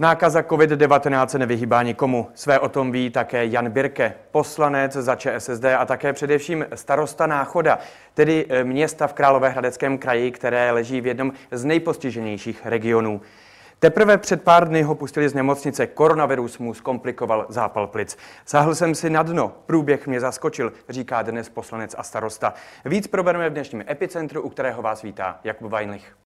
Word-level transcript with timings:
Nákaza 0.00 0.42
COVID-19 0.42 1.26
se 1.26 1.38
nevyhýbá 1.38 1.82
nikomu. 1.82 2.28
Své 2.34 2.58
o 2.58 2.68
tom 2.68 2.92
ví 2.92 3.10
také 3.10 3.46
Jan 3.46 3.70
Birke, 3.70 4.14
poslanec 4.30 4.92
za 4.92 5.16
ČSSD 5.16 5.64
a 5.64 5.86
také 5.86 6.12
především 6.12 6.66
starosta 6.74 7.26
Náchoda, 7.26 7.78
tedy 8.14 8.46
eh, 8.48 8.64
města 8.64 9.06
v 9.06 9.12
Královéhradeckém 9.12 9.98
kraji, 9.98 10.30
které 10.30 10.70
leží 10.70 11.00
v 11.00 11.06
jednom 11.06 11.32
z 11.50 11.64
nejpostiženějších 11.64 12.66
regionů. 12.66 13.20
Teprve 13.78 14.18
před 14.18 14.42
pár 14.42 14.68
dny 14.68 14.82
ho 14.82 14.94
pustili 14.94 15.28
z 15.28 15.34
nemocnice. 15.34 15.86
Koronavirus 15.86 16.58
mu 16.58 16.74
zkomplikoval 16.74 17.46
zápal 17.48 17.86
plic. 17.86 18.18
Sáhl 18.46 18.74
jsem 18.74 18.94
si 18.94 19.10
na 19.10 19.22
dno, 19.22 19.52
průběh 19.66 20.06
mě 20.06 20.20
zaskočil, 20.20 20.72
říká 20.88 21.22
dnes 21.22 21.48
poslanec 21.48 21.94
a 21.98 22.02
starosta. 22.02 22.54
Víc 22.84 23.06
probereme 23.06 23.50
v 23.50 23.52
dnešním 23.52 23.84
epicentru, 23.90 24.42
u 24.42 24.48
kterého 24.48 24.82
vás 24.82 25.02
vítá 25.02 25.40
Jakub 25.44 25.70
Vajnlich. 25.70 26.27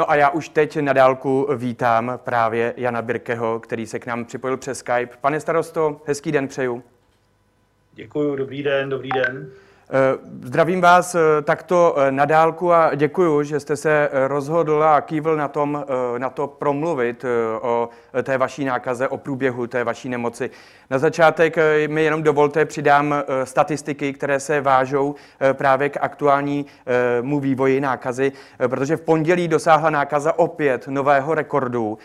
No 0.00 0.10
a 0.10 0.16
já 0.16 0.30
už 0.30 0.48
teď 0.48 0.76
na 0.76 0.92
dálku 0.92 1.48
vítám 1.56 2.12
právě 2.24 2.74
Jana 2.76 3.02
Birkeho, 3.02 3.60
který 3.60 3.86
se 3.86 3.98
k 3.98 4.06
nám 4.06 4.24
připojil 4.24 4.56
přes 4.56 4.78
Skype. 4.78 5.16
Pane 5.20 5.40
starosto, 5.40 6.00
hezký 6.06 6.32
den 6.32 6.48
přeju. 6.48 6.82
Děkuji, 7.92 8.36
dobrý 8.36 8.62
den, 8.62 8.88
dobrý 8.88 9.08
den. 9.08 9.50
Eh, 9.92 10.18
zdravím 10.42 10.80
vás 10.80 11.14
eh, 11.14 11.42
takto 11.42 11.94
eh, 11.98 12.12
na 12.12 12.24
dálku 12.24 12.72
a 12.72 12.94
děkuji, 12.94 13.42
že 13.42 13.60
jste 13.60 13.76
se 13.76 14.08
rozhodl 14.12 14.84
a 14.84 15.00
kývil 15.00 15.36
na, 15.36 15.48
tom, 15.48 15.84
na 16.18 16.30
to 16.30 16.46
promluvit 16.46 17.24
o 17.60 17.88
té 18.22 18.38
vaší 18.38 18.64
nákaze, 18.64 19.08
o 19.08 19.16
průběhu 19.16 19.66
té 19.66 19.84
vaší 19.84 20.08
nemoci. 20.08 20.50
Na 20.90 20.98
začátek 20.98 21.56
mi 21.86 22.04
jenom 22.04 22.22
dovolte, 22.22 22.64
přidám 22.64 23.14
statistiky, 23.44 24.12
které 24.12 24.40
se 24.40 24.60
vážou 24.60 25.14
právě 25.52 25.88
k 25.88 25.96
aktuálnímu 26.00 27.40
vývoji 27.40 27.80
nákazy, 27.80 28.32
protože 28.68 28.96
v 28.96 29.00
pondělí 29.00 29.48
dosáhla 29.48 29.90
nákaza 29.90 30.38
opět 30.38 30.88
nového 30.88 31.34
rekordu. 31.34 31.98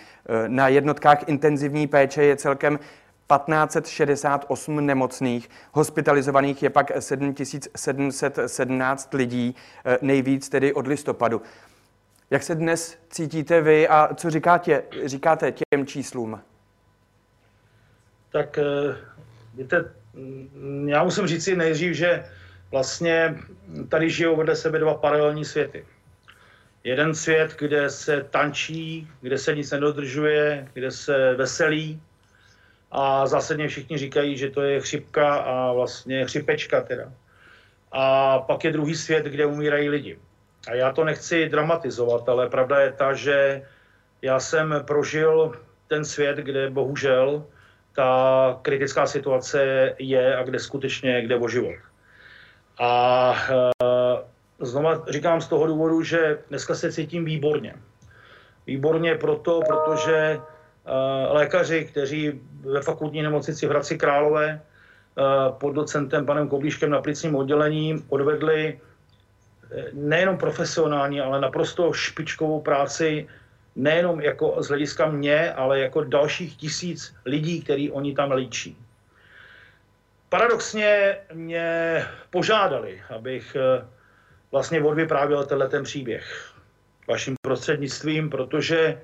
Na 0.47 0.67
jednotkách 0.67 1.27
intenzivní 1.27 1.87
péče 1.87 2.23
je 2.23 2.35
celkem 2.35 2.79
1568 3.27 4.85
nemocných, 4.85 5.49
hospitalizovaných 5.71 6.63
je 6.63 6.69
pak 6.69 6.91
7717 6.99 9.13
lidí, 9.13 9.55
eh, 9.85 9.97
nejvíc 10.01 10.49
tedy 10.49 10.73
od 10.73 10.87
listopadu. 10.87 11.41
Jak 12.29 12.43
se 12.43 12.55
dnes 12.55 12.97
cítíte 13.09 13.61
vy 13.61 13.87
a 13.87 14.09
co 14.15 14.29
říkáte, 14.29 14.83
říkáte 15.05 15.51
těm 15.51 15.85
číslům? 15.85 16.41
Tak 18.31 18.57
eh, 18.57 18.63
víte, 19.53 19.91
mm, 20.13 20.89
já 20.89 21.03
musím 21.03 21.27
říct 21.27 21.43
si 21.43 21.55
nejdřív, 21.55 21.93
že 21.93 22.25
vlastně 22.71 23.39
tady 23.89 24.09
žijou 24.09 24.35
vedle 24.35 24.55
sebe 24.55 24.79
dva 24.79 24.93
paralelní 24.93 25.45
světy. 25.45 25.85
Jeden 26.83 27.15
svět, 27.15 27.55
kde 27.59 27.89
se 27.89 28.25
tančí, 28.29 29.07
kde 29.21 29.37
se 29.37 29.55
nic 29.55 29.71
nedodržuje, 29.71 30.67
kde 30.73 30.91
se 30.91 31.35
veselí, 31.35 32.01
a 32.91 33.27
zásadně 33.27 33.67
všichni 33.67 33.97
říkají, 33.97 34.37
že 34.37 34.49
to 34.49 34.61
je 34.61 34.81
chřipka 34.81 35.35
a 35.35 35.73
vlastně 35.73 36.25
chřipečka 36.25 36.81
teda. 36.81 37.11
A 37.91 38.39
pak 38.39 38.63
je 38.63 38.71
druhý 38.71 38.95
svět, 38.95 39.25
kde 39.25 39.45
umírají 39.45 39.89
lidi. 39.89 40.19
A 40.67 40.73
já 40.73 40.91
to 40.91 41.03
nechci 41.03 41.49
dramatizovat, 41.49 42.29
ale 42.29 42.49
pravda 42.49 42.79
je 42.79 42.91
ta, 42.91 43.13
že 43.13 43.61
já 44.21 44.39
jsem 44.39 44.75
prožil 44.87 45.51
ten 45.87 46.05
svět, 46.05 46.37
kde 46.37 46.69
bohužel 46.69 47.45
ta 47.95 48.59
kritická 48.61 49.05
situace 49.05 49.93
je 49.99 50.37
a 50.37 50.43
kde 50.43 50.59
skutečně 50.59 51.19
jde 51.19 51.35
o 51.35 51.47
život. 51.47 51.75
A 52.79 53.33
e, 53.49 53.71
znova 54.59 55.03
říkám 55.07 55.41
z 55.41 55.47
toho 55.47 55.67
důvodu, 55.67 56.03
že 56.03 56.39
dneska 56.49 56.75
se 56.75 56.91
cítím 56.91 57.25
výborně. 57.25 57.75
Výborně 58.67 59.15
proto, 59.15 59.59
protože 59.67 60.37
Eh, 60.37 60.54
lékaři, 61.29 61.85
kteří 61.85 62.41
ve 62.61 62.81
fakultní 62.81 63.21
nemocnici 63.21 63.67
v 63.67 63.69
Hradci 63.69 63.97
Králové 63.97 64.49
eh, 64.49 65.23
pod 65.49 65.71
docentem 65.71 66.25
panem 66.25 66.47
Koblíškem 66.47 66.89
na 66.89 67.01
plicním 67.01 67.35
oddělení 67.35 68.05
odvedli 68.09 68.79
eh, 69.71 69.85
nejenom 69.93 70.37
profesionální, 70.37 71.21
ale 71.21 71.41
naprosto 71.41 71.93
špičkovou 71.93 72.61
práci 72.61 73.27
nejenom 73.75 74.21
jako 74.21 74.55
z 74.59 74.67
hlediska 74.67 75.05
mě, 75.05 75.53
ale 75.53 75.79
jako 75.79 76.03
dalších 76.03 76.57
tisíc 76.57 77.15
lidí, 77.25 77.61
který 77.61 77.91
oni 77.91 78.15
tam 78.15 78.31
líčí. 78.31 78.77
Paradoxně 80.29 81.17
mě 81.33 82.01
požádali, 82.29 83.01
abych 83.09 83.57
vlastně 84.51 84.81
odvyprávěl 84.81 85.45
tenhle 85.45 85.69
ten 85.69 85.83
příběh 85.83 86.55
vaším 87.07 87.35
prostřednictvím, 87.41 88.29
protože 88.29 89.01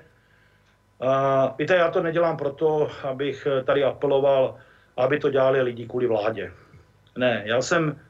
víte, 1.58 1.74
já 1.76 1.90
to 1.90 2.02
nedělám 2.02 2.36
proto, 2.36 2.90
abych 3.02 3.46
tady 3.64 3.84
apeloval, 3.84 4.56
aby 4.96 5.18
to 5.18 5.30
dělali 5.30 5.62
lidi 5.62 5.86
kvůli 5.86 6.06
vládě. 6.06 6.52
Ne, 7.16 7.42
já 7.44 7.62
jsem, 7.62 8.00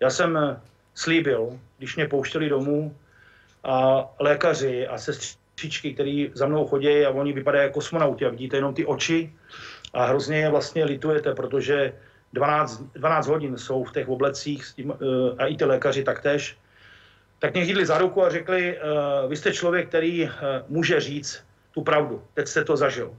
já 0.00 0.10
jsem 0.10 0.60
slíbil, 0.94 1.58
když 1.78 1.96
mě 1.96 2.08
pouštěli 2.08 2.48
domů, 2.48 2.96
a 3.64 4.08
lékaři 4.18 4.86
a 4.86 4.98
sestřičky, 4.98 5.94
který 5.94 6.30
za 6.34 6.46
mnou 6.46 6.66
chodí 6.66 7.06
a 7.06 7.10
oni 7.10 7.32
vypadají 7.32 7.62
jako 7.62 7.74
kosmonauti 7.74 8.26
a 8.26 8.30
vidíte 8.30 8.56
jenom 8.56 8.74
ty 8.74 8.86
oči 8.86 9.32
a 9.94 10.04
hrozně 10.04 10.38
je 10.38 10.50
vlastně 10.50 10.84
litujete, 10.84 11.34
protože 11.34 11.92
12, 12.32 12.82
12 12.94 13.26
hodin 13.26 13.58
jsou 13.58 13.84
v 13.84 13.92
těch 13.92 14.08
oblecích 14.08 14.64
eh, 14.78 14.84
a 15.38 15.46
i 15.46 15.56
ty 15.56 15.64
lékaři 15.64 16.04
taktéž, 16.04 16.58
tak 17.38 17.54
mě 17.54 17.64
chytli 17.64 17.86
za 17.86 17.98
ruku 17.98 18.24
a 18.24 18.30
řekli, 18.30 18.78
uh, 18.78 19.30
vy 19.30 19.36
jste 19.36 19.52
člověk, 19.52 19.88
který 19.88 20.24
uh, 20.24 20.30
může 20.68 21.00
říct, 21.00 21.44
tu 21.72 21.82
pravdu. 21.82 22.22
Teď 22.34 22.48
jste 22.48 22.64
to 22.64 22.76
zažil. 22.76 23.14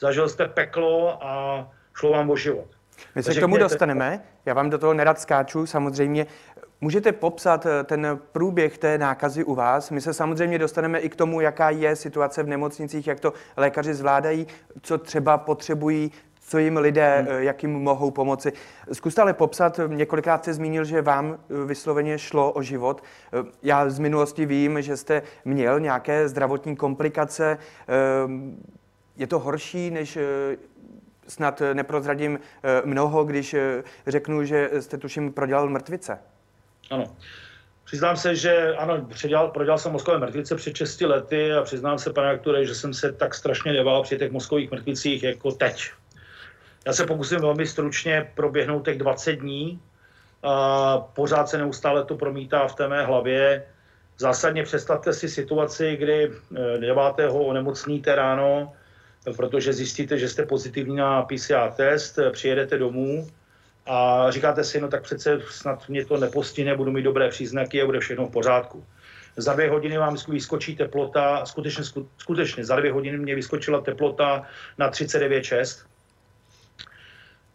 Zažil 0.00 0.28
jste 0.28 0.48
peklo 0.48 1.24
a 1.26 1.70
šlo 1.94 2.10
vám 2.10 2.30
o 2.30 2.36
život. 2.36 2.66
My 3.14 3.22
se 3.22 3.34
k 3.34 3.40
tomu 3.40 3.56
dostaneme. 3.56 4.22
Já 4.46 4.54
vám 4.54 4.70
do 4.70 4.78
toho 4.78 4.94
nerad 4.94 5.20
skáču. 5.20 5.66
Samozřejmě 5.66 6.26
Můžete 6.84 7.12
popsat 7.12 7.66
eh, 7.66 7.84
ten 7.84 8.18
průběh 8.32 8.78
té 8.78 8.98
nákazy 8.98 9.44
u 9.44 9.54
vás? 9.54 9.90
My 9.90 10.00
se 10.00 10.14
samozřejmě 10.14 10.58
dostaneme 10.58 10.98
i 10.98 11.08
k 11.08 11.16
tomu, 11.16 11.40
jaká 11.40 11.70
je 11.70 11.96
situace 11.96 12.42
v 12.42 12.46
nemocnicích, 12.46 13.06
jak 13.06 13.20
to 13.20 13.32
lékaři 13.56 13.94
zvládají, 13.94 14.46
co 14.82 14.98
třeba 14.98 15.38
potřebují, 15.38 16.12
co 16.46 16.58
jim 16.58 16.76
lidé, 16.76 17.18
hmm. 17.18 17.28
Eh, 17.30 17.44
jak 17.44 17.62
jim 17.62 17.72
mohou 17.72 18.10
pomoci. 18.10 18.52
Zkuste 18.92 19.22
ale 19.22 19.32
popsat, 19.32 19.80
několikrát 19.86 20.42
jste 20.42 20.54
zmínil, 20.54 20.84
že 20.84 21.02
vám 21.02 21.38
eh, 21.38 21.64
vysloveně 21.64 22.18
šlo 22.18 22.52
o 22.52 22.62
život. 22.62 23.02
Eh, 23.32 23.46
já 23.62 23.90
z 23.90 23.98
minulosti 23.98 24.46
vím, 24.46 24.82
že 24.82 24.96
jste 24.96 25.22
měl 25.44 25.80
nějaké 25.80 26.28
zdravotní 26.28 26.76
komplikace. 26.76 27.58
Je 29.16 29.26
to 29.26 29.38
horší, 29.38 29.90
než 29.90 30.18
snad 31.28 31.62
neprozradím 31.72 32.38
mnoho, 32.84 33.24
když 33.24 33.56
řeknu, 34.06 34.44
že 34.44 34.70
jste 34.80 34.98
tuším 34.98 35.32
prodělal 35.32 35.68
mrtvice. 35.68 36.18
Ano. 36.90 37.16
Přiznám 37.84 38.16
se, 38.16 38.36
že 38.36 38.74
ano, 38.76 39.06
předělal, 39.14 39.48
prodělal 39.48 39.78
jsem 39.78 39.92
mozkové 39.92 40.18
mrtvice 40.18 40.56
před 40.56 40.76
6 40.76 41.00
lety 41.00 41.52
a 41.52 41.62
přiznám 41.62 41.98
se, 41.98 42.12
pane 42.12 42.30
aktore, 42.30 42.66
že 42.66 42.74
jsem 42.74 42.94
se 42.94 43.12
tak 43.12 43.34
strašně 43.34 43.72
nebál 43.72 44.02
při 44.02 44.18
těch 44.18 44.32
mozkových 44.32 44.70
mrtvicích 44.70 45.22
jako 45.22 45.52
teď. 45.52 45.92
Já 46.86 46.92
se 46.92 47.06
pokusím 47.06 47.40
velmi 47.40 47.66
stručně 47.66 48.30
proběhnout 48.34 48.84
těch 48.84 48.98
20 48.98 49.32
dní. 49.32 49.80
Pořád 51.14 51.48
se 51.48 51.58
neustále 51.58 52.04
to 52.04 52.16
promítá 52.16 52.68
v 52.68 52.74
té 52.74 52.88
mé 52.88 53.04
hlavě. 53.04 53.64
Zásadně 54.18 54.62
představte 54.62 55.12
si 55.12 55.28
situaci, 55.28 55.96
kdy 55.96 56.32
9. 56.78 57.02
Eh, 57.18 57.28
onemocníte 57.28 58.14
ráno, 58.14 58.72
protože 59.36 59.72
zjistíte, 59.72 60.18
že 60.18 60.28
jste 60.28 60.46
pozitivní 60.46 60.96
na 60.96 61.22
PCR 61.22 61.70
test, 61.76 62.18
přijedete 62.32 62.78
domů 62.78 63.28
a 63.86 64.26
říkáte 64.30 64.64
si, 64.64 64.80
no 64.80 64.88
tak 64.88 65.02
přece 65.02 65.40
snad 65.50 65.88
mě 65.88 66.04
to 66.04 66.16
nepostihne, 66.16 66.76
budu 66.76 66.90
mít 66.90 67.02
dobré 67.02 67.28
příznaky 67.28 67.82
a 67.82 67.86
bude 67.86 68.00
všechno 68.00 68.26
v 68.26 68.30
pořádku. 68.30 68.84
Za 69.36 69.52
dvě 69.52 69.70
hodiny 69.70 69.98
vám 69.98 70.16
vyskočí 70.28 70.76
teplota, 70.76 71.46
skutečně, 71.46 71.84
skutečně 72.18 72.64
za 72.64 72.76
dvě 72.76 72.92
hodiny 72.92 73.18
mě 73.18 73.34
vyskočila 73.34 73.80
teplota 73.80 74.46
na 74.78 74.90
39,6 74.90 75.86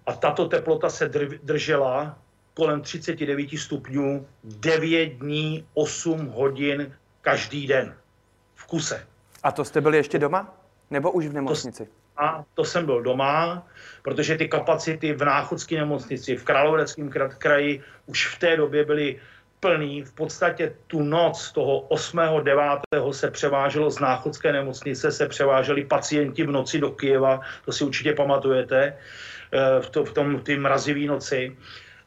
a 0.08 0.14
tato 0.14 0.46
teplota 0.46 0.90
se 0.90 1.12
držela 1.44 2.18
kolem 2.54 2.82
39 2.82 3.50
stupňů 3.58 4.28
9 4.44 5.06
dní, 5.06 5.66
8 5.74 6.26
hodin 6.26 6.96
každý 7.22 7.68
den 7.68 7.96
v 8.56 8.66
kuse. 8.66 9.08
A 9.44 9.52
to 9.52 9.66
jste 9.66 9.82
byli 9.82 9.98
ještě 9.98 10.20
doma? 10.20 10.58
Nebo 10.90 11.12
už 11.12 11.28
v 11.28 11.34
nemocnici? 11.34 11.88
A 12.18 12.46
to 12.54 12.66
jsem 12.66 12.86
byl 12.86 13.02
doma, 13.02 13.68
protože 14.02 14.38
ty 14.38 14.48
kapacity 14.48 15.14
v 15.14 15.26
Náchodské 15.26 15.76
nemocnici, 15.76 16.36
v 16.36 16.44
Královéckém 16.44 17.10
kraji 17.38 17.84
už 18.06 18.36
v 18.36 18.40
té 18.40 18.58
době 18.58 18.86
byly 18.86 19.20
plný. 19.60 20.04
V 20.04 20.14
podstatě 20.14 20.74
tu 20.88 21.02
noc 21.02 21.52
toho 21.52 21.80
8. 21.80 22.20
9. 22.44 22.64
se 23.12 23.32
převáželo 23.32 23.92
z 23.92 24.00
Náchodské 24.00 24.54
nemocnice, 24.54 25.12
se 25.12 25.28
převáželi 25.28 25.86
pacienti 25.86 26.44
v 26.44 26.52
noci 26.52 26.80
do 26.80 26.92
Kyjeva, 26.92 27.42
to 27.66 27.72
si 27.72 27.84
určitě 27.84 28.14
pamatujete. 28.14 28.98
Eh, 29.52 29.82
v, 29.82 29.90
to, 29.90 30.06
v 30.06 30.14
tom 30.14 30.40
ty 30.40 30.58
mrazivý 30.58 31.08
noci. 31.08 31.58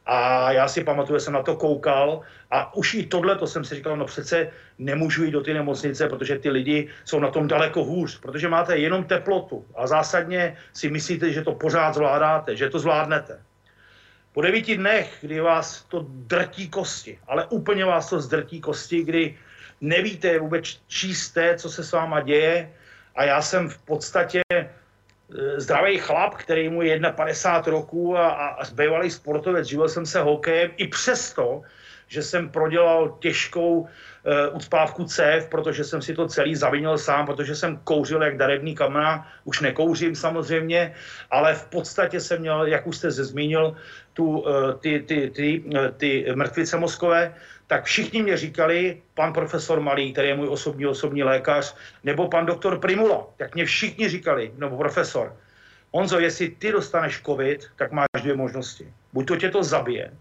A 0.05 0.51
já 0.51 0.67
si 0.67 0.83
pamatuju, 0.83 1.19
jsem 1.19 1.33
na 1.33 1.41
to 1.41 1.55
koukal 1.55 2.21
a 2.51 2.73
už 2.75 2.93
i 2.93 3.05
tohle, 3.05 3.35
to 3.35 3.47
jsem 3.47 3.65
si 3.65 3.75
říkal, 3.75 3.97
no 3.97 4.05
přece 4.05 4.49
nemůžu 4.77 5.23
jít 5.23 5.31
do 5.31 5.41
ty 5.41 5.53
nemocnice, 5.53 6.09
protože 6.09 6.39
ty 6.39 6.49
lidi 6.49 6.89
jsou 7.05 7.19
na 7.19 7.31
tom 7.31 7.47
daleko 7.47 7.83
hůř, 7.83 8.19
protože 8.19 8.49
máte 8.49 8.77
jenom 8.77 9.03
teplotu 9.03 9.65
a 9.75 9.87
zásadně 9.87 10.57
si 10.73 10.89
myslíte, 10.89 11.31
že 11.31 11.41
to 11.41 11.53
pořád 11.55 11.93
zvládáte, 11.93 12.55
že 12.55 12.69
to 12.69 12.79
zvládnete. 12.79 13.39
Po 14.33 14.41
devíti 14.41 14.77
dnech, 14.77 15.17
kdy 15.21 15.39
vás 15.39 15.83
to 15.83 16.05
drtí 16.09 16.69
kosti, 16.69 17.19
ale 17.27 17.45
úplně 17.45 17.85
vás 17.85 18.09
to 18.09 18.21
zdrtí 18.21 18.61
kosti, 18.61 19.03
kdy 19.03 19.37
nevíte 19.81 20.39
vůbec 20.39 20.65
čisté, 20.87 21.57
co 21.57 21.69
se 21.69 21.83
s 21.83 21.91
váma 21.91 22.21
děje 22.21 22.71
a 23.15 23.23
já 23.23 23.41
jsem 23.41 23.69
v 23.69 23.77
podstatě 23.77 24.41
e, 24.51 24.69
zdravý 25.59 25.97
chlap, 25.97 26.35
který 26.35 26.69
mu 26.69 26.81
je 26.81 26.99
51 26.99 27.71
roků 27.71 28.17
a, 28.17 28.29
a 28.29 28.63
zbývalý 28.63 29.11
sportovec, 29.11 29.67
živil 29.67 29.89
jsem 29.89 30.05
se 30.05 30.21
hokejem, 30.21 30.71
i 30.77 30.87
přesto, 30.87 31.61
že 32.07 32.23
jsem 32.23 32.49
prodělal 32.49 33.17
těžkou 33.19 33.87
ucpávku 34.51 35.05
cév, 35.05 35.49
protože 35.49 35.83
jsem 35.83 36.01
si 36.01 36.13
to 36.13 36.27
celý 36.27 36.55
zavinil 36.55 36.97
sám, 36.97 37.25
protože 37.25 37.55
jsem 37.55 37.79
kouřil 37.83 38.23
jak 38.23 38.37
darebný 38.37 38.75
kamena, 38.75 39.27
už 39.43 39.61
nekouřím 39.61 40.15
samozřejmě, 40.15 40.93
ale 41.31 41.55
v 41.55 41.65
podstatě 41.65 42.19
jsem 42.19 42.41
měl, 42.41 42.65
jak 42.65 42.87
už 42.87 42.97
jste 42.97 43.11
zmínil, 43.11 43.75
tu, 44.13 44.39
uh, 44.39 44.73
ty, 44.79 44.99
ty, 44.99 45.31
ty, 45.35 45.63
uh, 45.65 45.87
ty 45.97 46.25
mrtvice 46.35 46.77
mozkové, 46.77 47.33
tak 47.67 47.85
všichni 47.85 48.23
mě 48.23 48.37
říkali, 48.37 49.01
pan 49.13 49.33
profesor 49.33 49.79
Malý, 49.79 50.13
který 50.13 50.27
je 50.27 50.35
můj 50.35 50.47
osobní 50.47 50.85
osobní 50.85 51.23
lékař, 51.23 51.75
nebo 52.03 52.27
pan 52.27 52.45
doktor 52.45 52.79
Primula, 52.79 53.27
tak 53.37 53.55
mě 53.55 53.65
všichni 53.65 54.09
říkali, 54.09 54.51
nebo 54.57 54.77
profesor, 54.77 55.35
Honzo, 55.91 56.19
jestli 56.19 56.49
ty 56.49 56.71
dostaneš 56.71 57.21
covid, 57.25 57.67
tak 57.75 57.91
máš 57.91 58.07
dvě 58.21 58.35
možnosti. 58.35 58.93
Buď 59.13 59.27
to 59.27 59.35
tě 59.35 59.49
to 59.49 59.63
zabije, 59.63 60.11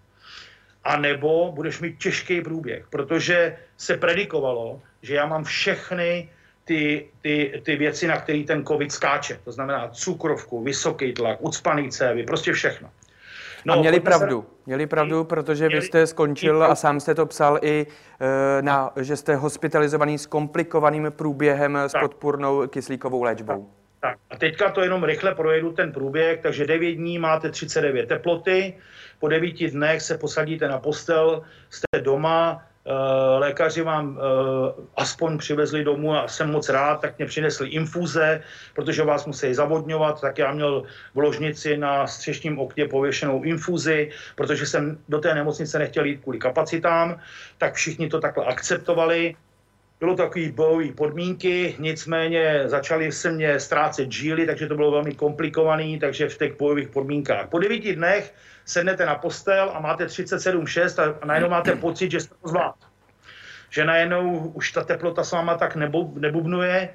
a 0.84 0.96
nebo 0.96 1.52
budeš 1.52 1.80
mít 1.80 1.98
těžký 1.98 2.40
průběh, 2.40 2.86
protože 2.90 3.56
se 3.76 3.96
predikovalo, 3.96 4.80
že 5.02 5.14
já 5.14 5.26
mám 5.26 5.44
všechny 5.44 6.28
ty, 6.64 7.08
ty, 7.22 7.62
ty 7.64 7.76
věci, 7.76 8.06
na 8.06 8.20
které 8.20 8.44
ten 8.44 8.64
covid 8.66 8.92
skáče. 8.92 9.40
To 9.44 9.52
znamená 9.52 9.88
cukrovku, 9.88 10.62
vysoký 10.62 11.12
tlak, 11.12 11.38
ucpaný 11.40 11.90
cévy, 11.90 12.24
prostě 12.24 12.52
všechno. 12.52 12.90
No, 13.64 13.74
a 13.74 13.76
měli 13.76 14.00
pravdu. 14.00 14.42
Se... 14.42 14.60
Měli 14.66 14.86
pravdu, 14.86 15.24
protože 15.24 15.66
měli, 15.66 15.80
vy 15.80 15.86
jste 15.86 16.06
skončil 16.06 16.64
a 16.64 16.74
sám 16.74 17.00
jste 17.00 17.14
to 17.14 17.26
psal 17.26 17.58
i, 17.62 17.86
e, 18.20 18.62
na, 18.62 18.92
že 18.96 19.16
jste 19.16 19.36
hospitalizovaný 19.36 20.18
s 20.18 20.26
komplikovaným 20.26 21.12
průběhem 21.16 21.74
tak. 21.74 21.90
s 21.90 21.94
podpůrnou 22.00 22.68
kyslíkovou 22.68 23.22
léčbou. 23.22 23.64
Tak. 23.64 23.79
Tak. 24.00 24.18
A 24.30 24.36
teďka 24.36 24.70
to 24.70 24.80
jenom 24.80 25.04
rychle 25.04 25.34
projedu 25.34 25.72
ten 25.72 25.92
průběh, 25.92 26.40
takže 26.40 26.66
9 26.66 26.92
dní 26.92 27.18
máte 27.18 27.50
39 27.50 28.06
teploty, 28.06 28.74
po 29.18 29.28
devíti 29.28 29.70
dnech 29.70 30.02
se 30.02 30.18
posadíte 30.18 30.68
na 30.68 30.78
postel, 30.78 31.42
jste 31.70 32.00
doma, 32.00 32.62
eh, 32.86 32.92
lékaři 33.38 33.82
vám 33.82 34.18
eh, 34.18 34.22
aspoň 34.96 35.38
přivezli 35.38 35.84
domů 35.84 36.16
a 36.16 36.28
jsem 36.28 36.50
moc 36.50 36.68
rád, 36.68 37.00
tak 37.00 37.18
mě 37.18 37.26
přinesli 37.26 37.68
infuze, 37.68 38.42
protože 38.74 39.04
vás 39.04 39.26
musí 39.26 39.54
zavodňovat, 39.54 40.20
tak 40.20 40.38
já 40.38 40.52
měl 40.52 40.82
v 41.14 41.18
ložnici 41.18 41.76
na 41.76 42.06
střešním 42.06 42.58
okně 42.58 42.88
pověšenou 42.88 43.42
infuzi, 43.42 44.10
protože 44.36 44.66
jsem 44.66 44.98
do 45.08 45.18
té 45.18 45.34
nemocnice 45.34 45.78
nechtěl 45.78 46.04
jít 46.04 46.20
kvůli 46.22 46.38
kapacitám, 46.38 47.20
tak 47.58 47.74
všichni 47.74 48.08
to 48.08 48.20
takhle 48.20 48.44
akceptovali. 48.44 49.36
Bylo 50.00 50.16
to 50.16 50.22
takový 50.22 50.52
bojový 50.52 50.92
podmínky, 50.92 51.76
nicméně 51.78 52.62
začali 52.66 53.12
se 53.12 53.30
mě 53.30 53.60
ztrácet 53.60 54.12
žíly, 54.12 54.46
takže 54.46 54.66
to 54.66 54.74
bylo 54.74 54.90
velmi 54.90 55.14
komplikovaný, 55.14 55.98
takže 55.98 56.28
v 56.28 56.38
těch 56.38 56.58
bojových 56.58 56.88
podmínkách. 56.88 57.48
Po 57.48 57.58
devíti 57.58 57.96
dnech 57.96 58.34
sednete 58.64 59.06
na 59.06 59.14
postel 59.14 59.70
a 59.74 59.80
máte 59.80 60.06
37,6 60.06 61.18
a 61.22 61.26
najednou 61.26 61.48
máte 61.48 61.76
pocit, 61.76 62.10
že 62.10 62.20
jste 62.20 62.34
to 62.42 62.48
zvlád. 62.48 62.74
Že 63.70 63.84
najednou 63.84 64.38
už 64.38 64.72
ta 64.72 64.84
teplota 64.84 65.24
s 65.24 65.32
váma 65.32 65.54
tak 65.54 65.76
nebub, 65.76 66.18
nebubnuje. 66.18 66.88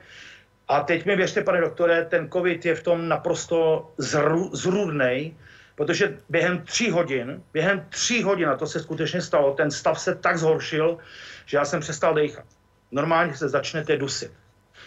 A 0.68 0.81
teď 0.81 1.06
mi 1.06 1.16
věřte, 1.16 1.42
pane 1.42 1.62
doktore, 1.62 2.06
ten 2.06 2.30
covid 2.30 2.66
je 2.66 2.75
v 2.75 2.84
tom 2.84 3.07
naprosto 3.07 3.92
zru, 3.98 4.50
zrůdnej, 4.54 5.36
protože 5.75 6.18
během 6.30 6.62
tří 6.62 6.90
hodin, 6.90 7.44
během 7.54 7.86
tří 7.90 8.24
hodin, 8.24 8.50
a 8.50 8.57
to 8.57 8.68
se 8.68 8.80
skutečně 8.80 9.22
stalo, 9.22 9.54
ten 9.54 9.72
stav 9.72 10.00
se 10.00 10.16
tak 10.16 10.38
zhoršil, 10.38 10.98
že 11.46 11.57
já 11.57 11.66
jsem 11.66 11.80
přestal 11.80 12.13
dechat. 12.13 12.46
Normálně 12.95 13.36
se 13.36 13.50
začnete 13.50 13.97
dusit. 13.97 14.31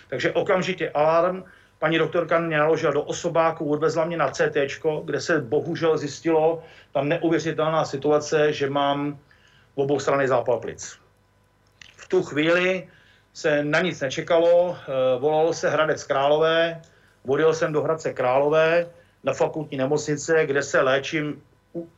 Takže 0.08 0.32
okamžitě 0.32 0.90
alarm, 0.90 1.44
Paní 1.78 1.98
doktorka 1.98 2.38
mě 2.38 2.58
naložila 2.58 2.92
do 2.92 3.02
osobáku, 3.02 3.70
odvezla 3.70 4.04
mě 4.04 4.16
na 4.16 4.30
CT, 4.30 4.56
kde 5.04 5.20
se 5.20 5.40
bohužel 5.40 5.98
zjistilo 5.98 6.62
tam 6.92 7.08
neuvěřitelná 7.08 7.84
situace, 7.84 8.52
že 8.52 8.70
mám 8.70 9.18
v 9.76 9.78
obou 9.78 10.00
strany 10.00 10.28
zápal 10.28 10.58
plic. 10.58 10.98
V 11.96 12.08
tu 12.08 12.22
chvíli 12.22 12.88
se 13.32 13.64
na 13.64 13.80
nic 13.80 14.00
nečekalo, 14.00 14.76
eh, 14.78 15.18
volalo 15.18 15.54
se 15.54 15.70
Hradec 15.70 16.04
Králové, 16.04 16.82
vodil 17.24 17.54
jsem 17.54 17.72
do 17.72 17.82
Hradce 17.82 18.12
Králové 18.12 18.86
na 19.24 19.32
fakultní 19.32 19.78
nemocnice, 19.78 20.46
kde 20.46 20.62
se 20.62 20.80
léčím 20.80 21.42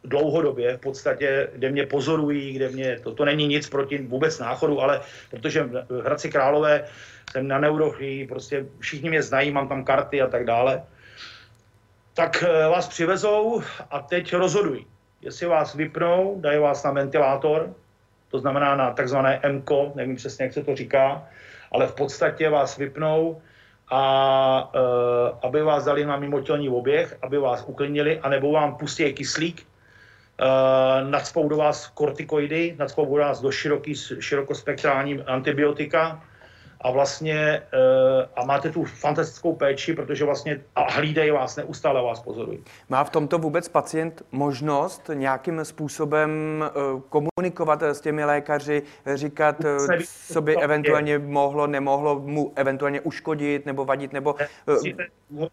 dlouhodobě 0.04 0.76
v 0.76 0.80
podstatě, 0.80 1.48
kde 1.52 1.70
mě 1.70 1.86
pozorují, 1.86 2.52
kde 2.52 2.68
mě, 2.68 2.98
to, 3.00 3.14
to 3.14 3.24
není 3.24 3.46
nic 3.46 3.68
proti 3.68 3.98
vůbec 3.98 4.38
náchodu, 4.38 4.80
ale 4.80 5.00
protože 5.30 5.62
v 5.62 6.02
Hradci 6.04 6.30
Králové 6.30 6.84
jsem 7.30 7.48
na 7.48 7.58
neurochii, 7.58 8.26
prostě 8.26 8.66
všichni 8.78 9.08
mě 9.08 9.22
znají, 9.22 9.50
mám 9.50 9.68
tam 9.68 9.84
karty 9.84 10.22
a 10.22 10.26
tak 10.26 10.44
dále, 10.44 10.82
tak 12.14 12.44
eh, 12.46 12.68
vás 12.68 12.88
přivezou 12.88 13.62
a 13.90 14.00
teď 14.00 14.34
rozhodují. 14.34 14.86
Jestli 15.22 15.46
vás 15.46 15.74
vypnou, 15.74 16.40
dají 16.40 16.58
vás 16.58 16.82
na 16.84 16.90
ventilátor, 16.90 17.74
to 18.30 18.38
znamená 18.38 18.76
na 18.76 18.90
takzvané 18.90 19.40
MKO, 19.52 19.92
nevím 19.94 20.16
přesně, 20.16 20.44
jak 20.44 20.52
se 20.52 20.64
to 20.64 20.76
říká, 20.76 21.28
ale 21.72 21.86
v 21.86 21.94
podstatě 21.94 22.48
vás 22.48 22.76
vypnou 22.76 23.42
a 23.90 24.70
e, 24.74 24.78
aby 25.46 25.62
vás 25.62 25.84
dali 25.84 26.04
na 26.04 26.16
mimotělní 26.16 26.68
oběh, 26.68 27.18
aby 27.22 27.38
vás 27.38 27.64
uklidnili, 27.66 28.20
anebo 28.20 28.52
vám 28.52 28.76
pustí 28.76 29.12
kyslík, 29.12 29.62
e, 29.62 29.64
nadspou 31.10 31.48
do 31.48 31.56
vás 31.56 31.86
kortikoidy, 31.86 32.76
nadspou 32.78 33.04
do 33.04 33.22
vás 33.22 33.40
do 33.40 33.50
široký, 33.50 33.94
širokospektrální 34.20 35.22
antibiotika, 35.22 36.22
a 36.80 36.90
vlastně 36.90 37.62
eh, 37.72 38.28
a 38.36 38.44
máte 38.44 38.70
tu 38.70 38.84
fantastickou 38.84 39.54
péči, 39.54 39.94
protože 39.94 40.24
vlastně 40.24 40.60
a 40.76 40.92
hlídají 40.92 41.30
vás, 41.30 41.56
neustále 41.56 42.02
vás 42.02 42.20
pozorují. 42.20 42.64
Má 42.88 43.04
v 43.04 43.10
tomto 43.10 43.38
vůbec 43.38 43.68
pacient 43.68 44.22
možnost 44.32 45.10
nějakým 45.14 45.64
způsobem 45.64 46.30
eh, 46.64 46.70
komunikovat 47.08 47.82
s 47.82 48.00
těmi 48.00 48.24
lékaři, 48.24 48.82
říkat, 49.14 49.64
eh, 49.64 49.98
co 50.28 50.40
by 50.42 50.56
eventuálně 50.56 51.18
mohlo, 51.18 51.66
nemohlo 51.66 52.20
mu 52.20 52.52
eventuálně 52.56 53.00
uškodit 53.00 53.66
nebo 53.66 53.84
vadit, 53.84 54.12
nebo... 54.12 54.34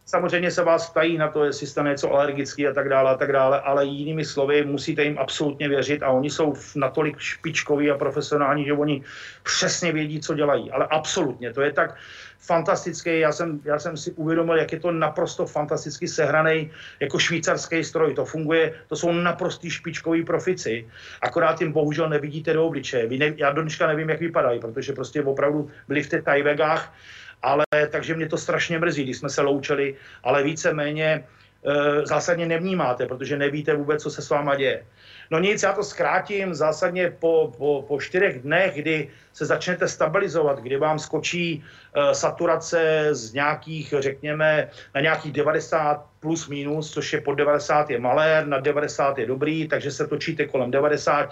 Samozřejmě 0.05 0.51
se 0.51 0.63
vás 0.63 0.89
ptají 0.89 1.17
na 1.17 1.27
to, 1.27 1.45
jestli 1.45 1.67
jste 1.67 1.83
něco 1.83 2.13
alergický 2.13 2.67
a 2.67 2.73
tak 2.73 2.89
dále 2.89 3.11
a 3.11 3.17
tak 3.17 3.31
dále, 3.31 3.61
ale 3.61 3.85
jinými 3.85 4.25
slovy 4.25 4.65
musíte 4.65 5.03
jim 5.03 5.17
absolutně 5.19 5.69
věřit 5.69 6.03
a 6.03 6.09
oni 6.09 6.29
jsou 6.29 6.53
natolik 6.75 7.19
špičkoví 7.19 7.91
a 7.91 7.97
profesionální, 7.97 8.65
že 8.65 8.73
oni 8.73 9.03
přesně 9.43 9.91
vědí, 9.91 10.19
co 10.19 10.33
dělají, 10.33 10.71
ale 10.71 10.87
absolutně 10.89 11.16
absolutně. 11.17 11.53
To 11.53 11.61
je 11.61 11.71
tak 11.73 11.95
fantastické. 12.39 13.17
Já 13.17 13.31
jsem, 13.31 13.59
já 13.65 13.79
jsem 13.79 13.97
si 13.97 14.11
uvědomil, 14.11 14.55
jak 14.57 14.71
je 14.71 14.79
to 14.79 14.91
naprosto 14.91 15.45
fantasticky 15.45 16.07
sehraný 16.07 16.71
jako 16.99 17.19
švýcarský 17.19 17.83
stroj. 17.83 18.13
To 18.13 18.25
funguje, 18.25 18.73
to 18.87 18.95
jsou 18.95 19.11
naprostý 19.11 19.69
špičkoví 19.69 20.25
profici. 20.25 20.85
Akorát 21.21 21.61
jim 21.61 21.71
bohužel 21.71 22.09
nevidíte 22.09 22.53
do 22.53 22.65
obličeje. 22.65 23.07
Vy 23.07 23.17
ne, 23.17 23.33
já 23.37 23.51
do 23.51 23.61
dneška 23.61 23.87
nevím, 23.87 24.09
jak 24.09 24.19
vypadají, 24.19 24.59
protože 24.59 24.93
prostě 24.93 25.23
opravdu 25.23 25.69
byli 25.87 26.03
v 26.03 26.09
těch 26.09 26.23
tajvegách, 26.23 26.93
ale 27.41 27.65
takže 27.89 28.15
mě 28.15 28.29
to 28.29 28.37
strašně 28.37 28.79
mrzí, 28.79 29.03
když 29.03 29.17
jsme 29.17 29.29
se 29.29 29.41
loučili, 29.41 29.95
ale 30.23 30.43
víceméně 30.43 31.09
e, 31.09 32.05
zásadně 32.05 32.45
nevnímáte, 32.45 33.05
protože 33.05 33.37
nevíte 33.37 33.73
vůbec, 33.73 34.01
co 34.03 34.09
se 34.09 34.21
s 34.21 34.29
váma 34.29 34.55
děje. 34.55 34.85
No 35.31 35.39
nic, 35.39 35.63
já 35.63 35.73
to 35.73 35.83
zkrátím. 35.83 36.55
Zásadně 36.55 37.11
po, 37.19 37.53
po, 37.57 37.85
po 37.87 38.01
čtyřech 38.01 38.41
dnech, 38.41 38.75
kdy 38.75 39.09
se 39.33 39.45
začnete 39.45 39.87
stabilizovat, 39.87 40.59
kdy 40.59 40.77
vám 40.77 40.99
skočí 40.99 41.63
uh, 41.63 42.11
saturace 42.11 43.09
z 43.11 43.33
nějakých, 43.33 43.93
řekněme, 43.99 44.69
na 44.95 45.01
nějakých 45.01 45.31
90 45.31 46.05
plus 46.19 46.47
minus, 46.47 46.91
což 46.91 47.13
je 47.13 47.21
pod 47.21 47.33
90 47.35 47.89
je 47.89 47.99
malér, 47.99 48.47
na 48.47 48.59
90 48.59 49.17
je 49.17 49.25
dobrý, 49.25 49.67
takže 49.67 49.91
se 49.91 50.07
točíte 50.07 50.45
kolem 50.45 50.71
90, 50.71 51.29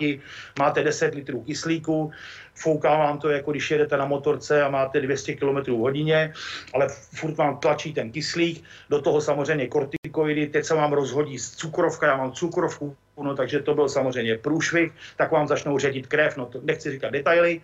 máte 0.59 0.83
10 0.83 1.15
litrů 1.15 1.41
kyslíku, 1.41 2.11
fouká 2.55 2.97
vám 2.97 3.19
to, 3.19 3.29
jako 3.29 3.51
když 3.51 3.71
jedete 3.71 3.97
na 3.97 4.05
motorce 4.05 4.63
a 4.63 4.69
máte 4.69 5.01
200 5.01 5.35
km 5.35 5.71
hodině, 5.71 6.33
ale 6.73 6.87
furt 6.89 7.37
vám 7.37 7.57
tlačí 7.57 7.93
ten 7.93 8.11
kyslík, 8.11 8.63
do 8.89 9.01
toho 9.01 9.21
samozřejmě 9.21 9.67
kortikoidy, 9.67 10.47
teď 10.47 10.65
se 10.65 10.75
vám 10.75 10.93
rozhodí 10.93 11.39
cukrovka, 11.39 12.07
já 12.07 12.17
mám 12.17 12.31
cukrovku, 12.31 12.95
no, 13.23 13.35
takže 13.35 13.59
to 13.59 13.73
byl 13.73 13.89
samozřejmě 13.89 14.37
průšvih, 14.37 14.91
tak 15.17 15.31
vám 15.31 15.47
začnou 15.47 15.79
ředit 15.79 16.07
krev, 16.07 16.37
no 16.37 16.45
to 16.45 16.59
nechci 16.63 16.91
říkat 16.91 17.09
detaily. 17.09 17.61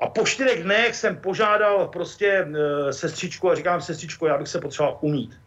A 0.00 0.06
po 0.06 0.26
čtyřech 0.26 0.62
dnech 0.62 0.96
jsem 0.96 1.16
požádal 1.16 1.88
prostě 1.88 2.28
e, 2.28 2.92
sestřičku 2.92 3.50
a 3.50 3.54
říkám 3.54 3.80
sestřičku, 3.80 4.26
já 4.26 4.38
bych 4.38 4.48
se 4.48 4.60
potřeboval 4.60 4.98
umít. 5.00 5.40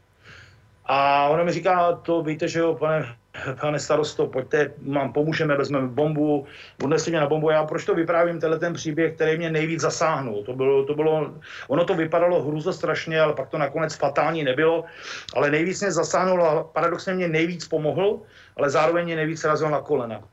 A 0.85 1.27
ona 1.27 1.43
mi 1.43 1.51
říká, 1.51 1.91
to 1.91 2.23
víte, 2.23 2.47
že 2.47 2.59
jo, 2.59 2.75
pane 2.75 3.15
pane 3.61 3.79
starosto, 3.79 4.27
pojďte, 4.27 4.73
mám, 4.81 5.13
pomůžeme, 5.13 5.55
vezmeme 5.55 5.87
bombu, 5.87 6.45
odnesli 6.83 7.11
mě 7.11 7.19
na 7.19 7.27
bombu. 7.27 7.49
Já 7.49 7.63
proč 7.63 7.85
to 7.85 7.95
vyprávím, 7.95 8.39
tenhle 8.39 8.59
ten 8.59 8.73
příběh, 8.73 9.15
který 9.15 9.37
mě 9.37 9.49
nejvíc 9.49 9.81
zasáhnul. 9.81 10.43
To 10.43 10.53
bylo, 10.53 10.85
to 10.85 10.95
bylo, 10.95 11.33
ono 11.67 11.85
to 11.85 11.93
vypadalo 11.93 12.43
hruzo 12.43 12.73
strašně, 12.73 13.21
ale 13.21 13.33
pak 13.33 13.49
to 13.49 13.57
nakonec 13.57 13.95
fatální 13.95 14.43
nebylo. 14.43 14.85
Ale 15.35 15.51
nejvíc 15.51 15.81
mě 15.81 15.91
zasáhnul 15.91 16.43
a 16.43 16.63
paradoxně 16.63 17.13
mě 17.13 17.27
nejvíc 17.27 17.67
pomohl, 17.67 18.21
ale 18.57 18.69
zároveň 18.69 19.05
mě 19.05 19.15
nejvíc 19.15 19.43
razil 19.43 19.69
na 19.69 19.81
kolena. 19.81 20.23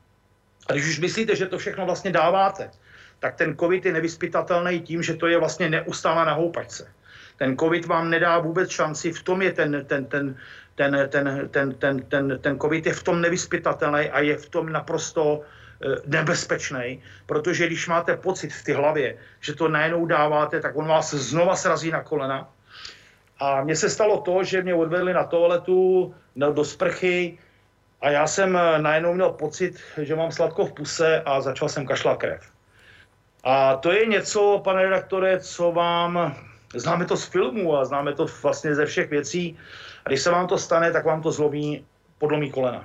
A 0.68 0.72
když 0.72 0.88
už 0.88 0.98
myslíte, 1.00 1.36
že 1.36 1.46
to 1.46 1.58
všechno 1.58 1.86
vlastně 1.86 2.12
dáváte, 2.12 2.70
tak 3.18 3.34
ten 3.34 3.56
covid 3.56 3.86
je 3.86 3.92
nevyspytatelný 3.92 4.80
tím, 4.80 5.02
že 5.02 5.14
to 5.14 5.26
je 5.26 5.38
vlastně 5.38 5.70
neustále 5.70 6.26
na 6.26 6.32
houpačce. 6.32 6.92
Ten 7.36 7.56
covid 7.56 7.86
vám 7.86 8.10
nedá 8.10 8.38
vůbec 8.38 8.70
šanci, 8.70 9.12
v 9.12 9.22
tom 9.22 9.42
je 9.42 9.52
ten, 9.52 9.84
ten, 9.86 10.04
ten, 10.04 10.36
ten, 10.74 11.08
ten, 11.10 11.48
ten, 11.50 11.74
ten, 11.74 12.02
ten, 12.02 12.38
ten 12.40 12.58
covid 12.58 12.86
je 12.86 12.92
v 12.92 13.02
tom 13.02 13.20
nevyspytatelný 13.20 14.10
a 14.10 14.20
je 14.20 14.36
v 14.36 14.48
tom 14.48 14.72
naprosto 14.72 15.40
eh, 15.40 15.96
nebezpečný, 16.06 17.02
protože 17.26 17.66
když 17.66 17.88
máte 17.88 18.16
pocit 18.16 18.52
v 18.52 18.64
ty 18.64 18.72
hlavě, 18.72 19.16
že 19.40 19.54
to 19.54 19.68
najednou 19.68 20.06
dáváte, 20.06 20.60
tak 20.60 20.76
on 20.76 20.86
vás 20.86 21.14
znova 21.14 21.56
srazí 21.56 21.90
na 21.90 22.02
kolena. 22.02 22.50
A 23.38 23.64
mně 23.64 23.76
se 23.76 23.90
stalo 23.90 24.20
to, 24.20 24.44
že 24.44 24.62
mě 24.62 24.74
odvedli 24.74 25.12
na 25.14 25.24
toaletu, 25.24 26.14
do 26.36 26.64
sprchy 26.64 27.38
a 28.00 28.10
já 28.10 28.26
jsem 28.26 28.56
eh, 28.56 28.78
najednou 28.78 29.14
měl 29.14 29.30
pocit, 29.30 29.80
že 30.02 30.16
mám 30.16 30.32
sladko 30.32 30.66
v 30.66 30.72
puse 30.72 31.22
a 31.22 31.40
začal 31.40 31.68
jsem 31.68 31.86
kašlat 31.86 32.18
krev. 32.18 32.42
A 33.44 33.76
to 33.76 33.92
je 33.92 34.06
něco, 34.06 34.60
pane 34.64 34.82
redaktore, 34.82 35.40
co 35.40 35.72
vám, 35.72 36.36
známe 36.74 37.04
to 37.04 37.16
z 37.16 37.24
filmů 37.24 37.76
a 37.76 37.84
známe 37.84 38.12
to 38.12 38.26
vlastně 38.42 38.74
ze 38.74 38.86
všech 38.86 39.10
věcí, 39.10 39.58
a 40.04 40.08
když 40.08 40.20
se 40.20 40.30
vám 40.30 40.46
to 40.46 40.58
stane, 40.58 40.92
tak 40.92 41.04
vám 41.04 41.22
to 41.22 41.32
zlomí, 41.32 41.86
podlomí 42.18 42.50
kolena. 42.50 42.84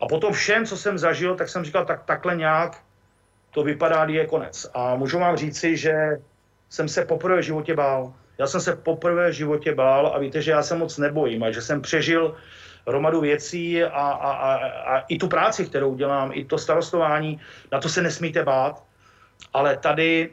A 0.00 0.06
potom 0.06 0.32
všem, 0.32 0.66
co 0.66 0.76
jsem 0.76 0.98
zažil, 0.98 1.34
tak 1.34 1.48
jsem 1.48 1.64
říkal, 1.64 1.84
tak 1.84 2.02
takhle 2.04 2.36
nějak 2.36 2.82
to 3.50 3.62
vypadá, 3.62 4.04
kdy 4.04 4.14
je 4.14 4.26
konec. 4.26 4.66
A 4.74 4.94
můžu 4.94 5.18
vám 5.18 5.36
říci, 5.36 5.76
že 5.76 5.94
jsem 6.70 6.88
se 6.88 7.04
poprvé 7.04 7.38
v 7.38 7.44
životě 7.44 7.74
bál. 7.74 8.12
Já 8.38 8.46
jsem 8.46 8.60
se 8.60 8.76
poprvé 8.76 9.30
v 9.30 9.34
životě 9.34 9.74
bál 9.74 10.06
a 10.14 10.18
víte, 10.18 10.42
že 10.42 10.50
já 10.50 10.62
se 10.62 10.76
moc 10.76 10.98
nebojím 10.98 11.42
a 11.42 11.50
že 11.50 11.62
jsem 11.62 11.82
přežil 11.82 12.34
hromadu 12.86 13.20
věcí 13.20 13.84
a, 13.84 13.88
a, 13.88 14.30
a, 14.32 14.54
a 14.96 14.98
i 15.08 15.18
tu 15.18 15.28
práci, 15.28 15.66
kterou 15.66 15.94
dělám, 15.94 16.30
i 16.34 16.44
to 16.44 16.58
starostování, 16.58 17.40
na 17.72 17.80
to 17.80 17.88
se 17.88 18.02
nesmíte 18.02 18.42
bát, 18.42 18.82
ale 19.52 19.76
tady 19.76 20.30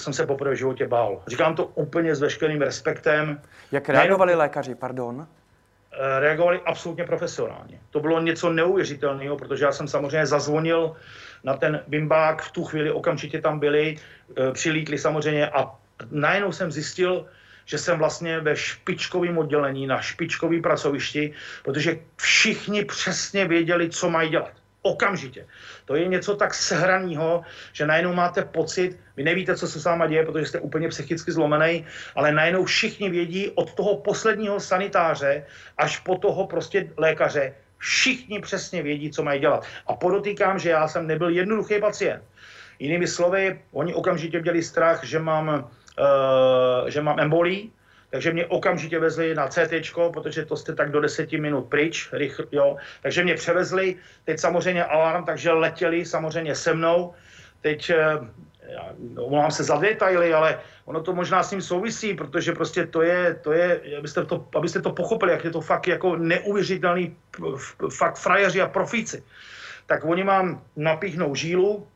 jsem 0.00 0.12
se 0.12 0.26
poprvé 0.26 0.54
v 0.54 0.58
životě 0.58 0.88
bál. 0.88 1.22
Říkám 1.26 1.54
to 1.54 1.64
úplně 1.64 2.14
s 2.14 2.20
veškerým 2.20 2.60
respektem. 2.60 3.40
Jak 3.72 3.88
reagovali 3.88 4.28
Nejenom... 4.28 4.40
lékaři, 4.40 4.74
pardon? 4.74 5.26
Eh, 5.94 6.20
reagovali 6.20 6.60
absolutně 6.66 7.04
profesionálně. 7.04 7.78
To 7.90 8.00
bylo 8.00 8.20
něco 8.20 8.50
neuvěřitelného, 8.50 9.36
protože 9.36 9.64
já 9.64 9.72
jsem 9.72 9.88
samozřejmě 9.88 10.26
zazvonil 10.26 10.96
na 11.44 11.56
ten 11.56 11.82
bimbák, 11.86 12.42
v 12.42 12.50
tu 12.50 12.64
chvíli 12.64 12.90
okamžitě 12.90 13.40
tam 13.40 13.58
byli, 13.58 13.94
eh, 13.94 14.52
přilítli 14.52 14.98
samozřejmě 14.98 15.48
a 15.50 15.70
najednou 16.10 16.52
jsem 16.52 16.72
zjistil, 16.72 17.26
že 17.64 17.78
jsem 17.78 17.98
vlastně 17.98 18.40
ve 18.40 18.56
špičkovém 18.56 19.38
oddělení, 19.38 19.86
na 19.86 20.02
špičkovém 20.02 20.62
pracovišti, 20.62 21.32
protože 21.62 21.98
všichni 22.16 22.84
přesně 22.84 23.46
věděli, 23.46 23.90
co 23.90 24.10
mají 24.10 24.30
dělat 24.30 24.63
okamžitě. 24.84 25.46
To 25.84 25.96
je 25.96 26.04
něco 26.06 26.36
tak 26.36 26.54
sehraného, 26.54 27.42
že 27.72 27.88
najednou 27.88 28.12
máte 28.12 28.44
pocit, 28.44 29.00
vy 29.16 29.22
nevíte, 29.24 29.56
co 29.56 29.64
se 29.68 29.80
s 29.80 29.84
váma 29.84 30.06
děje, 30.06 30.24
protože 30.28 30.46
jste 30.46 30.60
úplně 30.60 30.88
psychicky 30.88 31.32
zlomený, 31.32 31.84
ale 32.14 32.32
najednou 32.32 32.64
všichni 32.64 33.10
vědí 33.10 33.50
od 33.56 33.72
toho 33.74 33.96
posledního 34.04 34.60
sanitáře 34.60 35.46
až 35.78 35.98
po 36.04 36.20
toho 36.20 36.46
prostě 36.46 36.92
lékaře, 36.96 37.54
všichni 37.78 38.40
přesně 38.40 38.82
vědí, 38.82 39.10
co 39.10 39.22
mají 39.22 39.40
dělat. 39.40 39.64
A 39.86 39.92
podotýkám, 39.96 40.58
že 40.58 40.70
já 40.70 40.88
jsem 40.88 41.06
nebyl 41.06 41.28
jednoduchý 41.28 41.80
pacient. 41.80 42.22
Jinými 42.78 43.06
slovy, 43.06 43.60
oni 43.72 43.94
okamžitě 43.94 44.40
měli 44.40 44.62
strach, 44.62 45.04
že 45.04 45.18
mám, 45.18 45.48
uh, 45.48 46.88
že 46.88 47.00
mám 47.00 47.20
embolii, 47.20 47.70
takže 48.14 48.32
mě 48.32 48.46
okamžitě 48.46 48.98
vezli 48.98 49.34
na 49.34 49.48
CT, 49.48 49.74
protože 50.12 50.44
to 50.44 50.56
jste 50.56 50.74
tak 50.74 50.90
do 50.90 51.00
deseti 51.00 51.34
minut 51.34 51.66
pryč, 51.66 52.08
rychl, 52.12 52.46
jo. 52.52 52.76
Takže 53.02 53.24
mě 53.24 53.34
převezli, 53.34 53.96
teď 54.24 54.38
samozřejmě 54.38 54.84
alarm, 54.84 55.24
takže 55.24 55.52
letěli 55.52 56.04
samozřejmě 56.06 56.54
se 56.54 56.74
mnou. 56.74 57.14
Teď 57.60 57.90
eh, 57.90 57.98
omlouvám 59.18 59.50
se 59.50 59.64
za 59.64 59.76
detaily, 59.76 60.34
ale 60.34 60.60
ono 60.84 61.02
to 61.02 61.14
možná 61.14 61.42
s 61.42 61.50
ním 61.50 61.62
souvisí, 61.62 62.14
protože 62.14 62.52
prostě 62.52 62.86
to 62.86 63.02
je, 63.02 63.34
to 63.34 63.52
je 63.52 63.80
abyste 63.98 64.24
to, 64.24 64.46
abyste 64.54 64.78
to 64.82 64.94
pochopili, 64.94 65.32
jak 65.32 65.44
je 65.44 65.50
to 65.50 65.60
fakt 65.60 65.88
jako 65.88 66.16
neuvěřitelný 66.16 67.16
fakt 67.98 68.16
frajeři 68.16 68.62
a 68.62 68.68
profíci. 68.70 69.22
Tak 69.86 70.04
oni 70.04 70.24
mám 70.24 70.62
napíchnou 70.76 71.34
žílu, 71.34 71.86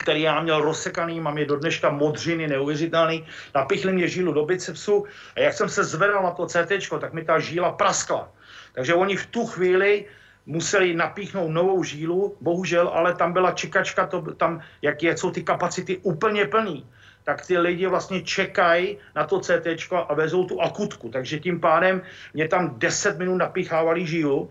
který 0.00 0.22
já 0.22 0.40
měl 0.40 0.60
rozsekaný, 0.60 1.20
mám 1.20 1.38
je 1.38 1.44
do 1.44 1.56
dneška 1.56 1.90
modřiny, 1.90 2.48
neuvěřitelný, 2.48 3.26
napichli 3.54 3.92
mě 3.92 4.08
žílu 4.08 4.32
do 4.32 4.44
bicepsu 4.44 5.04
a 5.36 5.40
jak 5.40 5.52
jsem 5.52 5.68
se 5.68 5.84
zvedal 5.84 6.22
na 6.22 6.30
to 6.30 6.46
CT, 6.46 6.72
tak 7.00 7.12
mi 7.12 7.24
ta 7.24 7.38
žíla 7.38 7.72
praskla. 7.72 8.32
Takže 8.72 8.94
oni 8.94 9.16
v 9.16 9.26
tu 9.26 9.46
chvíli 9.46 10.04
museli 10.46 10.94
napíchnout 10.96 11.50
novou 11.50 11.84
žílu, 11.84 12.36
bohužel, 12.40 12.88
ale 12.88 13.14
tam 13.14 13.32
byla 13.32 13.52
čekačka, 13.52 14.06
to, 14.06 14.34
tam, 14.40 14.60
jak 14.82 15.02
je, 15.02 15.16
jsou 15.16 15.30
ty 15.30 15.42
kapacity 15.42 16.00
úplně 16.02 16.48
plný, 16.48 16.86
tak 17.24 17.46
ty 17.46 17.58
lidi 17.58 17.86
vlastně 17.86 18.24
čekají 18.24 18.98
na 19.16 19.28
to 19.28 19.40
CT 19.40 19.68
a 19.92 20.14
vezou 20.14 20.44
tu 20.44 20.60
akutku. 20.60 21.08
Takže 21.12 21.38
tím 21.38 21.60
pádem 21.60 22.02
mě 22.34 22.48
tam 22.48 22.80
10 22.80 23.18
minut 23.18 23.36
napíchávali 23.36 24.06
žílu, 24.06 24.48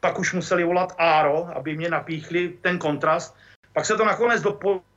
pak 0.00 0.18
už 0.18 0.32
museli 0.32 0.64
volat 0.64 0.94
áro, 0.98 1.50
aby 1.54 1.76
mě 1.76 1.90
napíchli 1.90 2.54
ten 2.62 2.78
kontrast 2.78 3.34
pak 3.74 3.86
se 3.86 3.96
to 3.96 4.04
nakonec 4.04 4.42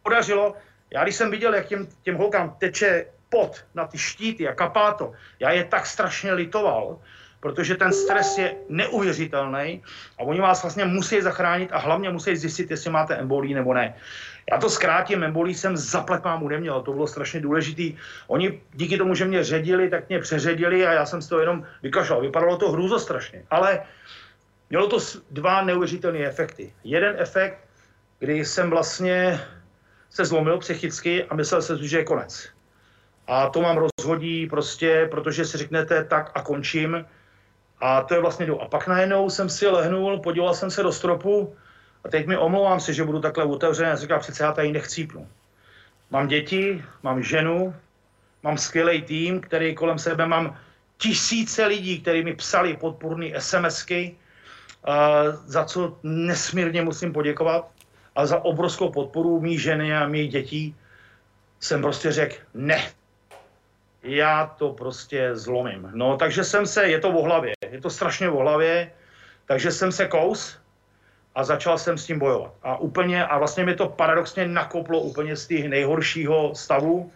podařilo. 0.03 0.55
Já 0.93 1.03
když 1.03 1.15
jsem 1.15 1.31
viděl, 1.31 1.53
jak 1.55 1.65
těm, 1.65 1.87
těm 2.01 2.15
holkám 2.15 2.55
teče 2.59 3.05
pot 3.29 3.65
na 3.75 3.87
ty 3.87 3.97
štíty 3.97 4.47
a 4.47 4.55
kapá 4.55 4.93
to, 4.93 5.11
já 5.39 5.51
je 5.51 5.63
tak 5.63 5.85
strašně 5.85 6.33
litoval, 6.33 6.99
protože 7.39 7.75
ten 7.75 7.93
stres 7.93 8.37
je 8.37 8.55
neuvěřitelný 8.69 9.83
a 10.19 10.21
oni 10.23 10.41
vás 10.41 10.63
vlastně 10.63 10.85
musí 10.85 11.21
zachránit 11.21 11.69
a 11.73 11.77
hlavně 11.77 12.09
musí 12.09 12.35
zjistit, 12.35 12.71
jestli 12.71 12.89
máte 12.91 13.15
embolí 13.15 13.53
nebo 13.53 13.73
ne. 13.73 13.95
Já 14.51 14.57
to 14.57 14.69
zkrátím, 14.69 15.23
embolí 15.23 15.53
jsem 15.53 15.77
zaplet 15.77 16.23
mámu 16.23 16.47
neměl, 16.47 16.81
to 16.81 16.93
bylo 16.93 17.07
strašně 17.07 17.39
důležitý. 17.39 17.97
Oni 18.27 18.61
díky 18.73 18.97
tomu, 18.97 19.15
že 19.15 19.25
mě 19.25 19.43
ředili, 19.43 19.89
tak 19.89 20.09
mě 20.09 20.19
přeředili 20.19 20.87
a 20.87 20.93
já 20.93 21.05
jsem 21.05 21.21
z 21.21 21.27
toho 21.27 21.39
jenom 21.39 21.63
vykašlal. 21.83 22.21
Vypadalo 22.21 22.57
to 22.57 22.71
hrůzo 22.71 22.99
strašně, 22.99 23.43
ale 23.49 23.83
mělo 24.69 24.87
to 24.87 24.97
dva 25.31 25.61
neuvěřitelné 25.61 26.19
efekty. 26.19 26.73
Jeden 26.83 27.15
efekt, 27.19 27.66
kdy 28.19 28.45
jsem 28.45 28.69
vlastně 28.69 29.41
se 30.09 30.25
zlomil 30.25 30.57
psychicky 30.57 31.23
a 31.23 31.35
myslel 31.35 31.61
jsem 31.61 31.77
že 31.77 31.97
je 31.97 32.03
konec. 32.03 32.49
A 33.27 33.49
to 33.49 33.61
mám 33.61 33.77
rozhodí 33.77 34.47
prostě, 34.47 35.07
protože 35.11 35.45
si 35.45 35.57
řeknete 35.57 36.03
tak 36.03 36.31
a 36.35 36.41
končím. 36.41 37.05
A 37.79 38.01
to 38.01 38.13
je 38.13 38.21
vlastně. 38.21 38.47
A 38.59 38.65
pak 38.67 38.87
najednou 38.87 39.29
jsem 39.29 39.49
si 39.49 39.67
lehnul, 39.67 40.19
podíval 40.19 40.53
jsem 40.53 40.71
se 40.71 40.83
do 40.83 40.91
stropu 40.91 41.55
a 42.03 42.09
teď 42.09 42.27
mi 42.27 42.37
omlouvám 42.37 42.79
se, 42.79 42.93
že 42.93 43.03
budu 43.03 43.19
takhle 43.19 43.43
otevřený. 43.43 43.89
Já 43.89 43.95
říkám, 43.95 44.19
přece 44.19 44.43
já 44.43 44.51
tady 44.51 44.71
nechcípnu. 44.71 45.27
Mám 46.11 46.27
děti, 46.27 46.83
mám 47.03 47.23
ženu, 47.23 47.75
mám 48.43 48.57
skvělý 48.57 49.01
tým, 49.01 49.41
který 49.41 49.75
kolem 49.75 49.99
sebe 49.99 50.25
mám 50.25 50.57
tisíce 50.97 51.65
lidí, 51.65 52.01
kteří 52.01 52.23
mi 52.23 52.35
psali 52.35 52.77
podpůrné 52.77 53.41
SMSky, 53.41 54.15
za 55.45 55.65
co 55.65 55.97
nesmírně 56.03 56.81
musím 56.81 57.13
poděkovat 57.13 57.76
a 58.17 58.25
za 58.25 58.41
obrovskou 58.41 58.89
podporu 58.89 59.39
mý 59.39 59.57
ženy 59.57 59.93
a 59.93 60.07
mých 60.07 60.31
dětí 60.31 60.75
jsem 61.59 61.81
prostě 61.81 62.11
řekl 62.11 62.35
ne. 62.53 62.81
Já 64.03 64.45
to 64.57 64.73
prostě 64.73 65.35
zlomím. 65.35 65.89
No, 65.93 66.17
takže 66.17 66.43
jsem 66.43 66.65
se, 66.65 66.87
je 66.87 66.99
to 66.99 67.11
v 67.11 67.15
hlavě, 67.15 67.53
je 67.71 67.81
to 67.81 67.89
strašně 67.89 68.29
v 68.29 68.33
hlavě, 68.33 68.91
takže 69.45 69.71
jsem 69.71 69.91
se 69.91 70.05
kous 70.05 70.57
a 71.35 71.43
začal 71.43 71.77
jsem 71.77 71.97
s 71.97 72.05
tím 72.05 72.19
bojovat. 72.19 72.53
A 72.63 72.77
úplně, 72.77 73.25
a 73.25 73.37
vlastně 73.37 73.65
mi 73.65 73.75
to 73.75 73.89
paradoxně 73.89 74.47
nakoplo 74.47 74.99
úplně 74.99 75.35
z 75.35 75.47
těch 75.47 75.69
nejhoršího 75.69 76.55
stavu, 76.55 77.11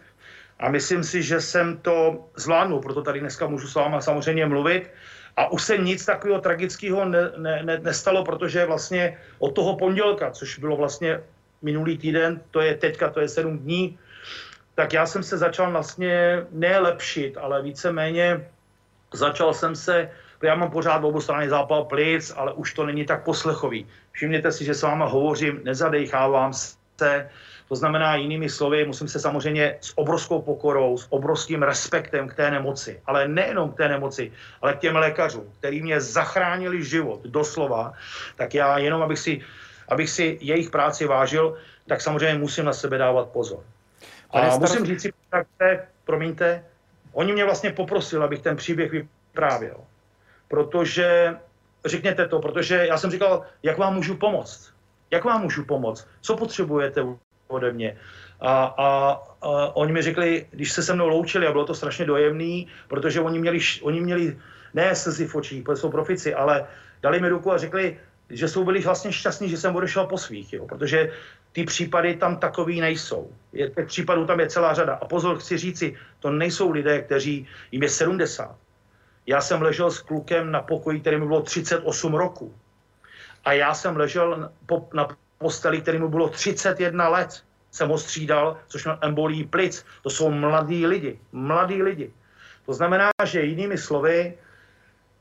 a 0.62 0.70
myslím 0.70 1.04
si, 1.04 1.22
že 1.22 1.40
jsem 1.40 1.78
to 1.82 2.24
zvládnul, 2.36 2.80
proto 2.80 3.02
tady 3.02 3.20
dneska 3.20 3.46
můžu 3.46 3.68
s 3.68 3.74
váma 3.74 4.00
samozřejmě 4.00 4.46
mluvit. 4.46 4.90
A 5.36 5.52
už 5.52 5.62
se 5.62 5.78
nic 5.78 6.04
takového 6.04 6.40
tragického 6.40 7.04
ne, 7.04 7.32
ne, 7.36 7.62
ne, 7.62 7.78
nestalo, 7.78 8.24
protože 8.24 8.66
vlastně 8.66 9.18
od 9.38 9.54
toho 9.54 9.76
pondělka, 9.76 10.30
což 10.30 10.58
bylo 10.58 10.76
vlastně 10.76 11.20
minulý 11.62 11.98
týden, 11.98 12.40
to 12.50 12.60
je 12.60 12.74
teďka, 12.74 13.10
to 13.10 13.20
je 13.20 13.28
sedm 13.28 13.58
dní, 13.58 13.98
tak 14.74 14.92
já 14.92 15.06
jsem 15.06 15.22
se 15.22 15.38
začal 15.38 15.70
vlastně 15.70 16.44
nelepšit, 16.50 17.36
ale 17.36 17.62
víceméně 17.62 18.48
začal 19.12 19.54
jsem 19.54 19.76
se, 19.76 20.10
já 20.42 20.54
mám 20.54 20.70
pořád 20.70 21.04
oboustranný 21.04 21.48
zápal 21.48 21.84
plic, 21.84 22.32
ale 22.36 22.52
už 22.52 22.74
to 22.74 22.86
není 22.86 23.06
tak 23.06 23.24
poslechový. 23.24 23.86
Všimněte 24.12 24.52
si, 24.52 24.64
že 24.64 24.74
s 24.74 24.82
váma 24.82 25.04
hovořím, 25.04 25.60
nezadechávám 25.64 26.52
se, 26.52 26.81
To 27.68 27.76
znamená, 27.76 28.16
jinými 28.16 28.50
slovy, 28.52 28.84
musím 28.84 29.08
se 29.08 29.20
samozřejmě 29.20 29.78
s 29.80 29.92
obrovskou 29.96 30.42
pokorou, 30.42 30.98
s 30.98 31.06
obrovským 31.08 31.62
respektem 31.62 32.28
k 32.28 32.34
té 32.34 32.50
nemoci, 32.50 33.00
ale 33.06 33.28
nejenom 33.28 33.72
k 33.72 33.76
té 33.76 33.88
nemoci, 33.88 34.32
ale 34.60 34.74
k 34.74 34.78
těm 34.78 34.96
lékařům, 34.96 35.48
který 35.58 35.82
mě 35.82 36.00
zachránili 36.00 36.84
život, 36.84 37.24
doslova, 37.24 37.92
tak 38.36 38.54
já 38.54 38.78
jenom, 38.78 39.02
abych 39.02 39.18
si, 39.18 39.40
abych 39.88 40.10
si 40.10 40.38
jejich 40.40 40.70
práci 40.70 41.06
vážil, 41.06 41.56
tak 41.86 42.00
samozřejmě 42.00 42.38
musím 42.38 42.64
na 42.64 42.72
sebe 42.72 42.98
dávat 42.98 43.28
pozor. 43.28 43.64
A 44.30 44.58
musím 44.58 44.84
říct 44.86 45.02
si, 45.02 45.12
promiňte, 46.04 46.64
oni 47.12 47.32
mě 47.32 47.44
vlastně 47.44 47.72
poprosili, 47.72 48.24
abych 48.24 48.40
ten 48.40 48.56
příběh 48.56 48.90
vyprávěl. 48.90 49.80
Protože, 50.48 51.36
řekněte 51.84 52.28
to, 52.28 52.40
protože 52.40 52.86
já 52.86 52.98
jsem 52.98 53.10
říkal, 53.10 53.42
jak 53.62 53.78
vám 53.78 53.94
můžu 53.94 54.16
pomoct? 54.16 54.71
Jak 55.12 55.24
vám 55.24 55.42
můžu 55.42 55.64
pomoct? 55.64 56.08
Co 56.20 56.36
potřebujete 56.36 57.04
ode 57.48 57.72
mě? 57.72 57.96
A, 58.40 58.64
a, 58.64 58.86
a 59.42 59.76
oni 59.76 59.92
mi 59.92 60.02
řekli, 60.02 60.46
když 60.50 60.72
se 60.72 60.82
se 60.82 60.94
mnou 60.94 61.08
loučili, 61.08 61.46
a 61.46 61.52
bylo 61.52 61.64
to 61.64 61.74
strašně 61.74 62.04
dojemný, 62.04 62.66
protože 62.88 63.20
oni 63.20 63.38
měli, 63.38 63.58
oni 63.82 64.00
měli 64.00 64.38
ne 64.74 64.94
slzy 64.94 65.26
v 65.26 65.34
očích, 65.34 65.62
protože 65.62 65.80
jsou 65.80 65.90
profici, 65.90 66.34
ale 66.34 66.66
dali 67.02 67.20
mi 67.20 67.28
ruku 67.28 67.52
a 67.52 67.58
řekli, 67.58 67.96
že 68.30 68.48
jsou 68.48 68.64
byli 68.64 68.80
vlastně 68.80 69.12
šťastní, 69.12 69.48
že 69.48 69.56
jsem 69.56 69.76
odešel 69.76 70.06
po 70.06 70.18
svých, 70.18 70.52
jo, 70.52 70.66
protože 70.66 71.12
ty 71.52 71.64
případy 71.64 72.14
tam 72.14 72.36
takový 72.36 72.80
nejsou. 72.80 73.30
Je, 73.52 73.70
těch 73.70 73.86
případů 73.86 74.26
tam 74.26 74.40
je 74.40 74.48
celá 74.48 74.74
řada. 74.74 74.94
A 74.94 75.04
pozor, 75.04 75.38
chci 75.38 75.58
říci, 75.58 75.94
to 76.20 76.30
nejsou 76.30 76.70
lidé, 76.70 77.02
kteří, 77.02 77.46
jim 77.72 77.82
je 77.82 77.88
70. 77.88 78.56
Já 79.26 79.40
jsem 79.40 79.62
ležel 79.62 79.90
s 79.90 80.00
klukem 80.00 80.50
na 80.50 80.62
pokoji, 80.62 81.00
který 81.00 81.16
mi 81.16 81.26
bylo 81.26 81.42
38 81.42 82.14
roku. 82.14 82.54
A 83.44 83.52
já 83.52 83.74
jsem 83.74 83.96
ležel 83.96 84.50
na 84.94 85.08
posteli, 85.38 85.80
který 85.80 85.98
mu 85.98 86.08
bylo 86.08 86.28
31 86.28 87.08
let. 87.08 87.42
Jsem 87.70 87.88
ho 87.88 87.98
střídal, 87.98 88.56
což 88.66 88.84
měl 88.84 88.98
embolí 89.00 89.44
plic. 89.44 89.84
To 90.02 90.10
jsou 90.10 90.30
mladí 90.30 90.86
lidi. 90.86 91.18
Mladí 91.32 91.82
lidi. 91.82 92.12
To 92.66 92.74
znamená, 92.74 93.10
že 93.24 93.42
jinými 93.42 93.78
slovy, 93.78 94.34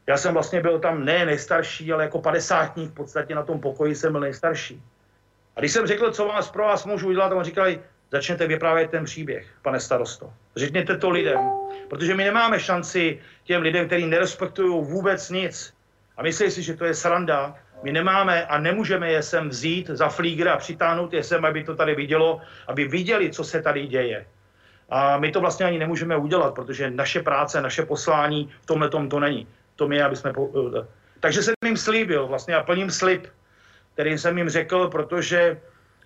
já 0.07 0.17
jsem 0.17 0.33
vlastně 0.33 0.61
byl 0.61 0.79
tam 0.79 1.05
ne 1.05 1.25
nejstarší, 1.25 1.93
ale 1.93 2.03
jako 2.03 2.21
padesátník 2.21 2.91
v 2.91 2.93
podstatě 2.93 3.35
na 3.35 3.43
tom 3.43 3.59
pokoji 3.59 3.95
jsem 3.95 4.11
byl 4.11 4.21
nejstarší. 4.21 4.83
A 5.55 5.59
když 5.59 5.71
jsem 5.71 5.87
řekl, 5.87 6.11
co 6.11 6.27
vás 6.27 6.51
pro 6.51 6.63
vás 6.63 6.85
můžu 6.85 7.07
udělat, 7.07 7.31
on 7.31 7.43
říkali, 7.43 7.81
začněte 8.11 8.47
vyprávět 8.47 8.91
ten 8.91 9.05
příběh, 9.05 9.47
pane 9.61 9.79
starosto. 9.79 10.33
Řekněte 10.55 10.97
to 10.97 11.09
lidem, 11.09 11.39
protože 11.89 12.15
my 12.15 12.23
nemáme 12.23 12.59
šanci 12.59 13.19
těm 13.43 13.61
lidem, 13.61 13.87
kteří 13.87 14.05
nerespektují 14.05 14.85
vůbec 14.85 15.29
nic 15.29 15.73
a 16.17 16.23
myslí 16.23 16.51
si, 16.51 16.61
že 16.63 16.73
to 16.73 16.85
je 16.85 16.93
sranda, 16.93 17.55
my 17.83 17.91
nemáme 17.91 18.45
a 18.45 18.57
nemůžeme 18.57 19.11
je 19.11 19.23
sem 19.23 19.49
vzít 19.49 19.87
za 19.87 20.09
flígr 20.09 20.47
a 20.47 20.57
přitáhnout 20.57 21.13
je 21.13 21.23
sem, 21.23 21.45
aby 21.45 21.63
to 21.63 21.75
tady 21.75 21.95
vidělo, 21.95 22.41
aby 22.67 22.87
viděli, 22.87 23.31
co 23.31 23.43
se 23.43 23.61
tady 23.61 23.87
děje. 23.87 24.25
A 24.89 25.17
my 25.17 25.31
to 25.31 25.41
vlastně 25.41 25.65
ani 25.65 25.79
nemůžeme 25.79 26.17
udělat, 26.17 26.55
protože 26.55 26.91
naše 26.91 27.23
práce, 27.23 27.61
naše 27.61 27.85
poslání 27.85 28.49
v 28.61 28.65
tomhle 28.65 28.89
tom 28.89 29.09
to 29.09 29.19
není. 29.19 29.47
To 29.75 29.87
my, 29.87 30.01
aby 30.01 30.15
jsme... 30.15 30.33
Po... 30.33 30.49
Takže 31.19 31.43
jsem 31.43 31.53
jim 31.65 31.77
slíbil, 31.77 32.27
vlastně 32.27 32.53
já 32.53 32.63
plním 32.63 32.91
slib, 32.91 33.27
který 33.93 34.17
jsem 34.17 34.37
jim 34.37 34.49
řekl, 34.49 34.87
protože 34.87 35.57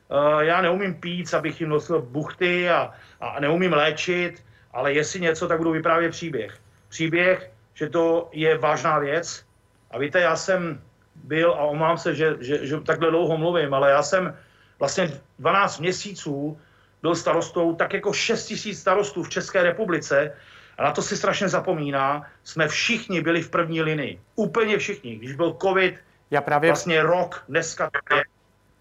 uh, 0.08 0.40
já 0.40 0.62
neumím 0.62 0.94
pít, 0.96 1.34
abych 1.34 1.62
jim 1.62 1.70
nosil 1.70 2.02
buchty 2.02 2.70
a, 2.70 2.92
a 3.22 3.40
neumím 3.40 3.74
léčit, 3.74 4.44
ale 4.72 4.94
jestli 4.94 5.20
něco, 5.20 5.48
tak 5.48 5.58
budu 5.58 5.72
vyprávět 5.72 6.12
příběh. 6.12 6.58
Příběh, 6.90 7.52
že 7.74 7.90
to 7.90 8.30
je 8.32 8.58
vážná 8.58 9.00
věc. 9.00 9.46
A 9.92 9.98
víte, 9.98 10.20
já 10.20 10.36
jsem 10.36 10.82
byl, 11.24 11.52
a 11.52 11.60
omám 11.60 11.98
se, 11.98 12.16
že, 12.16 12.36
že, 12.40 12.68
že 12.68 12.80
takhle 12.80 13.10
dlouho 13.10 13.38
mluvím, 13.38 13.74
ale 13.74 13.92
já 13.92 14.04
jsem 14.04 14.38
vlastně 14.80 15.22
12 15.40 15.80
měsíců 15.80 16.58
byl 17.02 17.16
starostou, 17.16 17.76
tak 17.76 17.94
jako 17.94 18.14
6 18.14 18.46
tisíc 18.46 18.80
starostů 18.80 19.24
v 19.24 19.30
České 19.30 19.64
republice, 19.64 20.34
a 20.78 20.84
na 20.84 20.92
to 20.92 21.02
si 21.02 21.18
strašně 21.18 21.50
zapomíná, 21.50 22.26
jsme 22.44 22.68
všichni 22.68 23.22
byli 23.22 23.42
v 23.42 23.50
první 23.50 23.82
linii. 23.82 24.20
Úplně 24.36 24.78
všichni. 24.78 25.16
Když 25.16 25.36
byl 25.36 25.58
covid, 25.62 25.96
já 26.32 26.42
právě... 26.42 26.70
vlastně 26.70 27.04
rok, 27.04 27.44
dneska 27.48 27.90
je 28.16 28.24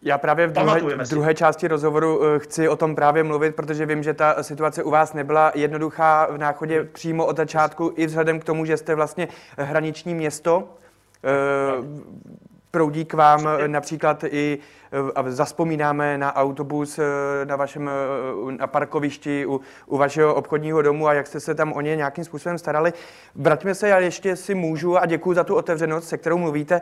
já 0.04 0.18
právě 0.18 0.46
v 0.46 0.52
druhé, 0.52 0.80
v 0.80 1.08
druhé 1.08 1.34
části 1.34 1.68
rozhovoru 1.68 2.24
eh, 2.24 2.38
chci 2.38 2.68
o 2.68 2.76
tom 2.76 2.94
právě 2.94 3.22
mluvit, 3.22 3.56
protože 3.56 3.86
vím, 3.86 4.02
že 4.02 4.14
ta 4.14 4.42
situace 4.42 4.82
u 4.82 4.90
vás 4.90 5.12
nebyla 5.12 5.52
jednoduchá 5.54 6.26
v 6.30 6.38
náchodě 6.38 6.84
přímo 6.84 7.26
od 7.26 7.36
začátku, 7.36 7.92
i 7.96 8.06
vzhledem 8.06 8.40
k 8.40 8.44
tomu, 8.44 8.64
že 8.64 8.76
jste 8.76 8.94
vlastně 8.94 9.28
hraniční 9.58 10.14
město. 10.14 10.68
Eh, 11.24 11.84
proudí 12.70 13.04
k 13.04 13.14
vám 13.14 13.48
například 13.66 14.24
i, 14.24 14.58
a 15.14 15.24
zaspomínáme 15.26 16.18
na 16.18 16.36
autobus 16.36 16.98
eh, 16.98 17.02
na 17.44 17.56
vašem 17.56 17.90
eh, 17.90 18.52
na 18.52 18.66
parkovišti 18.66 19.46
u, 19.46 19.60
u 19.86 19.96
vašeho 19.96 20.34
obchodního 20.34 20.82
domu 20.82 21.08
a 21.08 21.12
jak 21.12 21.26
jste 21.26 21.40
se 21.40 21.54
tam 21.54 21.72
o 21.72 21.80
ně 21.80 21.96
nějakým 21.96 22.24
způsobem 22.24 22.58
starali. 22.58 22.92
Vraťme 23.34 23.74
se, 23.74 23.88
já 23.88 23.98
ještě 23.98 24.36
si 24.36 24.54
můžu 24.54 24.98
a 24.98 25.06
děkuji 25.06 25.34
za 25.34 25.44
tu 25.44 25.54
otevřenost, 25.54 26.08
se 26.08 26.18
kterou 26.18 26.38
mluvíte, 26.38 26.80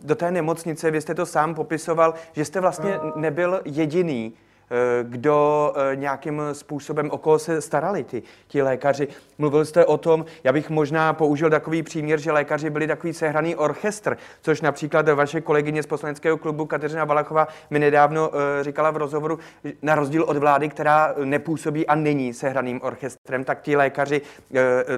do 0.00 0.14
té 0.14 0.30
nemocnice. 0.30 0.90
Vy 0.90 1.00
jste 1.00 1.14
to 1.14 1.26
sám 1.26 1.54
popisoval, 1.54 2.14
že 2.32 2.44
jste 2.44 2.60
vlastně 2.60 3.00
nebyl 3.16 3.60
jediný, 3.64 4.34
Eh, 4.34 4.53
kdo 5.02 5.72
eh, 5.76 5.96
nějakým 5.96 6.42
způsobem, 6.52 7.10
o 7.10 7.18
koho 7.18 7.38
se 7.38 7.60
starali 7.60 8.04
ty, 8.04 8.22
ti 8.48 8.62
lékaři. 8.62 9.08
Mluvil 9.38 9.64
jste 9.64 9.84
o 9.84 9.96
tom, 9.96 10.24
já 10.44 10.52
bych 10.52 10.70
možná 10.70 11.12
použil 11.12 11.50
takový 11.50 11.82
příměr, 11.82 12.20
že 12.20 12.32
lékaři 12.32 12.70
byli 12.70 12.86
takový 12.86 13.12
sehraný 13.12 13.56
orchestr, 13.56 14.16
což 14.42 14.60
například 14.60 15.08
vaše 15.08 15.40
kolegyně 15.40 15.82
z 15.82 15.86
poslaneckého 15.86 16.38
klubu 16.38 16.66
Kateřina 16.66 17.06
Balachová 17.06 17.48
mi 17.70 17.78
nedávno 17.78 18.30
eh, 18.34 18.64
říkala 18.64 18.90
v 18.90 18.96
rozhovoru, 18.96 19.38
na 19.82 19.94
rozdíl 19.94 20.24
od 20.24 20.36
vlády, 20.36 20.68
která 20.68 21.14
nepůsobí 21.24 21.86
a 21.86 21.94
není 21.94 22.34
sehraným 22.34 22.82
orchestrem, 22.82 23.44
tak 23.44 23.62
ti 23.62 23.76
lékaři 23.76 24.20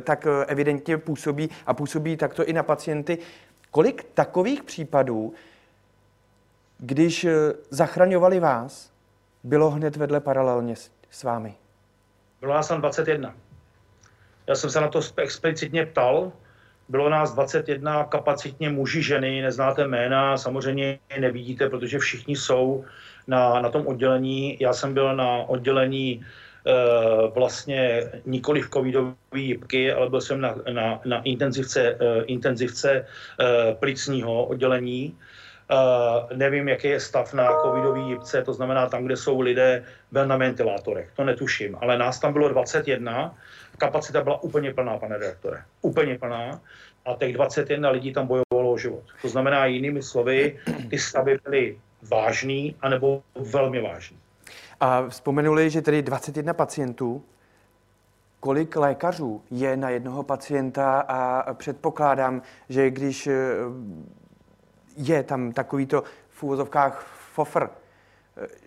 tak 0.01 0.27
evidentně 0.47 0.99
působí 0.99 1.51
a 1.67 1.75
působí 1.75 2.17
takto 2.17 2.45
i 2.45 2.53
na 2.53 2.63
pacienty. 2.63 3.19
Kolik 3.71 4.07
takových 4.15 4.63
případů, 4.63 5.35
když 6.79 7.27
zachraňovali 7.71 8.41
vás, 8.41 8.96
bylo 9.47 9.71
hned 9.71 9.97
vedle 9.97 10.21
paralelně 10.21 10.77
s, 10.77 10.91
s 11.11 11.25
vámi? 11.25 11.55
Bylo 12.41 12.55
nás 12.55 12.69
tam 12.69 12.81
21. 12.81 13.35
Já 14.47 14.55
jsem 14.55 14.71
se 14.71 14.81
na 14.81 14.89
to 14.89 15.01
explicitně 15.17 15.87
ptal. 15.87 16.33
Bylo 16.89 17.09
nás 17.09 17.35
21 17.35 18.05
kapacitně 18.05 18.71
muži, 18.71 19.03
ženy, 19.03 19.43
neznáte 19.43 19.87
jména, 19.87 20.37
samozřejmě 20.39 20.99
nevidíte, 21.21 21.69
protože 21.69 21.99
všichni 21.99 22.37
jsou 22.37 22.85
na, 23.27 23.61
na 23.63 23.71
tom 23.71 23.87
oddělení. 23.87 24.57
Já 24.61 24.73
jsem 24.73 24.95
byl 24.95 25.17
na 25.17 25.37
oddělení 25.49 26.11
e, 26.13 26.73
vlastně 27.35 28.11
nikoli 28.27 28.63
v 28.63 28.71
covidové 28.71 29.15
jibky, 29.35 29.93
ale 29.93 30.11
byl 30.11 30.21
jsem 30.21 30.41
na, 30.41 30.55
na, 30.73 31.01
na 31.05 31.23
intenzivce, 31.23 31.83
e, 31.83 32.23
intenzivce 32.23 32.91
e, 32.93 33.05
plicního 33.75 34.45
oddělení. 34.45 35.19
Uh, 35.71 36.37
nevím, 36.39 36.69
jaký 36.69 36.89
je 36.89 37.01
stav 37.01 37.35
na 37.35 37.49
covidový 37.63 38.09
jipce, 38.09 38.43
to 38.43 38.53
znamená 38.53 38.87
tam, 38.87 39.05
kde 39.05 39.17
jsou 39.17 39.41
lidé 39.41 39.85
ven 40.13 40.29
na 40.29 40.37
ventilátorech. 40.37 41.11
To 41.17 41.25
netuším, 41.25 41.77
ale 41.81 41.99
nás 41.99 42.21
tam 42.21 42.33
bylo 42.33 42.49
21, 42.49 43.35
kapacita 43.79 44.21
byla 44.21 44.43
úplně 44.43 44.75
plná, 44.75 44.99
pane 44.99 45.19
redaktore. 45.19 45.63
Úplně 45.83 46.19
plná. 46.19 46.61
A 47.07 47.15
těch 47.15 47.33
21 47.33 47.91
lidí 47.91 48.13
tam 48.13 48.27
bojovalo 48.27 48.73
o 48.73 48.79
život. 48.79 49.03
To 49.23 49.29
znamená, 49.29 49.67
jinými 49.67 50.03
slovy, 50.03 50.59
ty 50.91 50.99
stavy 50.99 51.39
byly 51.45 51.79
vážný, 52.03 52.77
anebo 52.81 53.23
velmi 53.35 53.83
vážný. 53.83 54.19
A 54.81 55.09
vzpomenuli, 55.09 55.71
že 55.71 55.83
tedy 55.83 56.03
21 56.03 56.55
pacientů, 56.55 57.25
kolik 58.41 58.77
lékařů 58.77 59.43
je 59.51 59.77
na 59.77 59.91
jednoho 59.91 60.23
pacienta 60.23 61.01
a 61.01 61.55
předpokládám, 61.55 62.43
že 62.69 62.91
když 62.91 63.29
je 64.97 65.23
tam 65.23 65.53
takovýto 65.53 66.03
v 66.29 66.43
úvozovkách 66.43 67.07
fofr, 67.33 67.69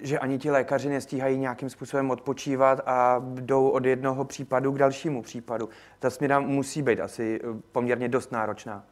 že 0.01 0.19
ani 0.19 0.37
ti 0.37 0.51
lékaři 0.51 0.89
nestíhají 0.89 1.37
nějakým 1.37 1.69
způsobem 1.69 2.11
odpočívat 2.11 2.81
a 2.85 3.21
jdou 3.25 3.69
od 3.69 3.85
jednoho 3.85 4.25
případu 4.25 4.71
k 4.71 4.77
dalšímu 4.77 5.21
případu. 5.21 5.69
Ta 5.99 6.09
směna 6.09 6.39
musí 6.39 6.81
být 6.81 6.99
asi 6.99 7.39
eh, 7.43 7.47
poměrně 7.71 8.09
dost 8.09 8.31
náročná. 8.31 8.83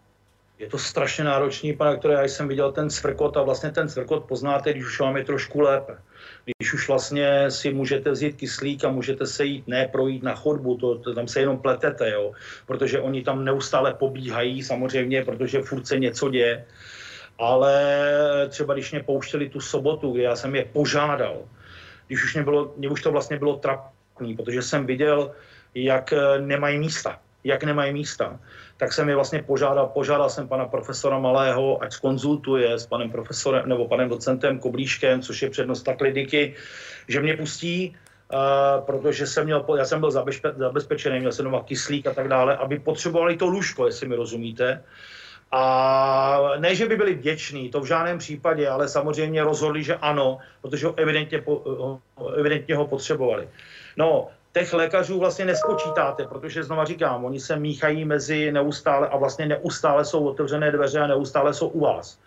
Je 0.60 0.69
to 0.69 0.78
strašně 0.78 1.23
náročný, 1.23 1.73
pane 1.73 1.97
které 1.97 2.13
já 2.13 2.23
jsem 2.23 2.47
viděl 2.47 2.71
ten 2.71 2.89
cvrkot 2.89 3.38
a 3.38 3.41
vlastně 3.41 3.71
ten 3.71 3.89
cvrkot 3.89 4.26
poznáte, 4.26 4.73
když 4.73 4.86
už 4.86 5.00
vám 5.00 5.17
je 5.17 5.23
trošku 5.23 5.62
lépe. 5.62 5.97
Když 6.45 6.73
už 6.73 6.88
vlastně 6.88 7.52
si 7.52 7.73
můžete 7.73 8.12
vzít 8.12 8.36
kyslík 8.36 8.84
a 8.84 8.89
můžete 8.89 9.28
se 9.28 9.45
jít, 9.45 9.67
ne 9.67 9.88
projít 9.88 10.23
na 10.23 10.36
chodbu, 10.36 10.78
to, 10.78 10.97
to 10.97 11.13
tam 11.13 11.28
se 11.28 11.39
jenom 11.39 11.58
pletete, 11.58 12.12
jo? 12.12 12.32
protože 12.65 13.02
oni 13.02 13.23
tam 13.23 13.45
neustále 13.45 13.93
pobíhají 13.93 14.63
samozřejmě, 14.63 15.26
protože 15.26 15.62
furt 15.62 15.88
se 15.88 16.00
něco 16.00 16.30
děje 16.30 16.65
ale 17.38 17.73
třeba 18.50 18.73
když 18.73 18.91
mě 18.91 19.04
pouštěli 19.04 19.50
tu 19.50 19.62
sobotu, 19.62 20.12
kdy 20.12 20.23
já 20.23 20.36
jsem 20.36 20.56
je 20.56 20.65
požádal, 20.65 21.38
když 22.08 22.23
už 22.23 22.34
mě, 22.34 22.43
bylo, 22.43 22.73
mě 22.78 22.89
už 22.89 23.02
to 23.02 23.12
vlastně 23.12 23.38
bylo 23.38 23.56
trapný, 23.56 24.36
protože 24.36 24.62
jsem 24.62 24.86
viděl, 24.86 25.32
jak 25.76 26.13
eh, 26.13 26.41
nemají 26.41 26.78
místa, 26.80 27.19
jak 27.43 27.63
nemají 27.63 27.93
místa, 27.93 28.39
tak 28.78 28.93
jsem 28.93 29.10
je 29.10 29.15
vlastně 29.15 29.43
požádal, 29.43 29.88
požádal 29.88 30.30
jsem 30.30 30.47
pana 30.47 30.65
profesora 30.65 31.19
Malého, 31.19 31.84
ať 31.84 31.91
skonzultuje 31.93 32.80
s 32.80 32.88
panem 32.88 33.12
profesorem 33.12 33.69
nebo 33.69 33.88
panem 33.88 34.10
docentem 34.10 34.60
Koblíškem, 34.60 35.21
což 35.21 35.41
je 35.41 35.50
přednosta 35.50 35.95
kliniky, 35.95 36.56
že 37.08 37.21
mě 37.21 37.38
pustí, 37.38 37.95
Uh, 38.34 38.84
protože 38.86 39.28
jsem 39.28 39.45
měl, 39.45 39.65
já 39.78 39.86
jsem 39.86 40.00
byl 40.00 40.12
zabezpe, 40.12 40.54
zabezpečený, 40.58 41.19
měl 41.19 41.32
jsem 41.32 41.45
doma 41.45 41.63
kyslík 41.63 42.08
a 42.08 42.13
tak 42.13 42.28
dále, 42.28 42.58
aby 42.58 42.80
potřebovali 42.80 43.38
to 43.38 43.47
lůžko, 43.47 43.86
jestli 43.88 44.08
mi 44.08 44.15
rozumíte. 44.15 44.84
A 45.51 46.51
ne, 46.57 46.75
že 46.75 46.86
by 46.86 46.95
byli 46.95 47.13
vděční, 47.13 47.69
to 47.69 47.81
v 47.81 47.86
žádném 47.86 48.17
případě, 48.17 48.69
ale 48.69 48.89
samozřejmě 48.89 49.43
rozhodli, 49.43 49.83
že 49.83 49.95
ano, 49.95 50.38
protože 50.62 50.88
ho 50.88 50.93
evidentně, 50.97 51.43
evidentně 52.36 52.75
ho 52.75 52.88
potřebovali. 52.88 53.49
No, 53.97 54.27
těch 54.53 54.73
lékařů 54.73 55.19
vlastně 55.19 55.45
nespočítáte, 55.45 56.27
protože 56.27 56.63
znova 56.63 56.86
říkám, 56.86 57.25
oni 57.25 57.39
se 57.39 57.55
míchají 57.55 58.05
mezi 58.05 58.51
neustále 58.51 59.07
a 59.07 59.17
vlastně 59.17 59.45
neustále 59.45 60.05
jsou 60.05 60.27
otevřené 60.27 60.71
dveře 60.71 60.99
a 60.99 61.07
neustále 61.07 61.53
jsou 61.53 61.67
u 61.67 61.79
vás. 61.79 62.19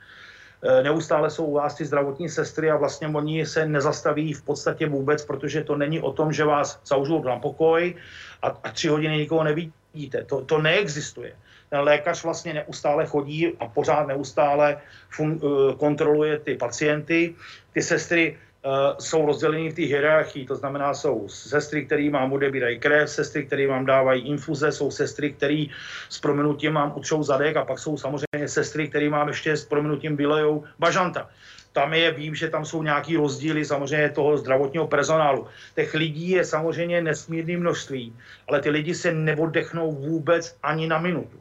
E, 0.63 0.83
neustále 0.83 1.31
jsou 1.31 1.45
u 1.45 1.55
vás 1.55 1.75
ty 1.75 1.85
zdravotní 1.85 2.29
sestry 2.29 2.71
a 2.71 2.77
vlastně 2.77 3.09
oni 3.09 3.47
se 3.47 3.67
nezastaví 3.67 4.33
v 4.33 4.43
podstatě 4.43 4.87
vůbec, 4.87 5.25
protože 5.25 5.65
to 5.65 5.77
není 5.77 6.01
o 6.01 6.13
tom, 6.13 6.33
že 6.33 6.45
vás 6.45 6.81
zavřou 6.87 7.23
na 7.25 7.39
pokoj 7.39 7.95
a, 8.43 8.47
a 8.47 8.71
tři 8.71 8.89
hodiny 8.89 9.17
nikoho 9.17 9.45
nevidíte. 9.45 10.25
To, 10.25 10.45
to 10.45 10.59
neexistuje 10.63 11.37
ten 11.71 11.81
lékař 11.81 12.25
vlastně 12.25 12.55
neustále 12.55 13.07
chodí 13.07 13.53
a 13.61 13.67
pořád 13.67 14.07
neustále 14.07 14.81
fun, 15.11 15.41
eh, 15.41 15.75
kontroluje 15.77 16.39
ty 16.39 16.55
pacienty. 16.55 17.35
Ty 17.73 17.83
sestry 17.83 18.37
Uh, 18.61 18.99
jsou 19.01 19.27
rozděleny 19.27 19.73
v 19.73 19.75
té 19.75 19.83
hierarchii, 19.83 20.47
to 20.47 20.57
znamená, 20.57 20.95
jsou 20.95 21.29
sestry, 21.29 21.87
které 21.87 22.11
vám 22.11 22.33
odebírají 22.33 22.79
krev, 22.79 23.11
sestry, 23.11 23.47
které 23.47 23.67
vám 23.67 23.87
dávají 23.87 24.29
infuze, 24.29 24.73
jsou 24.73 24.91
sestry, 24.91 25.33
které 25.33 25.65
s 26.09 26.21
prominutím 26.21 26.75
vám 26.75 26.93
utřou 26.97 27.23
zadek 27.23 27.57
a 27.57 27.65
pak 27.65 27.79
jsou 27.79 27.97
samozřejmě 27.97 28.49
sestry, 28.49 28.89
které 28.89 29.09
vám 29.09 29.29
ještě 29.29 29.57
s 29.57 29.65
prominutím 29.65 30.17
vylejou 30.17 30.65
bažanta. 30.79 31.29
Tam 31.73 31.95
je, 31.95 32.13
vím, 32.13 32.35
že 32.35 32.53
tam 32.53 32.65
jsou 32.65 32.83
nějaký 32.83 33.17
rozdíly 33.17 33.65
samozřejmě 33.65 34.09
toho 34.09 34.37
zdravotního 34.37 34.87
personálu. 34.87 35.47
Těch 35.75 35.95
lidí 35.95 36.31
je 36.31 36.45
samozřejmě 36.45 37.01
nesmírné 37.01 37.57
množství, 37.57 38.13
ale 38.49 38.61
ty 38.61 38.71
lidi 38.71 38.95
se 38.95 39.13
neoddechnou 39.13 39.93
vůbec 39.93 40.57
ani 40.63 40.87
na 40.87 40.99
minutu. 40.99 41.41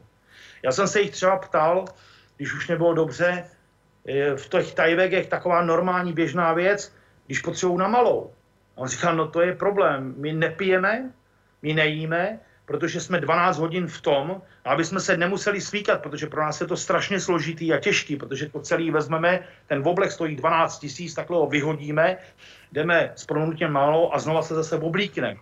Já 0.62 0.72
jsem 0.72 0.88
se 0.88 1.00
jich 1.00 1.10
třeba 1.10 1.36
ptal, 1.36 1.84
když 2.36 2.54
už 2.54 2.68
nebylo 2.68 2.94
dobře, 2.94 3.44
v 4.36 4.48
těch 4.48 4.74
tajvegech 4.74 5.26
taková 5.26 5.64
normální 5.64 6.12
běžná 6.12 6.52
věc, 6.52 6.92
když 7.26 7.40
potřebují 7.40 7.78
na 7.78 7.88
malou. 7.88 8.32
A 8.76 8.80
on 8.80 8.88
říkal, 8.88 9.16
no 9.16 9.28
to 9.28 9.40
je 9.40 9.54
problém, 9.54 10.14
my 10.16 10.32
nepijeme, 10.32 11.10
my 11.62 11.74
nejíme, 11.74 12.40
protože 12.66 13.00
jsme 13.00 13.20
12 13.20 13.58
hodin 13.58 13.86
v 13.86 14.00
tom, 14.00 14.42
aby 14.64 14.84
jsme 14.84 15.00
se 15.00 15.16
nemuseli 15.16 15.60
svíkat, 15.60 16.02
protože 16.02 16.26
pro 16.26 16.42
nás 16.42 16.60
je 16.60 16.66
to 16.66 16.76
strašně 16.76 17.20
složitý 17.20 17.72
a 17.72 17.78
těžký, 17.78 18.16
protože 18.16 18.48
to 18.48 18.60
celý 18.60 18.90
vezmeme, 18.90 19.40
ten 19.66 19.82
oblek 19.88 20.12
stojí 20.12 20.36
12 20.36 20.78
tisíc, 20.78 21.14
takhle 21.14 21.36
ho 21.36 21.46
vyhodíme, 21.46 22.16
jdeme 22.72 23.12
s 23.16 23.24
pronutím 23.26 23.68
málo 23.68 24.14
a 24.14 24.18
znova 24.18 24.42
se 24.42 24.54
zase 24.54 24.76
oblíkneme. 24.76 25.36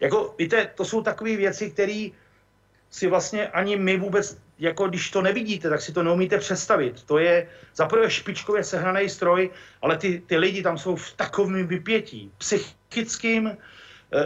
Jako, 0.00 0.34
víte, 0.38 0.70
to 0.74 0.84
jsou 0.84 1.02
takové 1.02 1.36
věci, 1.36 1.70
které 1.70 2.08
si 2.92 3.08
vlastně 3.08 3.48
ani 3.48 3.76
my 3.76 3.96
vůbec, 3.96 4.38
jako 4.58 4.88
když 4.88 5.10
to 5.10 5.22
nevidíte, 5.22 5.68
tak 5.68 5.82
si 5.82 5.92
to 5.92 6.02
neumíte 6.02 6.38
představit. 6.38 7.02
To 7.02 7.18
je 7.18 7.48
zaprvé 7.74 8.10
špičkově 8.10 8.64
sehraný 8.64 9.08
stroj, 9.08 9.50
ale 9.82 9.96
ty, 9.96 10.22
ty 10.26 10.36
lidi 10.36 10.62
tam 10.62 10.78
jsou 10.78 10.96
v 10.96 11.12
takovém 11.12 11.66
vypětí, 11.66 12.32
psychickým, 12.38 13.48
e, 13.48 13.56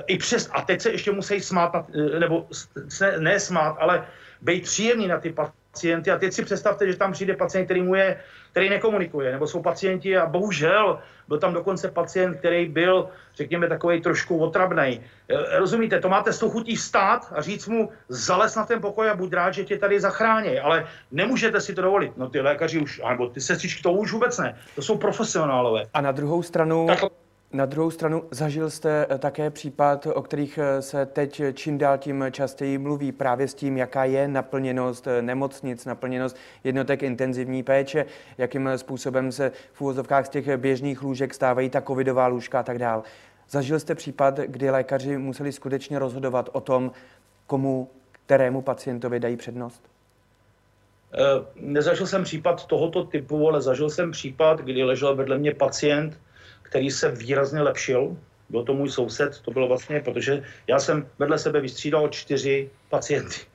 i 0.06 0.18
přes, 0.18 0.50
a 0.52 0.62
teď 0.62 0.80
se 0.80 0.90
ještě 0.90 1.12
musí 1.12 1.40
smát, 1.40 1.74
na, 1.74 1.86
e, 1.94 2.20
nebo 2.20 2.48
se, 2.88 3.20
ne 3.20 3.40
smát, 3.40 3.76
ale 3.78 4.06
být 4.42 4.62
příjemný 4.62 5.08
na 5.08 5.20
ty 5.20 5.30
pacienty. 5.76 6.10
A 6.10 6.18
teď 6.18 6.32
si 6.32 6.44
představte, 6.44 6.86
že 6.88 6.96
tam 6.96 7.12
přijde 7.12 7.36
pacient, 7.36 7.64
který 7.64 7.82
mu 7.82 7.94
je 7.94 8.16
který 8.56 8.70
nekomunikuje, 8.70 9.32
nebo 9.32 9.46
jsou 9.46 9.62
pacienti 9.62 10.16
a 10.16 10.26
bohužel 10.26 10.98
byl 11.28 11.38
tam 11.38 11.52
dokonce 11.52 11.90
pacient, 11.90 12.40
který 12.40 12.66
byl, 12.66 13.08
řekněme, 13.36 13.68
takový 13.68 14.00
trošku 14.00 14.38
otravný. 14.38 15.00
E, 15.28 15.58
rozumíte, 15.58 16.00
to 16.00 16.08
máte 16.08 16.32
s 16.32 16.38
tou 16.38 16.50
chutí 16.50 16.76
stát 16.76 17.32
a 17.36 17.42
říct 17.42 17.68
mu, 17.68 17.92
zales 18.08 18.56
na 18.56 18.64
ten 18.64 18.80
pokoj 18.80 19.10
a 19.10 19.14
buď 19.14 19.32
rád, 19.32 19.50
že 19.50 19.64
tě 19.64 19.76
tady 19.78 20.00
zachrání, 20.00 20.58
ale 20.58 20.86
nemůžete 21.12 21.60
si 21.60 21.74
to 21.74 21.82
dovolit. 21.82 22.16
No 22.16 22.32
ty 22.32 22.40
lékaři 22.40 22.80
už, 22.80 23.00
nebo 23.08 23.28
ty 23.28 23.40
sestřičky 23.40 23.82
to 23.82 23.92
už 23.92 24.12
vůbec 24.12 24.38
ne, 24.38 24.56
to 24.74 24.82
jsou 24.82 24.96
profesionálové. 24.96 25.92
A 25.92 26.00
na 26.00 26.12
druhou 26.12 26.42
stranu... 26.42 26.86
Tak, 26.86 27.12
na 27.56 27.66
druhou 27.66 27.90
stranu 27.90 28.24
zažil 28.30 28.70
jste 28.70 29.06
eh, 29.10 29.18
také 29.18 29.50
případ, 29.50 30.06
o 30.06 30.22
kterých 30.22 30.58
eh, 30.58 30.82
se 30.82 31.06
teď 31.06 31.42
čím 31.54 31.78
dál 31.78 31.98
tím 31.98 32.24
častěji 32.30 32.78
mluví, 32.78 33.12
právě 33.12 33.48
s 33.48 33.54
tím, 33.54 33.76
jaká 33.76 34.04
je 34.04 34.28
naplněnost 34.28 35.06
eh, 35.06 35.22
nemocnic, 35.22 35.84
naplněnost 35.84 36.36
jednotek 36.64 37.02
intenzivní 37.02 37.62
péče, 37.62 38.06
jakým 38.38 38.70
způsobem 38.76 39.32
se 39.32 39.52
v 39.72 39.80
úvozovkách 39.80 40.26
z 40.26 40.28
těch 40.28 40.56
běžných 40.56 41.02
lůžek 41.02 41.34
stávají 41.34 41.70
ta 41.70 41.80
covidová 41.80 42.26
lůžka 42.26 42.60
a 42.60 42.62
tak 42.62 42.78
dál. 42.78 43.02
Zažil 43.50 43.80
jste 43.80 43.94
případ, 43.94 44.36
kdy 44.38 44.70
lékaři 44.70 45.18
museli 45.18 45.52
skutečně 45.52 45.98
rozhodovat 45.98 46.48
o 46.52 46.60
tom, 46.60 46.90
komu, 47.46 47.88
kterému 48.12 48.62
pacientovi 48.62 49.20
dají 49.20 49.36
přednost? 49.36 49.82
Nezažil 51.56 52.06
jsem 52.06 52.24
případ 52.24 52.66
tohoto 52.66 53.04
typu, 53.04 53.48
ale 53.48 53.62
zažil 53.62 53.90
jsem 53.90 54.10
případ, 54.10 54.60
kdy 54.60 54.84
ležel 54.84 55.16
vedle 55.16 55.38
mě 55.38 55.54
pacient, 55.54 56.18
který 56.68 56.90
se 56.90 57.10
výrazně 57.10 57.62
lepšil. 57.62 58.16
Byl 58.48 58.62
to 58.62 58.74
můj 58.74 58.90
soused, 58.90 59.40
to 59.40 59.50
bylo 59.50 59.68
vlastně, 59.68 60.00
protože 60.00 60.42
já 60.66 60.78
jsem 60.78 61.06
vedle 61.18 61.38
sebe 61.38 61.60
vystřídal 61.60 62.08
čtyři 62.08 62.70
pacienty 62.90 63.46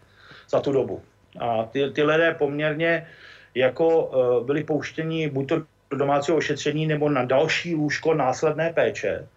za 0.49 0.59
tu 0.59 0.71
dobu. 0.71 1.01
A 1.39 1.63
ty, 1.63 1.91
ty 1.91 2.03
lidé 2.03 2.35
poměrně 2.39 3.07
jako 3.55 4.05
uh, 4.05 4.45
byli 4.45 4.63
pouštěni 4.63 5.29
buď 5.29 5.47
to 5.47 5.55
do 5.91 5.97
domácího 5.97 6.37
ošetření 6.37 6.87
nebo 6.87 7.09
na 7.09 7.25
další 7.25 7.75
lůžko 7.75 8.13
následné 8.13 8.73
péče, 8.73 9.27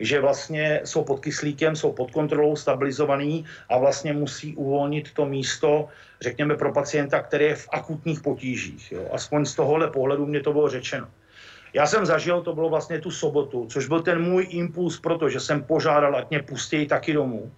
že 0.00 0.20
vlastně 0.20 0.80
jsou 0.84 1.04
pod 1.04 1.20
kyslíkem, 1.20 1.76
jsou 1.76 1.92
pod 1.92 2.10
kontrolou, 2.10 2.56
stabilizovaný 2.56 3.44
a 3.68 3.78
vlastně 3.78 4.12
musí 4.12 4.56
uvolnit 4.56 5.12
to 5.12 5.26
místo, 5.26 5.88
řekněme, 6.20 6.56
pro 6.56 6.72
pacienta, 6.72 7.22
který 7.22 7.44
je 7.44 7.54
v 7.54 7.68
akutních 7.72 8.20
potížích. 8.20 8.92
Jo. 8.92 9.08
Aspoň 9.12 9.44
z 9.44 9.54
tohohle 9.54 9.90
pohledu 9.90 10.26
mě 10.26 10.40
to 10.40 10.52
bylo 10.52 10.68
řečeno. 10.68 11.08
Já 11.74 11.86
jsem 11.86 12.06
zažil, 12.06 12.42
to 12.42 12.54
bylo 12.54 12.68
vlastně 12.68 13.00
tu 13.00 13.10
sobotu, 13.10 13.66
což 13.66 13.88
byl 13.88 14.00
ten 14.00 14.22
můj 14.22 14.46
impuls, 14.50 15.00
protože 15.00 15.40
jsem 15.40 15.62
požádal, 15.62 16.16
ať 16.16 16.30
mě 16.30 16.42
pustí 16.42 16.86
taky 16.86 17.12
domů. 17.12 17.52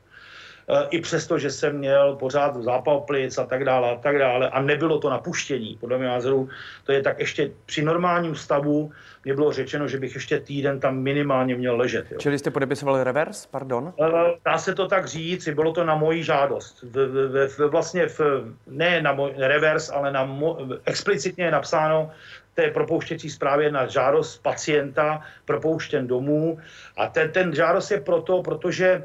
E, 0.69 0.89
I 0.91 1.01
přesto, 1.01 1.39
že 1.39 1.51
jsem 1.51 1.79
měl 1.79 2.17
pořád 2.17 2.57
zápal 2.57 3.01
plic 3.01 3.39
a 3.39 3.47
tak 3.47 3.65
dále 3.65 3.91
a 3.91 3.97
tak 3.97 4.19
dále 4.19 4.51
a 4.51 4.63
nebylo 4.63 4.99
to 4.99 5.11
napuštění. 5.11 5.77
Podle 5.81 5.99
mě 5.99 6.07
názoru 6.07 6.49
to 6.85 6.93
je 6.93 7.03
tak 7.03 7.19
ještě 7.19 7.51
při 7.67 7.83
normálním 7.83 8.35
stavu 8.35 8.93
mě 9.25 9.35
bylo 9.35 9.53
řečeno, 9.53 9.89
že 9.89 9.99
bych 9.99 10.15
ještě 10.15 10.41
týden 10.41 10.81
tam 10.81 10.99
minimálně 10.99 11.55
měl 11.55 11.77
ležet. 11.77 12.07
Jo. 12.11 12.19
Čili 12.21 12.39
jste 12.39 12.51
podepisoval 12.51 13.05
revers, 13.05 13.47
pardon? 13.47 13.93
E, 14.01 14.07
dá 14.45 14.59
se 14.59 14.75
to 14.75 14.89
tak 14.89 15.07
říct, 15.07 15.49
bylo 15.49 15.73
to 15.73 15.85
na 15.85 15.95
moji 15.95 16.23
žádost. 16.25 16.83
V, 16.83 17.07
v, 17.07 17.49
v, 17.49 17.59
vlastně 17.59 18.07
v, 18.07 18.21
ne 18.67 19.03
na 19.03 19.13
můj 19.13 19.33
revers, 19.37 19.91
ale 19.91 20.13
na 20.13 20.25
mo, 20.25 20.59
explicitně 20.85 21.45
je 21.45 21.51
napsáno 21.51 22.11
té 22.55 22.71
propouštěcí 22.71 23.31
zprávě 23.31 23.73
na 23.73 23.87
žádost 23.87 24.43
pacienta 24.43 25.23
propouštěn 25.45 26.07
domů. 26.07 26.59
A 26.97 27.07
ten, 27.07 27.33
ten 27.33 27.55
žádost 27.55 27.91
je 27.91 28.01
proto, 28.01 28.43
protože, 28.43 29.05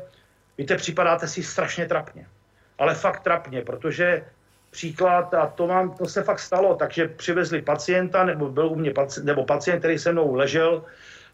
víte, 0.58 0.76
připadáte 0.76 1.28
si 1.28 1.44
strašně 1.44 1.86
trapně. 1.86 2.28
Ale 2.78 2.96
fakt 2.96 3.24
trapně, 3.24 3.62
protože 3.62 4.26
příklad, 4.72 5.34
a 5.34 5.48
to, 5.48 5.68
vám, 5.68 5.92
to 5.94 6.06
se 6.06 6.24
fakt 6.24 6.40
stalo, 6.40 6.76
takže 6.76 7.08
přivezli 7.08 7.62
pacienta, 7.62 8.24
nebo 8.24 8.50
byl 8.50 8.68
u 8.68 8.76
mě 8.76 8.92
pacient, 8.92 9.26
nebo 9.26 9.46
pacient, 9.46 9.80
který 9.80 10.00
se 10.00 10.12
mnou 10.12 10.36
ležel, 10.36 10.84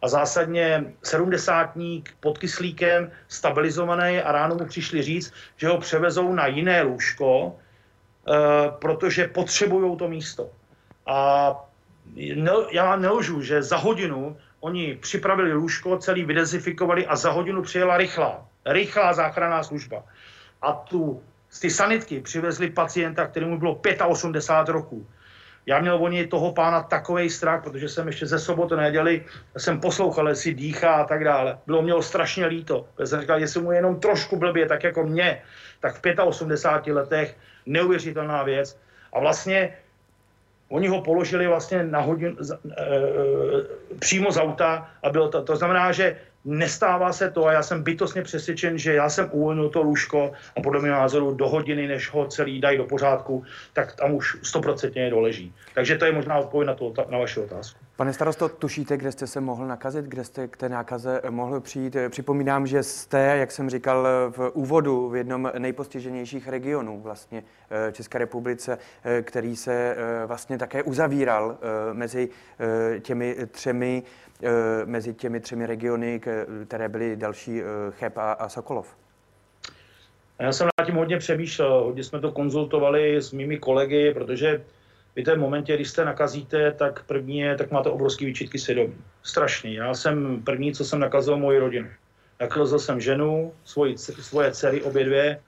a 0.01 0.07
zásadně 0.07 0.93
sedmdesátník 1.03 2.13
pod 2.19 2.37
kyslíkem, 2.37 3.11
stabilizovaný 3.27 4.21
a 4.21 4.31
ráno 4.31 4.55
mu 4.55 4.65
přišli 4.65 5.01
říct, 5.01 5.33
že 5.57 5.67
ho 5.67 5.77
převezou 5.77 6.33
na 6.33 6.47
jiné 6.47 6.81
lůžko, 6.81 7.55
e, 7.55 8.33
protože 8.79 9.27
potřebují 9.27 9.97
to 9.97 10.07
místo. 10.07 10.49
A 11.05 11.49
ne, 12.35 12.51
já 12.71 12.95
nelžu, 12.95 13.41
že 13.41 13.63
za 13.63 13.77
hodinu 13.77 14.37
oni 14.59 14.95
připravili 15.01 15.53
lůžko, 15.53 15.97
celý 15.97 16.25
vydezifikovali 16.25 17.07
a 17.07 17.15
za 17.15 17.31
hodinu 17.31 17.61
přijela 17.61 17.97
rychlá, 17.97 18.45
rychlá 18.67 19.13
záchranná 19.13 19.63
služba. 19.63 20.03
A 20.61 20.73
tu, 20.73 21.23
z 21.49 21.59
ty 21.59 21.69
sanitky 21.69 22.21
přivezli 22.21 22.69
pacienta, 22.69 23.27
kterému 23.27 23.57
bylo 23.59 23.81
85 24.07 24.73
roků. 24.73 25.07
Já 25.65 25.79
měl 25.79 26.03
o 26.03 26.07
něj 26.07 26.27
toho 26.27 26.53
pána 26.53 26.83
takový 26.83 27.29
strach, 27.29 27.63
protože 27.63 27.89
jsem 27.89 28.07
ještě 28.07 28.25
ze 28.25 28.39
soboty 28.39 28.75
neděli, 28.75 29.25
jsem 29.57 29.79
poslouchal, 29.79 30.29
jestli 30.29 30.53
dýchá 30.53 30.93
a 30.93 31.03
tak 31.03 31.23
dále. 31.23 31.57
Bylo 31.67 31.81
mělo 31.81 32.01
strašně 32.01 32.45
líto. 32.45 32.87
Já 32.99 33.05
jsem 33.05 33.21
říkal, 33.21 33.39
jestli 33.39 33.61
mu 33.61 33.71
jenom 33.71 33.99
trošku 33.99 34.35
blbě, 34.35 34.65
tak 34.65 34.83
jako 34.83 35.03
mě, 35.03 35.41
tak 35.79 35.95
v 35.95 36.19
85 36.23 36.93
letech 36.93 37.35
neuvěřitelná 37.65 38.43
věc. 38.43 38.79
A 39.13 39.19
vlastně 39.19 39.73
Oni 40.69 40.87
ho 40.87 41.01
položili 41.01 41.47
vlastně 41.47 41.83
na 41.83 41.99
hodinu, 41.99 42.35
e, 42.35 42.85
přímo 43.99 44.31
z 44.31 44.37
auta 44.37 44.89
a 45.03 45.09
bylo 45.09 45.29
to. 45.29 45.43
To 45.43 45.55
znamená, 45.55 45.91
že 45.91 46.15
nestává 46.47 47.13
se 47.13 47.31
to 47.31 47.45
a 47.45 47.51
já 47.51 47.63
jsem 47.63 47.83
bytostně 47.83 48.21
přesvědčen, 48.21 48.77
že 48.77 48.93
já 48.93 49.09
jsem 49.09 49.29
uvolnil 49.31 49.69
to 49.69 49.81
lůžko 49.81 50.31
a 50.57 50.61
podle 50.61 50.81
mého 50.81 50.95
názoru 50.95 51.35
do 51.35 51.49
hodiny, 51.49 51.87
než 51.87 52.09
ho 52.09 52.27
celý 52.27 52.61
dají 52.61 52.77
do 52.77 52.83
pořádku, 52.83 53.43
tak 53.73 53.95
tam 53.95 54.13
už 54.13 54.37
stoprocentně 54.43 55.09
doleží. 55.09 55.53
Takže 55.73 55.97
to 55.97 56.05
je 56.05 56.11
možná 56.11 56.37
odpověď 56.37 56.67
na, 56.67 56.73
to, 56.73 56.93
na 57.09 57.17
vaši 57.17 57.39
otázku. 57.39 57.86
Pane 57.97 58.13
starosto, 58.13 58.49
tušíte, 58.49 58.97
kde 58.97 59.11
jste 59.11 59.27
se 59.27 59.41
mohl 59.41 59.67
nakazit, 59.67 60.05
kde 60.05 60.23
jste 60.23 60.47
k 60.47 60.57
té 60.57 60.69
nákaze 60.69 61.21
mohl 61.29 61.59
přijít? 61.61 61.95
Připomínám, 62.09 62.67
že 62.67 62.83
jste, 62.83 63.19
jak 63.19 63.51
jsem 63.51 63.69
říkal 63.69 64.07
v 64.29 64.51
úvodu, 64.53 65.09
v 65.09 65.15
jednom 65.15 65.51
nejpostiženějších 65.57 66.47
regionů 66.47 67.01
vlastně 67.01 67.43
eh, 67.69 67.91
České 67.91 68.17
republice, 68.17 68.77
eh, 69.03 69.21
který 69.21 69.55
se 69.55 69.95
eh, 69.97 70.25
vlastně 70.25 70.57
také 70.57 70.83
uzavíral 70.83 71.57
mezi 71.93 72.29
těmi 72.99 73.35
třemi 73.51 74.03
mezi 74.85 75.13
těmi 75.13 75.39
třemi 75.39 75.65
regiony, 75.65 76.21
které 76.67 76.89
byly 76.89 77.15
další 77.15 77.61
Cheb 77.89 78.13
a 78.17 78.49
Sokolov. 78.49 78.97
Já 80.39 80.51
jsem 80.51 80.67
na 80.79 80.85
tím 80.85 80.95
hodně 80.95 81.17
přemýšlel, 81.17 81.83
hodně 81.83 82.03
jsme 82.03 82.19
to 82.19 82.31
konzultovali 82.31 83.15
s 83.17 83.31
mými 83.31 83.57
kolegy, 83.57 84.13
protože 84.13 84.61
Víte, 85.17 85.35
v 85.35 85.39
momentě, 85.39 85.75
když 85.75 85.89
se 85.89 86.05
nakazíte, 86.05 86.71
tak 86.71 87.03
první 87.03 87.39
je, 87.39 87.55
tak 87.55 87.71
máte 87.71 87.89
obrovský 87.89 88.25
výčitky 88.25 88.59
svědomí. 88.59 88.95
Strašný. 89.23 89.73
Já 89.73 89.93
jsem 89.93 90.43
první, 90.43 90.73
co 90.73 90.85
jsem 90.85 90.99
nakazil 90.99 91.37
moji 91.37 91.59
rodinu. 91.59 91.89
Nakazil 92.39 92.79
jsem 92.79 93.01
ženu, 93.01 93.53
svoji, 93.65 93.97
svoje 93.97 94.51
dcery, 94.51 94.81
obě 94.81 95.05
dvě. 95.05 95.39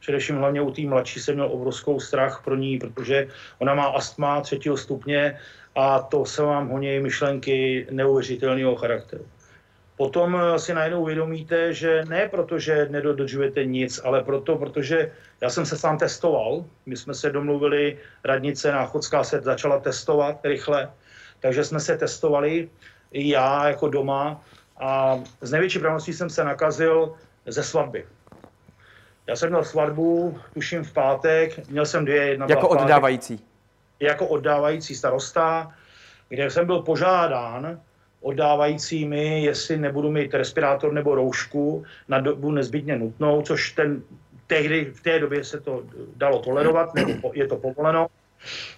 Především 0.00 0.36
hlavně 0.36 0.60
u 0.60 0.70
té 0.70 0.82
mladší 0.82 1.20
jsem 1.20 1.34
měl 1.34 1.46
obrovskou 1.52 2.00
strach 2.00 2.42
pro 2.44 2.56
ní, 2.56 2.78
protože 2.78 3.28
ona 3.58 3.74
má 3.74 3.86
astma 3.86 4.40
třetího 4.40 4.76
stupně 4.76 5.38
a 5.74 6.00
to 6.00 6.26
se 6.26 6.42
vám 6.42 6.68
honí 6.68 7.00
myšlenky 7.00 7.86
neuvěřitelného 7.90 8.76
charakteru. 8.76 9.26
Potom 9.96 10.36
eh, 10.36 10.58
si 10.58 10.74
najednou 10.74 11.00
uvědomíte, 11.00 11.72
že 11.72 12.04
ne 12.08 12.28
proto, 12.28 12.58
že 12.58 12.88
nedodržujete 12.90 13.64
nic, 13.64 14.00
ale 14.04 14.24
proto, 14.24 14.56
protože 14.56 15.12
já 15.40 15.50
jsem 15.50 15.66
se 15.66 15.76
sám 15.76 15.98
testoval. 15.98 16.64
My 16.86 16.96
jsme 16.96 17.14
se 17.14 17.30
domluvili, 17.30 17.98
radnice 18.24 18.72
Náchodská 18.72 19.24
se 19.24 19.40
začala 19.40 19.80
testovat 19.80 20.44
rychle, 20.44 20.90
takže 21.40 21.64
jsme 21.64 21.80
se 21.80 21.98
testovali 21.98 22.70
i 23.12 23.28
já 23.28 23.68
jako 23.68 23.88
doma 23.88 24.44
a 24.80 25.20
z 25.40 25.52
největší 25.52 25.78
pravností 25.78 26.12
jsem 26.12 26.30
se 26.30 26.44
nakazil 26.44 27.14
ze 27.46 27.62
svatby. 27.62 28.06
Já 29.26 29.36
jsem 29.36 29.48
měl 29.48 29.64
svatbu, 29.64 30.38
tuším 30.54 30.84
v 30.84 30.92
pátek, 30.92 31.68
měl 31.68 31.86
jsem 31.86 32.04
dvě, 32.04 32.26
jedna 32.26 32.46
Jako 32.48 32.68
oddávající. 32.68 33.40
Jako 34.00 34.26
oddávající 34.26 34.94
starosta, 34.94 35.74
kde 36.28 36.50
jsem 36.50 36.66
byl 36.66 36.82
požádán 36.82 37.80
oddávajícími, 38.22 39.44
jestli 39.44 39.76
nebudu 39.76 40.10
mít 40.10 40.34
respirátor 40.34 40.92
nebo 40.92 41.14
roušku 41.14 41.84
na 42.08 42.20
dobu 42.20 42.50
nezbytně 42.50 42.96
nutnou, 42.98 43.42
což 43.42 43.72
ten 43.72 44.02
tehdy 44.46 44.84
v 44.84 45.00
té 45.00 45.18
době 45.18 45.44
se 45.44 45.60
to 45.60 45.82
dalo 46.16 46.38
tolerovat, 46.38 46.94
nebo 46.94 47.32
je 47.34 47.46
to 47.46 47.56
povoleno. 47.56 48.06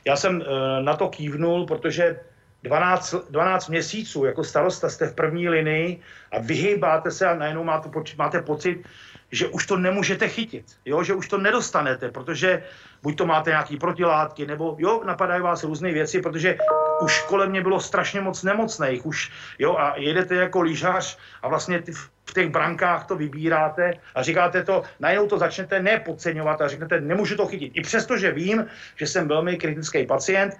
Já 0.04 0.16
jsem 0.16 0.42
eh, 0.42 0.83
na 0.83 0.96
to 0.96 1.09
kývnul, 1.09 1.66
protože 1.66 2.20
12, 2.62 3.14
12 3.30 3.68
měsíců 3.68 4.24
jako 4.24 4.44
starosta 4.44 4.88
jste 4.88 5.07
v 5.07 5.14
první 5.14 5.48
linii 5.48 6.00
a 6.33 6.38
vyhýbáte 6.38 7.11
se 7.11 7.26
a 7.26 7.35
najednou 7.35 7.64
máte, 7.64 7.90
máte 8.18 8.42
pocit, 8.42 8.87
že 9.33 9.46
už 9.48 9.66
to 9.66 9.76
nemůžete 9.76 10.28
chytit, 10.28 10.64
jo? 10.85 11.02
že 11.02 11.14
už 11.14 11.28
to 11.28 11.38
nedostanete, 11.38 12.11
protože 12.11 12.62
buď 13.02 13.16
to 13.16 13.26
máte 13.26 13.50
nějaký 13.50 13.76
protilátky, 13.76 14.46
nebo 14.46 14.76
jo, 14.78 15.02
napadají 15.04 15.42
vás 15.42 15.64
různé 15.64 15.92
věci, 15.92 16.22
protože 16.22 16.57
už 17.05 17.23
kolem 17.23 17.51
mě 17.51 17.62
bylo 17.62 17.81
strašně 17.81 18.21
moc 18.21 18.43
nemocných, 18.43 19.07
už, 19.07 19.31
jo, 19.59 19.77
a 19.77 19.95
jedete 19.97 20.35
jako 20.35 20.61
lyžař 20.61 21.19
a 21.43 21.49
vlastně 21.49 21.83
ty, 21.83 21.93
v 22.25 22.35
těch 22.35 22.49
brankách 22.49 23.07
to 23.07 23.17
vybíráte 23.17 23.93
a 24.14 24.23
říkáte 24.23 24.64
to, 24.64 24.83
najednou 25.01 25.27
to 25.29 25.38
začnete 25.38 25.83
nepodceňovat 25.83 26.61
a 26.61 26.69
řeknete, 26.69 27.01
nemůžu 27.01 27.37
to 27.37 27.47
chytit. 27.47 27.73
I 27.77 27.81
přesto, 27.81 28.17
že 28.19 28.33
vím, 28.33 28.67
že 28.97 29.07
jsem 29.07 29.29
velmi 29.29 29.57
kritický 29.57 30.07
pacient, 30.07 30.57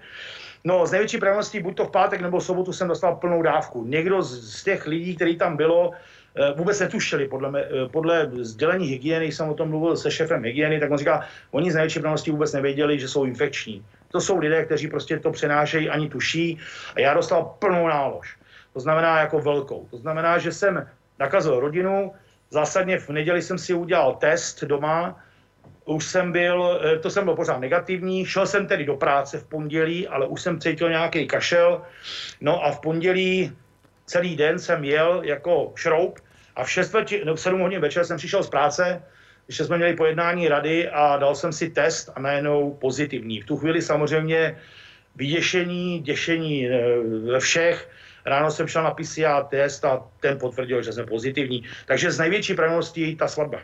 No, 0.67 0.87
z 0.87 0.97
největší 0.97 1.19
pravděpodobností 1.19 1.61
buď 1.61 1.77
to 1.77 1.85
v 1.85 1.91
pátek 1.91 2.21
nebo 2.21 2.41
v 2.41 2.45
sobotu 2.45 2.73
jsem 2.73 2.89
dostal 2.89 3.17
plnou 3.17 3.43
dávku. 3.43 3.85
Někdo 3.85 4.23
z, 4.23 4.57
z 4.57 4.65
těch 4.65 4.87
lidí, 4.87 5.17
který 5.17 5.37
tam 5.37 5.57
bylo, 5.57 5.93
Eh, 6.37 6.53
vůbec 6.57 6.81
netušili. 6.81 7.29
Podle, 7.29 7.51
me, 7.51 7.61
eh, 7.63 7.89
podle 7.89 8.31
sdělení 8.43 8.87
hygieny, 8.87 9.33
jsem 9.33 9.49
o 9.49 9.55
tom 9.55 9.69
mluvil 9.69 9.97
se 9.97 10.11
šefem 10.11 10.45
hygieny, 10.45 10.81
tak 10.81 10.91
on 10.91 10.99
říká, 10.99 11.27
oni 11.51 11.71
z 11.71 11.75
největší 11.75 12.31
vůbec 12.31 12.53
nevěděli, 12.53 13.01
že 13.01 13.09
jsou 13.09 13.25
infekční. 13.25 13.85
To 14.15 14.21
jsou 14.21 14.39
lidé, 14.39 14.65
kteří 14.65 14.89
prostě 14.89 15.19
to 15.19 15.31
přenášejí, 15.31 15.91
ani 15.91 16.09
tuší. 16.09 16.59
A 16.95 17.01
já 17.01 17.15
dostal 17.15 17.59
plnou 17.59 17.89
nálož. 17.89 18.39
To 18.73 18.81
znamená 18.81 19.21
jako 19.21 19.39
velkou. 19.39 19.91
To 19.91 19.99
znamená, 19.99 20.39
že 20.39 20.53
jsem 20.53 20.87
nakazil 21.19 21.61
rodinu, 21.61 22.15
zásadně 22.51 22.99
v 22.99 23.09
neděli 23.11 23.43
jsem 23.43 23.59
si 23.59 23.75
udělal 23.75 24.15
test 24.15 24.65
doma, 24.65 25.19
už 25.85 26.05
jsem 26.07 26.33
byl, 26.33 26.81
eh, 26.83 26.99
to 26.99 27.11
jsem 27.11 27.25
byl 27.25 27.35
pořád 27.35 27.59
negativní, 27.59 28.23
šel 28.27 28.47
jsem 28.47 28.67
tedy 28.67 28.87
do 28.87 28.95
práce 28.95 29.39
v 29.39 29.51
pondělí, 29.51 30.07
ale 30.09 30.31
už 30.31 30.43
jsem 30.43 30.61
cítil 30.63 30.95
nějaký 30.95 31.27
kašel, 31.27 31.83
no 32.41 32.63
a 32.65 32.71
v 32.71 32.81
pondělí 32.81 33.53
celý 34.07 34.37
den 34.37 34.59
jsem 34.63 34.85
jel 34.85 35.27
jako 35.27 35.73
šroub 35.75 36.23
a 36.57 36.65
v 36.65 36.71
6 36.71 36.93
veči, 36.93 37.23
no, 37.27 37.35
7 37.35 37.61
hodin 37.61 37.83
večer 37.83 38.07
jsem 38.07 38.17
přišel 38.17 38.43
z 38.47 38.51
práce, 38.51 39.03
když 39.47 39.59
jsme 39.59 39.77
měli 39.77 39.97
pojednání 39.97 40.49
rady 40.49 40.89
a 40.89 41.17
dal 41.17 41.35
jsem 41.35 41.53
si 41.53 41.71
test 41.71 42.11
a 42.15 42.21
najednou 42.21 42.75
pozitivní. 42.81 43.41
V 43.41 43.47
tu 43.47 43.57
chvíli 43.57 43.83
samozřejmě 43.83 44.59
vyděšení, 45.17 46.01
děšení 46.01 46.69
eh, 46.69 46.81
ve 47.33 47.41
všech. 47.41 47.91
Ráno 48.27 48.51
jsem 48.51 48.67
šel 48.67 48.83
na 48.83 48.91
PCR 48.91 49.45
test 49.49 49.85
a 49.85 50.03
ten 50.21 50.39
potvrdil, 50.39 50.83
že 50.83 50.93
jsem 50.93 51.07
pozitivní. 51.07 51.65
Takže 51.87 52.11
z 52.11 52.19
největší 52.19 52.55
pravděpodobností 52.55 53.17
ta 53.17 53.29
svatba. 53.29 53.59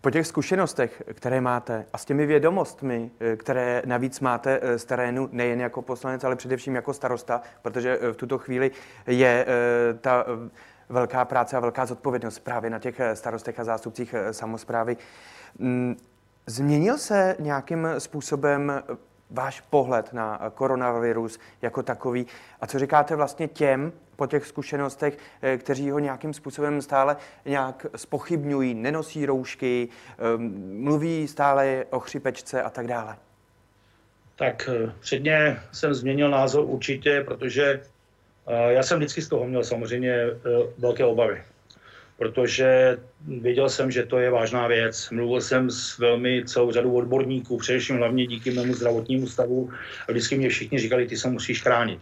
Po 0.00 0.10
těch 0.10 0.26
zkušenostech, 0.26 1.02
které 1.14 1.40
máte 1.40 1.84
a 1.92 1.98
s 1.98 2.04
těmi 2.04 2.26
vědomostmi, 2.26 3.10
eh, 3.20 3.36
které 3.36 3.82
navíc 3.84 4.20
máte 4.20 4.60
eh, 4.62 4.78
z 4.78 4.84
terénu, 4.84 5.28
nejen 5.32 5.60
jako 5.60 5.82
poslanec, 5.82 6.24
ale 6.24 6.36
především 6.36 6.74
jako 6.74 6.92
starosta, 6.92 7.40
protože 7.62 7.98
v 8.12 8.16
tuto 8.16 8.38
chvíli 8.38 8.70
je 9.06 9.46
ta 10.00 10.26
velká 10.88 11.24
práce 11.24 11.56
a 11.56 11.60
velká 11.60 11.86
zodpovědnost 11.86 12.38
právě 12.38 12.70
na 12.70 12.78
těch 12.78 13.00
eh, 13.00 13.16
starostech 13.16 13.60
a 13.60 13.64
zástupcích 13.64 14.14
eh, 14.14 14.32
samozprávy. 14.32 14.96
Mm, 15.58 15.96
změnil 16.46 16.98
se 16.98 17.36
nějakým 17.38 17.88
způsobem 17.98 18.70
eh, 18.70 18.96
váš 19.30 19.60
pohled 19.60 20.12
na 20.12 20.50
koronavirus 20.54 21.38
jako 21.62 21.82
takový 21.82 22.26
a 22.60 22.66
co 22.66 22.78
říkáte 22.78 23.16
vlastně 23.16 23.48
těm 23.48 23.92
po 24.16 24.26
těch 24.26 24.46
zkušenostech, 24.46 25.18
kteří 25.58 25.90
ho 25.90 25.98
nějakým 25.98 26.34
způsobem 26.34 26.82
stále 26.82 27.16
nějak 27.44 27.86
spochybňují, 27.96 28.74
nenosí 28.74 29.26
roušky, 29.26 29.88
mluví 30.80 31.28
stále 31.28 31.84
o 31.90 32.00
chřipečce 32.00 32.62
a 32.62 32.70
tak 32.70 32.86
dále? 32.86 33.16
Tak 34.36 34.70
předně 35.00 35.60
jsem 35.72 35.94
změnil 35.94 36.30
názor 36.30 36.64
určitě, 36.64 37.24
protože 37.26 37.82
já 38.50 38.82
jsem 38.82 38.98
vždycky 38.98 39.22
z 39.22 39.28
toho 39.28 39.46
měl 39.46 39.64
samozřejmě 39.64 40.12
e, 40.12 40.32
velké 40.78 41.04
obavy, 41.04 41.42
protože 42.18 42.98
věděl 43.20 43.68
jsem, 43.68 43.90
že 43.90 44.06
to 44.06 44.18
je 44.18 44.30
vážná 44.30 44.66
věc. 44.66 45.10
Mluvil 45.10 45.40
jsem 45.40 45.70
s 45.70 45.98
velmi 45.98 46.44
celou 46.46 46.72
řadou 46.72 46.94
odborníků, 46.94 47.56
především 47.58 47.96
hlavně 47.96 48.26
díky 48.26 48.50
mému 48.50 48.74
zdravotnímu 48.74 49.26
stavu 49.26 49.70
a 50.08 50.12
vždycky 50.12 50.36
mě 50.36 50.48
všichni 50.48 50.78
říkali, 50.78 51.06
ty 51.06 51.16
se 51.16 51.30
musíš 51.30 51.62
chránit. 51.62 52.00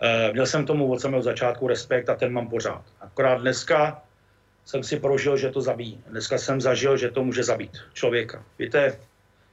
E, 0.00 0.32
měl 0.32 0.46
jsem 0.46 0.66
tomu 0.66 0.92
od 0.92 1.00
samého 1.00 1.22
začátku 1.22 1.68
respekt 1.68 2.08
a 2.08 2.14
ten 2.14 2.32
mám 2.32 2.48
pořád. 2.48 2.84
Akorát 3.00 3.40
dneska 3.40 4.02
jsem 4.64 4.82
si 4.82 5.00
prožil, 5.00 5.36
že 5.36 5.50
to 5.50 5.60
zabíjí. 5.60 6.04
Dneska 6.10 6.38
jsem 6.38 6.60
zažil, 6.60 6.96
že 6.96 7.10
to 7.10 7.24
může 7.24 7.44
zabít 7.44 7.76
člověka. 7.94 8.44
Víte, 8.58 8.98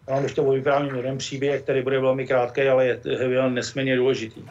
já 0.08 0.16
vám 0.16 0.24
ještě 0.24 0.42
vyprávím 0.42 0.96
jeden 0.96 1.18
příběh, 1.18 1.62
který 1.62 1.82
bude 1.82 2.00
velmi 2.00 2.28
krátký, 2.28 2.62
ale 2.62 2.86
je, 2.86 3.00
je 3.06 3.50
nesmírně 3.50 3.96
důležitý 3.96 4.44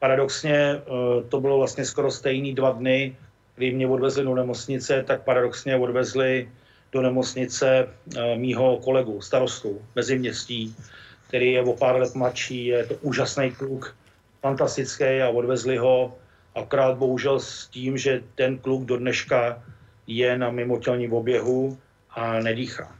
paradoxně 0.00 0.56
eh, 0.56 0.82
to 1.28 1.40
bylo 1.40 1.58
vlastně 1.58 1.84
skoro 1.84 2.10
stejný 2.10 2.54
dva 2.54 2.70
dny, 2.72 3.16
kdy 3.56 3.70
mě 3.70 3.86
odvezli 3.86 4.24
do 4.24 4.34
nemocnice, 4.34 5.04
tak 5.06 5.22
paradoxně 5.22 5.76
odvezli 5.76 6.48
do 6.92 7.02
nemocnice 7.02 7.88
eh, 8.16 8.36
mýho 8.36 8.76
kolegu, 8.76 9.20
starostu 9.20 9.82
Meziměstí, 9.94 10.74
který 11.28 11.52
je 11.52 11.62
o 11.62 11.76
pár 11.76 11.96
let 11.96 12.14
mladší, 12.14 12.66
je 12.66 12.86
to 12.86 12.94
úžasný 12.94 13.50
kluk, 13.50 13.96
fantastický 14.40 15.22
a 15.22 15.28
odvezli 15.28 15.76
ho, 15.76 16.16
akorát 16.54 16.96
bohužel 16.98 17.40
s 17.40 17.66
tím, 17.66 17.98
že 17.98 18.22
ten 18.34 18.58
kluk 18.58 18.84
do 18.84 18.96
dneška 18.96 19.62
je 20.06 20.38
na 20.38 20.50
mimotělním 20.50 21.12
oběhu 21.12 21.78
a 22.10 22.40
nedýchá. 22.40 22.96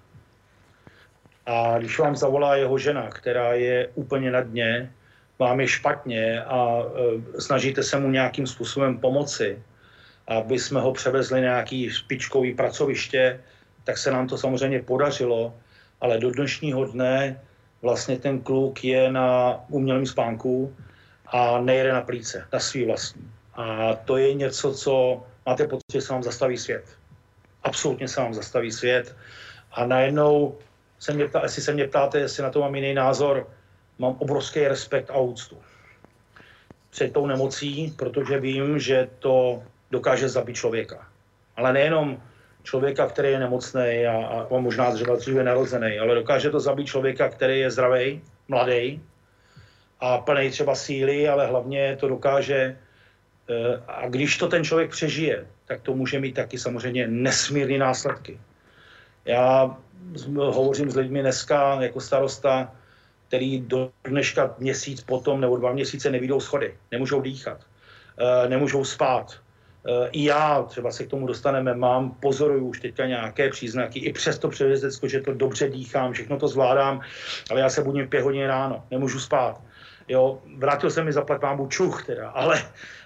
A 1.46 1.78
když 1.78 1.98
vám 1.98 2.16
zavolá 2.16 2.56
jeho 2.56 2.78
žena, 2.78 3.10
která 3.10 3.52
je 3.52 3.88
úplně 3.94 4.30
na 4.30 4.40
dně, 4.40 4.92
vám 5.40 5.60
je 5.60 5.68
špatně 5.68 6.44
a 6.44 6.82
e, 6.84 7.40
snažíte 7.40 7.82
se 7.82 7.98
mu 7.98 8.10
nějakým 8.10 8.46
způsobem 8.46 8.98
pomoci, 8.98 9.62
aby 10.28 10.58
jsme 10.58 10.80
ho 10.80 10.92
převezli 10.92 11.40
na 11.40 11.46
nějaký 11.56 11.90
špičkový 11.90 12.54
pracoviště, 12.54 13.40
tak 13.84 13.98
se 13.98 14.10
nám 14.10 14.28
to 14.28 14.38
samozřejmě 14.38 14.82
podařilo, 14.82 15.54
ale 16.00 16.18
do 16.18 16.30
dnešního 16.30 16.84
dne 16.84 17.40
vlastně 17.82 18.18
ten 18.18 18.40
kluk 18.40 18.84
je 18.84 19.12
na 19.12 19.60
umělém 19.68 20.06
spánku 20.06 20.76
a 21.26 21.60
nejde 21.60 21.92
na 21.92 22.00
plíce, 22.00 22.44
na 22.52 22.60
svý 22.60 22.84
vlastní. 22.84 23.24
A 23.54 23.94
to 24.04 24.16
je 24.16 24.34
něco, 24.34 24.74
co 24.74 25.22
máte 25.46 25.66
pocit, 25.66 25.92
že 25.92 26.00
se 26.00 26.12
vám 26.12 26.22
zastaví 26.22 26.58
svět. 26.58 26.84
Absolutně 27.62 28.08
se 28.08 28.20
vám 28.20 28.34
zastaví 28.34 28.72
svět. 28.72 29.16
A 29.72 29.86
najednou 29.86 30.58
se 30.98 31.12
mě 31.12 31.28
ptá, 31.28 31.40
jestli 31.42 31.62
se 31.62 31.72
mě 31.72 31.88
ptáte, 31.88 32.18
jestli 32.18 32.42
na 32.42 32.50
to 32.50 32.60
mám 32.60 32.74
jiný 32.74 32.94
názor, 32.94 33.48
mám 34.00 34.16
obrovský 34.18 34.68
respekt 34.68 35.10
a 35.10 35.18
úctu 35.18 35.56
před 36.90 37.12
tou 37.12 37.26
nemocí, 37.26 37.94
protože 37.96 38.40
vím, 38.40 38.78
že 38.78 39.08
to 39.18 39.62
dokáže 39.90 40.28
zabít 40.28 40.56
člověka. 40.56 41.06
Ale 41.56 41.72
nejenom 41.72 42.22
člověka, 42.62 43.06
který 43.06 43.30
je 43.30 43.38
nemocný 43.38 44.06
a, 44.06 44.46
a 44.50 44.58
možná 44.58 44.92
třeba 44.92 45.16
dříve 45.16 45.44
narozený, 45.44 45.98
ale 45.98 46.14
dokáže 46.14 46.50
to 46.50 46.60
zabít 46.60 46.86
člověka, 46.86 47.28
který 47.28 47.60
je 47.60 47.70
zdravý, 47.70 48.20
mladý 48.48 49.02
a 50.00 50.18
plný 50.18 50.50
třeba 50.50 50.74
síly, 50.74 51.28
ale 51.28 51.46
hlavně 51.46 51.96
to 52.00 52.08
dokáže 52.08 52.76
eh, 53.48 53.82
a 53.86 54.08
když 54.08 54.38
to 54.38 54.48
ten 54.48 54.64
člověk 54.64 54.90
přežije, 54.90 55.46
tak 55.66 55.80
to 55.80 55.94
může 55.94 56.20
mít 56.20 56.34
taky 56.34 56.58
samozřejmě 56.58 57.08
nesmírné 57.08 57.78
následky. 57.78 58.40
Já 59.24 59.76
hovořím 60.36 60.90
s 60.90 60.96
lidmi 60.96 61.20
dneska 61.20 61.82
jako 61.82 62.00
starosta, 62.00 62.72
který 63.30 63.60
do 63.60 63.90
dneška 64.04 64.54
měsíc 64.58 65.06
potom 65.06 65.40
nebo 65.40 65.56
dva 65.56 65.72
měsíce 65.72 66.10
nevídou 66.10 66.40
schody, 66.40 66.74
nemůžou 66.90 67.20
dýchat, 67.20 67.62
eh, 68.18 68.48
nemůžou 68.48 68.84
spát. 68.84 69.38
Eh, 69.86 70.08
I 70.12 70.24
já, 70.24 70.62
třeba 70.62 70.90
se 70.90 71.06
k 71.06 71.10
tomu 71.10 71.26
dostaneme, 71.26 71.74
mám, 71.74 72.10
pozoruju 72.18 72.66
už 72.66 72.80
teďka 72.80 73.06
nějaké 73.06 73.48
příznaky, 73.54 73.98
i 73.98 74.12
přesto 74.12 74.48
převězdecko, 74.48 75.08
že 75.08 75.20
to 75.20 75.34
dobře 75.34 75.70
dýchám, 75.70 76.12
všechno 76.12 76.42
to 76.42 76.48
zvládám, 76.48 77.00
ale 77.50 77.60
já 77.60 77.70
se 77.70 77.86
budím 77.86 78.06
v 78.06 78.08
pět 78.10 78.22
hodin 78.22 78.46
ráno, 78.50 78.82
nemůžu 78.90 79.20
spát. 79.22 79.62
Jo, 80.10 80.42
vrátil 80.58 80.90
se 80.90 81.04
mi 81.06 81.12
zaplat 81.12 81.40
pámu 81.40 81.70
čuch 81.70 82.06
teda, 82.06 82.34
ale, 82.34 82.58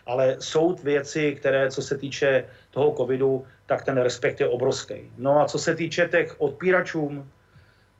ale 0.08 0.36
jsou 0.40 0.72
věci, 0.80 1.36
které, 1.36 1.68
co 1.68 1.82
se 1.82 1.98
týče 2.00 2.48
toho 2.70 2.96
covidu, 2.96 3.44
tak 3.66 3.84
ten 3.84 4.00
respekt 4.00 4.40
je 4.40 4.48
obrovský. 4.48 5.12
No 5.20 5.40
a 5.40 5.44
co 5.44 5.58
se 5.58 5.76
týče 5.76 6.08
těch 6.08 6.40
odpíračům, 6.40 7.28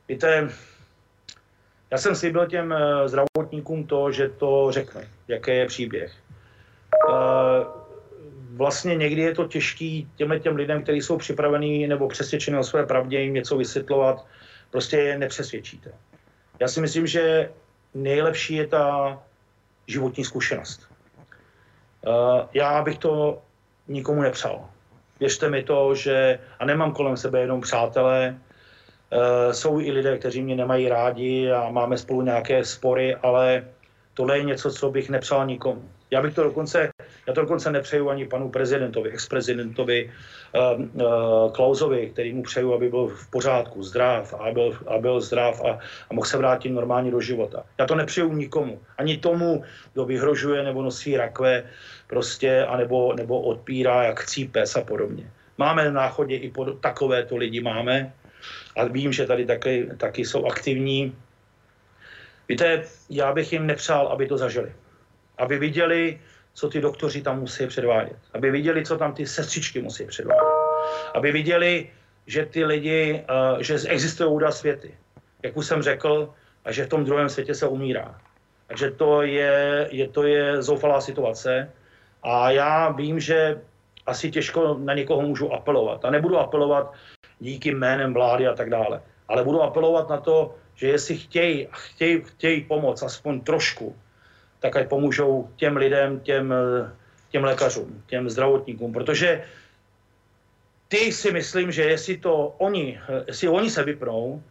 víte, 0.09 0.49
já 1.91 1.99
jsem 1.99 2.17
slíbil 2.17 2.47
těm 2.47 2.73
eh, 2.73 3.09
zdravotníkům 3.09 3.87
to, 3.87 4.13
že 4.13 4.29
to 4.29 4.67
řekne, 4.71 5.09
jaký 5.29 5.51
je 5.51 5.67
příběh. 5.67 6.13
Eh, 7.11 7.65
vlastně 8.55 8.97
někdy 8.97 9.23
je 9.23 9.35
to 9.35 9.49
těžký 9.49 10.09
těmhle 10.17 10.41
těm 10.41 10.57
lidem, 10.57 10.83
kteří 10.83 11.03
jsou 11.03 11.17
připravení 11.17 11.87
nebo 11.87 12.09
přesvědčeni 12.09 12.59
o 12.59 12.65
své 12.65 12.87
pravdě, 12.87 13.21
jim 13.21 13.35
něco 13.35 13.57
vysvětlovat, 13.57 14.27
prostě 14.71 14.97
je 14.97 15.19
nepřesvědčíte. 15.19 15.93
Já 16.61 16.69
si 16.69 16.81
myslím, 16.81 17.07
že 17.07 17.51
nejlepší 17.95 18.55
je 18.55 18.67
ta 18.67 19.19
životní 19.87 20.25
zkušenost. 20.25 20.89
Eh, 22.07 22.49
já 22.55 22.83
bych 22.83 22.99
to 22.99 23.43
nikomu 23.89 24.23
nepřál. 24.23 24.69
Věřte 25.21 25.51
mi 25.51 25.63
to, 25.63 25.95
že, 25.95 26.39
a 26.59 26.65
nemám 26.65 26.93
kolem 26.93 27.17
sebe 27.17 27.41
jenom 27.41 27.61
přátelé, 27.61 28.39
jsou 29.51 29.81
i 29.81 29.93
lidé, 29.93 30.19
kteří 30.19 30.43
mě 30.43 30.57
nemají 30.57 30.89
rádi 30.89 31.51
a 31.51 31.71
máme 31.71 31.99
spolu 31.99 32.23
nějaké 32.23 32.65
spory, 32.65 33.15
ale 33.15 33.65
tohle 34.15 34.39
je 34.39 34.45
něco, 34.45 34.71
co 34.71 34.91
bych 34.91 35.11
nepřál 35.11 35.47
nikomu. 35.47 35.83
Já 36.11 36.23
bych 36.23 36.35
to 36.35 36.43
dokonce, 36.43 36.89
já 37.27 37.33
to 37.33 37.41
dokonce 37.41 37.73
nepřeju 37.73 38.11
ani 38.11 38.27
panu 38.27 38.51
prezidentovi, 38.51 39.11
ex-prezidentovi 39.11 40.11
uh, 40.55 40.81
uh, 40.81 41.53
Klausovi, 41.53 42.11
který 42.11 42.33
mu 42.33 42.43
přeju, 42.43 42.75
aby 42.75 42.89
byl 42.89 43.07
v 43.07 43.31
pořádku, 43.31 43.83
zdrav 43.83 44.35
a 44.35 44.53
byl, 44.53 44.79
a 44.87 44.99
byl 44.99 45.21
zdrav 45.21 45.65
a, 45.65 45.79
a 46.11 46.15
mohl 46.15 46.27
se 46.27 46.39
vrátit 46.39 46.71
normálně 46.71 47.11
do 47.11 47.21
života. 47.21 47.65
Já 47.79 47.87
to 47.87 47.95
nepřeju 47.95 48.33
nikomu. 48.33 48.81
Ani 48.99 49.17
tomu, 49.17 49.65
kdo 49.93 50.05
vyhrožuje 50.05 50.63
nebo 50.63 50.83
nosí 50.83 51.17
rakve 51.17 51.65
prostě, 52.07 52.65
anebo, 52.65 53.15
nebo 53.15 53.41
odpírá 53.41 54.03
jak 54.03 54.21
chcí 54.21 54.45
pes 54.49 54.77
a 54.77 54.81
podobně. 54.81 55.31
Máme 55.59 55.85
na 55.85 55.91
náchodě 55.91 56.37
i 56.37 56.51
pod, 56.51 56.81
takovéto 56.81 57.37
lidi 57.37 57.61
máme, 57.61 58.13
a 58.77 58.85
vím, 58.85 59.13
že 59.13 59.27
tady 59.27 59.47
taky, 59.47 59.89
taky 59.97 60.25
jsou 60.25 60.47
aktivní. 60.47 61.17
Víte, 62.49 62.85
já 63.11 63.33
bych 63.33 63.53
jim 63.53 63.67
nepřál, 63.67 64.09
aby 64.09 64.27
to 64.27 64.39
zažili. 64.39 64.73
Aby 65.39 65.59
viděli, 65.59 66.21
co 66.55 66.69
ty 66.69 66.81
doktoři 66.81 67.23
tam 67.23 67.41
musí 67.41 67.67
předvádět. 67.67 68.17
Aby 68.35 68.51
viděli, 68.51 68.85
co 68.85 68.99
tam 68.99 69.15
ty 69.15 69.27
sestřičky 69.27 69.83
musí 69.83 70.07
předvádět. 70.07 70.55
Aby 71.15 71.33
viděli, 71.33 71.91
že 72.27 72.47
ty 72.47 72.65
lidi, 72.65 73.25
uh, 73.55 73.61
že 73.61 73.75
existují 73.89 74.31
úda 74.31 74.51
světy. 74.51 74.95
Jak 75.43 75.57
už 75.57 75.67
jsem 75.67 75.83
řekl, 75.83 76.35
a 76.65 76.73
že 76.73 76.85
v 76.85 76.89
tom 76.89 77.05
druhém 77.05 77.29
světě 77.29 77.55
se 77.55 77.69
umírá. 77.69 78.21
Takže 78.67 78.91
to 78.91 79.23
je, 79.23 79.89
je, 79.91 80.09
to 80.09 80.23
je 80.23 80.63
zoufalá 80.63 81.01
situace. 81.01 81.71
A 82.23 82.51
já 82.51 82.89
vím, 82.91 83.21
že 83.21 83.61
asi 84.07 84.31
těžko 84.31 84.79
na 84.81 84.95
někoho 84.95 85.23
můžu 85.23 85.53
apelovat. 85.53 86.05
A 86.05 86.11
nebudu 86.11 86.39
apelovat 86.39 86.93
díky 87.41 87.75
jménem 87.75 88.15
vlády 88.15 88.47
a 88.47 88.55
tak 88.55 88.71
dále. 88.71 89.03
Ale 89.29 89.45
budu 89.45 89.63
apelovat 89.63 90.09
na 90.09 90.17
to, 90.17 90.55
že 90.75 90.89
jestli 90.89 91.17
chtějí, 91.19 91.69
chtějí, 91.71 92.23
chtějí 92.25 92.61
pomoct 92.65 93.03
aspoň 93.03 93.41
trošku, 93.41 93.97
tak 94.61 94.77
ať 94.77 94.89
pomůžou 94.89 95.49
těm 95.57 95.77
lidem, 95.77 96.21
těm, 96.21 96.55
těm 97.31 97.45
lékařům, 97.45 98.03
těm 98.07 98.31
zdravotníkům, 98.31 98.93
protože 98.93 99.45
ty 100.89 101.13
si 101.13 101.33
myslím, 101.33 101.73
že 101.73 101.83
jestli 101.83 102.17
to 102.17 102.55
oni, 102.59 103.01
jestli 103.27 103.49
oni 103.49 103.71
se 103.71 103.83
vypnou, 103.83 104.43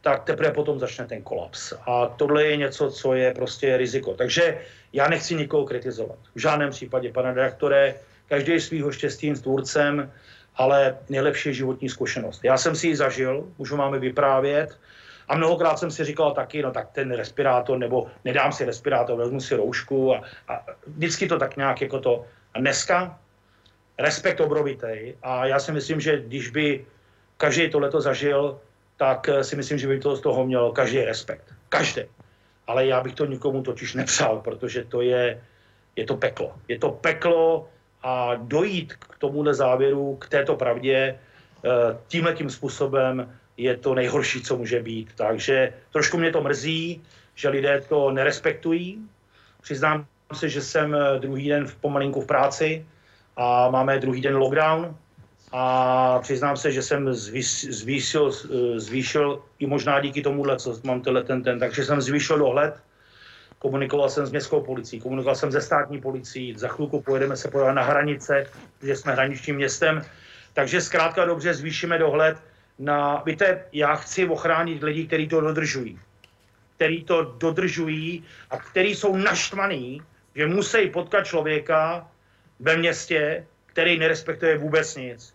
tak 0.00 0.24
teprve 0.24 0.50
potom 0.50 0.80
začne 0.80 1.06
ten 1.06 1.22
kolaps. 1.22 1.72
A 1.86 2.06
tohle 2.06 2.44
je 2.44 2.56
něco, 2.56 2.90
co 2.90 3.14
je 3.14 3.34
prostě 3.34 3.76
riziko. 3.76 4.14
Takže 4.14 4.58
já 4.92 5.08
nechci 5.08 5.34
nikoho 5.34 5.64
kritizovat. 5.64 6.18
V 6.34 6.40
žádném 6.40 6.70
případě, 6.70 7.12
pane 7.12 7.34
redaktore, 7.34 7.94
každý 8.28 8.60
svýho 8.60 8.92
štěstím 8.92 9.34
tvůrcem, 9.34 10.12
ale 10.56 10.98
nejlepší 11.08 11.54
životní 11.54 11.88
zkušenost. 11.88 12.44
Já 12.44 12.58
jsem 12.58 12.76
si 12.76 12.86
ji 12.86 12.96
zažil, 12.96 13.48
už 13.56 13.70
ho 13.70 13.76
máme 13.76 13.98
vyprávět, 13.98 14.78
a 15.28 15.36
mnohokrát 15.36 15.78
jsem 15.78 15.90
si 15.90 16.04
říkal 16.04 16.32
taky, 16.32 16.62
no 16.62 16.70
tak 16.70 16.90
ten 16.90 17.10
respirátor, 17.10 17.78
nebo 17.78 18.06
nedám 18.24 18.52
si 18.52 18.64
respirátor, 18.64 19.18
vezmu 19.18 19.40
si 19.40 19.54
roušku 19.54 20.14
a, 20.14 20.22
a 20.48 20.66
vždycky 20.86 21.28
to 21.28 21.38
tak 21.38 21.56
nějak 21.56 21.80
jako 21.80 22.00
to. 22.00 22.24
A 22.54 22.60
dneska 22.60 23.18
respekt 23.98 24.40
obrovitý 24.40 25.14
a 25.22 25.46
já 25.46 25.58
si 25.58 25.72
myslím, 25.72 26.00
že 26.00 26.20
když 26.20 26.50
by 26.50 26.86
každý 27.36 27.70
tohleto 27.70 28.00
zažil, 28.00 28.60
tak 28.96 29.28
si 29.42 29.56
myslím, 29.56 29.78
že 29.78 29.88
by 29.88 29.98
to 30.00 30.16
z 30.16 30.20
toho 30.20 30.46
měl 30.46 30.72
každý 30.72 31.04
respekt. 31.04 31.54
Každý. 31.68 32.02
Ale 32.66 32.86
já 32.86 33.00
bych 33.00 33.14
to 33.14 33.26
nikomu 33.26 33.62
totiž 33.62 33.94
nepřál, 33.94 34.40
protože 34.40 34.84
to 34.84 35.00
je, 35.00 35.42
je 35.96 36.04
to 36.04 36.16
peklo. 36.16 36.54
Je 36.68 36.78
to 36.78 36.90
peklo, 36.90 37.68
a 38.02 38.34
dojít 38.34 38.92
k 38.92 39.18
tomuhle 39.18 39.54
závěru, 39.54 40.16
k 40.16 40.28
této 40.28 40.56
pravdě 40.56 41.14
eh, 41.64 41.68
tímhle 42.08 42.34
tím 42.34 42.50
způsobem 42.50 43.34
je 43.56 43.76
to 43.76 43.94
nejhorší, 43.94 44.42
co 44.42 44.56
může 44.56 44.82
být. 44.82 45.08
Takže 45.14 45.72
trošku 45.92 46.18
mě 46.18 46.32
to 46.32 46.42
mrzí, 46.42 47.02
že 47.34 47.48
lidé 47.48 47.80
to 47.88 48.10
nerespektují. 48.10 48.98
Přiznám 49.62 50.06
se, 50.32 50.48
že 50.48 50.62
jsem 50.62 50.94
eh, 50.94 51.18
druhý 51.18 51.48
den 51.48 51.66
v 51.66 51.74
pomalinku 51.74 52.20
v 52.20 52.26
práci 52.26 52.86
a 53.36 53.70
máme 53.70 53.98
druhý 53.98 54.20
den 54.20 54.36
lockdown 54.36 54.96
a 55.52 56.18
přiznám 56.18 56.56
se, 56.56 56.72
že 56.72 56.82
jsem 56.82 57.14
zvýšil, 57.14 58.30
eh, 58.30 58.80
zvýšil 58.80 59.42
i 59.58 59.66
možná 59.66 60.00
díky 60.00 60.22
tomuhle, 60.22 60.56
co 60.56 60.80
mám 60.84 61.00
tenhle 61.00 61.22
ten, 61.22 61.42
ten, 61.42 61.58
takže 61.58 61.84
jsem 61.84 62.00
zvýšil 62.00 62.38
dohled 62.38 62.74
komunikoval 63.62 64.10
jsem 64.10 64.26
s 64.26 64.30
městskou 64.30 64.60
policií, 64.60 65.00
komunikoval 65.00 65.34
jsem 65.34 65.52
se 65.52 65.60
státní 65.60 66.00
policií, 66.00 66.58
za 66.58 66.68
chvilku 66.68 67.02
pojedeme 67.02 67.36
se 67.36 67.48
podívat 67.48 67.72
na 67.72 67.82
hranice, 67.82 68.46
že 68.82 68.96
jsme 68.96 69.12
hraničním 69.12 69.56
městem, 69.56 70.02
takže 70.52 70.80
zkrátka 70.80 71.24
dobře 71.24 71.54
zvýšíme 71.54 71.98
dohled 71.98 72.36
na, 72.78 73.22
víte, 73.26 73.64
já 73.72 73.94
chci 73.94 74.26
ochránit 74.26 74.82
lidi, 74.82 75.06
kteří 75.06 75.28
to 75.28 75.40
dodržují, 75.40 75.98
kteří 76.76 77.04
to 77.04 77.22
dodržují 77.38 78.24
a 78.50 78.56
kteří 78.58 78.94
jsou 78.94 79.16
naštvaní, 79.16 80.02
že 80.34 80.46
musí 80.46 80.90
potkat 80.90 81.26
člověka 81.26 82.10
ve 82.60 82.76
městě, 82.76 83.46
který 83.66 83.98
nerespektuje 83.98 84.58
vůbec 84.58 84.96
nic. 84.96 85.34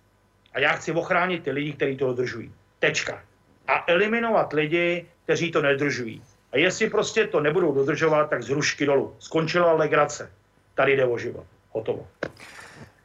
A 0.54 0.60
já 0.60 0.74
chci 0.74 0.92
ochránit 0.92 1.44
ty 1.44 1.52
lidi, 1.52 1.74
kteří 1.74 1.96
to 1.98 2.06
dodržují. 2.06 2.52
Tečka. 2.80 3.24
A 3.68 3.84
eliminovat 3.88 4.54
lidi, 4.54 5.06
kteří 5.24 5.52
to 5.52 5.62
nedržují. 5.62 6.22
A 6.58 6.60
jestli 6.60 6.89
prostě 6.89 7.28
to 7.28 7.39
nebudou 7.39 7.72
dodržovat, 7.72 8.30
tak 8.30 8.43
z 8.43 8.50
hrušky 8.50 8.86
dolů. 8.86 9.15
Skončila 9.20 9.74
legrace. 9.74 10.32
Tady 10.76 10.96
jde 10.96 11.06
o 11.06 11.17
život. 11.17 11.43
Hotovo. 11.72 12.08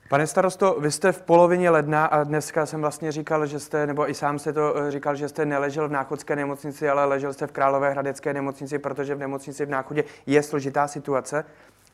Pane 0.09 0.27
starosto, 0.27 0.77
vy 0.81 0.91
jste 0.91 1.13
v 1.13 1.23
polovině 1.23 1.71
ledna 1.71 2.05
a 2.07 2.25
dneska 2.25 2.67
jsem 2.67 2.81
vlastně 2.81 3.13
říkal, 3.13 3.47
že 3.47 3.59
jste, 3.59 3.87
nebo 3.87 4.11
i 4.11 4.15
sám 4.15 4.39
jste 4.39 4.53
to 4.53 4.77
eh, 4.77 4.91
říkal, 4.91 5.17
že 5.17 5.29
jste 5.29 5.47
neležel 5.47 5.89
v 5.89 5.93
Náchodské 5.93 6.37
nemocnici, 6.37 6.89
ale 6.89 7.05
ležel 7.05 7.33
jste 7.33 7.47
v 7.47 7.53
Královéhradecké 7.53 8.35
nemocnici, 8.35 8.79
protože 8.79 9.15
v 9.15 9.19
nemocnici 9.19 9.67
v 9.67 9.71
Náchodě 9.71 10.05
je 10.27 10.43
složitá 10.43 10.89
situace. 10.89 11.45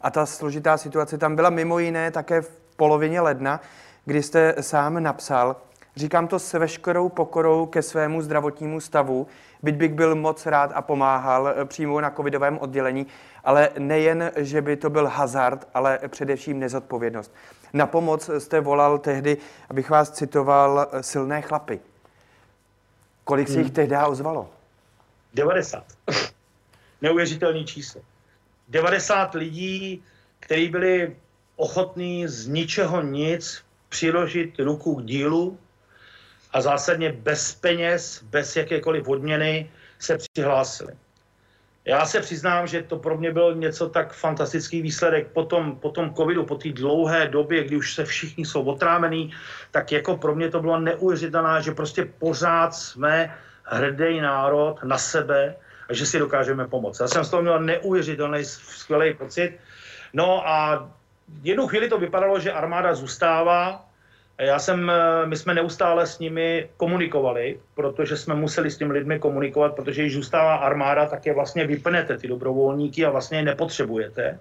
A 0.00 0.10
ta 0.10 0.26
složitá 0.26 0.76
situace 0.76 1.18
tam 1.18 1.36
byla 1.36 1.50
mimo 1.50 1.78
jiné 1.78 2.10
také 2.10 2.40
v 2.40 2.50
polovině 2.76 3.20
ledna, 3.20 3.60
kdy 4.04 4.22
jste 4.22 4.54
sám 4.60 5.02
napsal, 5.02 5.56
Říkám 5.98 6.28
to 6.28 6.38
s 6.38 6.52
veškerou 6.52 7.08
pokorou 7.08 7.66
ke 7.66 7.82
svému 7.82 8.22
zdravotnímu 8.22 8.80
stavu, 8.80 9.26
byť 9.62 9.74
bych 9.74 9.94
byl 9.94 10.14
moc 10.14 10.46
rád 10.46 10.70
a 10.74 10.82
pomáhal 10.82 11.48
eh, 11.48 11.64
přímo 11.64 12.00
na 12.00 12.10
covidovém 12.10 12.58
oddělení, 12.58 13.06
ale 13.44 13.70
nejen, 13.78 14.32
že 14.36 14.62
by 14.62 14.76
to 14.76 14.90
byl 14.90 15.06
hazard, 15.06 15.68
ale 15.74 15.98
především 16.08 16.58
nezodpovědnost. 16.58 17.34
Na 17.72 17.86
pomoc 17.86 18.30
jste 18.38 18.60
volal 18.60 18.98
tehdy, 18.98 19.36
abych 19.70 19.90
vás 19.90 20.10
citoval, 20.10 20.86
eh, 20.92 21.02
silné 21.02 21.42
chlapy. 21.42 21.80
Kolik 23.24 23.48
se 23.48 23.58
jich 23.58 23.66
hmm. 23.66 23.74
tehdy 23.74 23.96
ozvalo? 24.06 24.50
90. 25.34 25.84
Neuvěřitelný 27.02 27.64
číslo. 27.64 28.00
90 28.68 29.34
lidí, 29.34 30.02
kteří 30.40 30.68
byli 30.68 31.16
ochotní 31.56 32.28
z 32.28 32.48
ničeho 32.48 33.02
nic 33.02 33.62
přiložit 33.88 34.58
ruku 34.58 34.94
k 34.94 35.04
dílu 35.04 35.58
a 36.52 36.60
zásadně 36.60 37.12
bez 37.12 37.54
peněz, 37.54 38.22
bez 38.22 38.56
jakékoliv 38.56 39.08
odměny 39.08 39.70
se 39.98 40.18
přihlásili. 40.18 40.92
Já 41.84 42.06
se 42.06 42.20
přiznám, 42.20 42.66
že 42.66 42.82
to 42.82 42.96
pro 42.96 43.18
mě 43.18 43.32
byl 43.32 43.54
něco 43.54 43.88
tak 43.88 44.12
fantastický 44.12 44.82
výsledek 44.82 45.26
po 45.32 45.44
tom, 45.44 45.76
po 45.76 45.90
tom 45.90 46.14
covidu, 46.14 46.44
po 46.44 46.54
té 46.54 46.68
dlouhé 46.68 47.28
době, 47.28 47.64
kdy 47.64 47.76
už 47.76 47.94
se 47.94 48.04
všichni 48.04 48.44
jsou 48.44 48.62
otrámení, 48.64 49.32
tak 49.70 49.92
jako 49.92 50.16
pro 50.16 50.34
mě 50.34 50.50
to 50.50 50.60
bylo 50.60 50.80
neuvěřitelné, 50.80 51.62
že 51.62 51.72
prostě 51.72 52.04
pořád 52.04 52.74
jsme 52.74 53.34
hrdý 53.64 54.20
národ 54.20 54.76
na 54.84 54.98
sebe 54.98 55.56
a 55.88 55.92
že 55.94 56.06
si 56.06 56.18
dokážeme 56.18 56.68
pomoct. 56.68 57.00
Já 57.00 57.08
jsem 57.08 57.24
z 57.24 57.30
toho 57.30 57.42
měl 57.42 57.60
neuvěřitelný, 57.60 58.44
skvělý 58.44 59.14
pocit. 59.14 59.56
No 60.12 60.48
a 60.48 60.88
jednu 61.42 61.66
chvíli 61.66 61.88
to 61.88 61.98
vypadalo, 61.98 62.40
že 62.40 62.52
armáda 62.52 62.94
zůstává. 62.94 63.87
Já 64.38 64.58
jsem, 64.58 64.90
eh, 64.90 65.26
my 65.26 65.36
jsme 65.36 65.54
neustále 65.54 66.06
s 66.06 66.18
nimi 66.18 66.68
komunikovali, 66.76 67.60
protože 67.74 68.16
jsme 68.16 68.34
museli 68.34 68.70
s 68.70 68.78
těmi 68.78 68.92
lidmi 68.92 69.18
komunikovat, 69.18 69.74
protože 69.74 70.02
když 70.02 70.14
zůstává 70.14 70.56
armáda, 70.56 71.06
tak 71.06 71.26
je 71.26 71.34
vlastně 71.34 71.66
vypnete 71.66 72.18
ty 72.18 72.28
dobrovolníky 72.28 73.04
a 73.04 73.10
vlastně 73.10 73.38
je 73.38 73.42
nepotřebujete. 73.42 74.38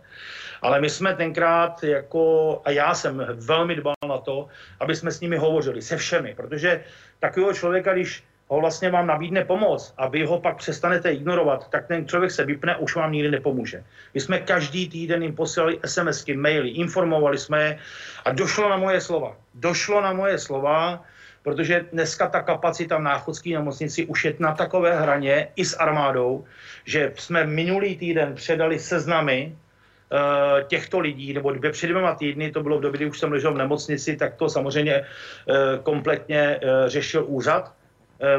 Ale 0.61 0.81
my 0.81 0.89
jsme 0.89 1.15
tenkrát 1.15 1.83
jako, 1.83 2.61
a 2.65 2.71
já 2.71 2.93
jsem 2.93 3.25
velmi 3.33 3.75
dbal 3.75 3.93
na 4.07 4.17
to, 4.17 4.47
aby 4.79 4.95
jsme 4.95 5.11
s 5.11 5.21
nimi 5.21 5.37
hovořili, 5.37 5.81
se 5.81 5.97
všemi, 5.97 6.33
protože 6.37 6.83
takového 7.19 7.53
člověka, 7.53 7.93
když 7.93 8.23
ho 8.47 8.59
vlastně 8.59 8.89
vám 8.89 9.07
nabídne 9.07 9.45
pomoc 9.45 9.93
a 9.97 10.07
vy 10.07 10.25
ho 10.25 10.39
pak 10.39 10.57
přestanete 10.57 11.11
ignorovat, 11.11 11.69
tak 11.69 11.87
ten 11.87 12.07
člověk 12.07 12.31
se 12.31 12.45
vypne 12.45 12.75
už 12.75 12.95
vám 12.95 13.11
nikdy 13.11 13.31
nepomůže. 13.31 13.83
My 14.13 14.19
jsme 14.19 14.39
každý 14.39 14.89
týden 14.89 15.23
jim 15.23 15.35
posílali 15.35 15.79
SMSky, 15.85 16.37
maily, 16.37 16.69
informovali 16.69 17.37
jsme 17.37 17.63
je 17.63 17.79
a 18.25 18.31
došlo 18.31 18.69
na 18.69 18.77
moje 18.77 19.01
slova. 19.01 19.35
Došlo 19.53 20.01
na 20.01 20.13
moje 20.13 20.39
slova, 20.39 21.03
protože 21.43 21.85
dneska 21.91 22.27
ta 22.27 22.41
kapacita 22.41 22.97
v 22.97 23.01
náchodské 23.01 23.49
nemocnici 23.49 24.05
už 24.05 24.25
je 24.25 24.33
na 24.39 24.55
takové 24.55 24.99
hraně 24.99 25.47
i 25.55 25.65
s 25.65 25.75
armádou, 25.79 26.45
že 26.85 27.11
jsme 27.15 27.43
minulý 27.43 27.97
týden 27.97 28.35
předali 28.35 28.79
seznamy 28.79 29.55
uh, 29.55 30.67
těchto 30.67 30.99
lidí, 30.99 31.33
nebo 31.33 31.51
dvě 31.51 31.71
před 31.71 31.87
dvěma 31.87 32.15
týdny, 32.15 32.51
to 32.51 32.63
bylo 32.63 32.77
v 32.77 32.81
době, 32.81 32.97
kdy 32.97 33.05
už 33.05 33.19
jsem 33.19 33.31
ležel 33.31 33.53
v 33.53 33.57
nemocnici, 33.57 34.15
tak 34.15 34.35
to 34.35 34.49
samozřejmě 34.49 34.99
uh, 34.99 35.83
kompletně 35.83 36.59
uh, 36.59 36.87
řešil 36.87 37.23
úřad, 37.27 37.71
Eh, 37.71 37.76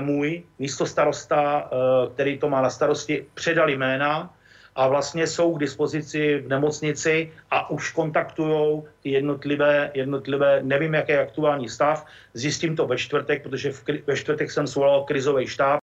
můj 0.01 0.43
místo 0.59 0.87
starosta, 0.87 1.71
eh, 1.71 2.11
který 2.15 2.39
to 2.39 2.49
má 2.49 2.63
na 2.63 2.71
starosti, 2.71 3.27
předal 3.35 3.71
jména 3.71 4.35
a 4.77 4.89
vlastně 4.89 5.27
jsou 5.27 5.55
k 5.55 5.61
dispozici 5.61 6.39
v 6.39 6.49
nemocnici 6.49 7.33
a 7.51 7.71
už 7.71 7.93
kontaktují 7.93 8.83
ty 9.03 9.11
jednotlivé, 9.11 9.91
jednotlivé, 9.95 10.63
nevím, 10.63 10.95
jaký 10.95 11.13
je 11.13 11.21
aktuální 11.21 11.69
stav, 11.69 12.07
zjistím 12.35 12.77
to 12.77 12.87
ve 12.87 12.97
čtvrtek, 12.97 13.43
protože 13.43 13.73
v, 13.73 13.85
ve 14.07 14.17
čtvrtek 14.17 14.51
jsem 14.51 14.67
svolal 14.67 15.05
krizový 15.05 15.47
štáb, 15.47 15.81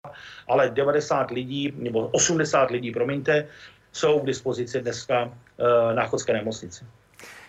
ale 0.47 0.69
90 0.69 1.31
lidí, 1.31 1.73
nebo 1.75 2.07
80 2.07 2.71
lidí, 2.71 2.91
promiňte, 2.91 3.47
jsou 3.91 4.19
k 4.19 4.25
dispozici 4.25 4.81
dneska 4.81 5.31
eh, 5.31 5.93
na 5.95 6.07
Chodské 6.07 6.33
nemocnici. 6.33 6.85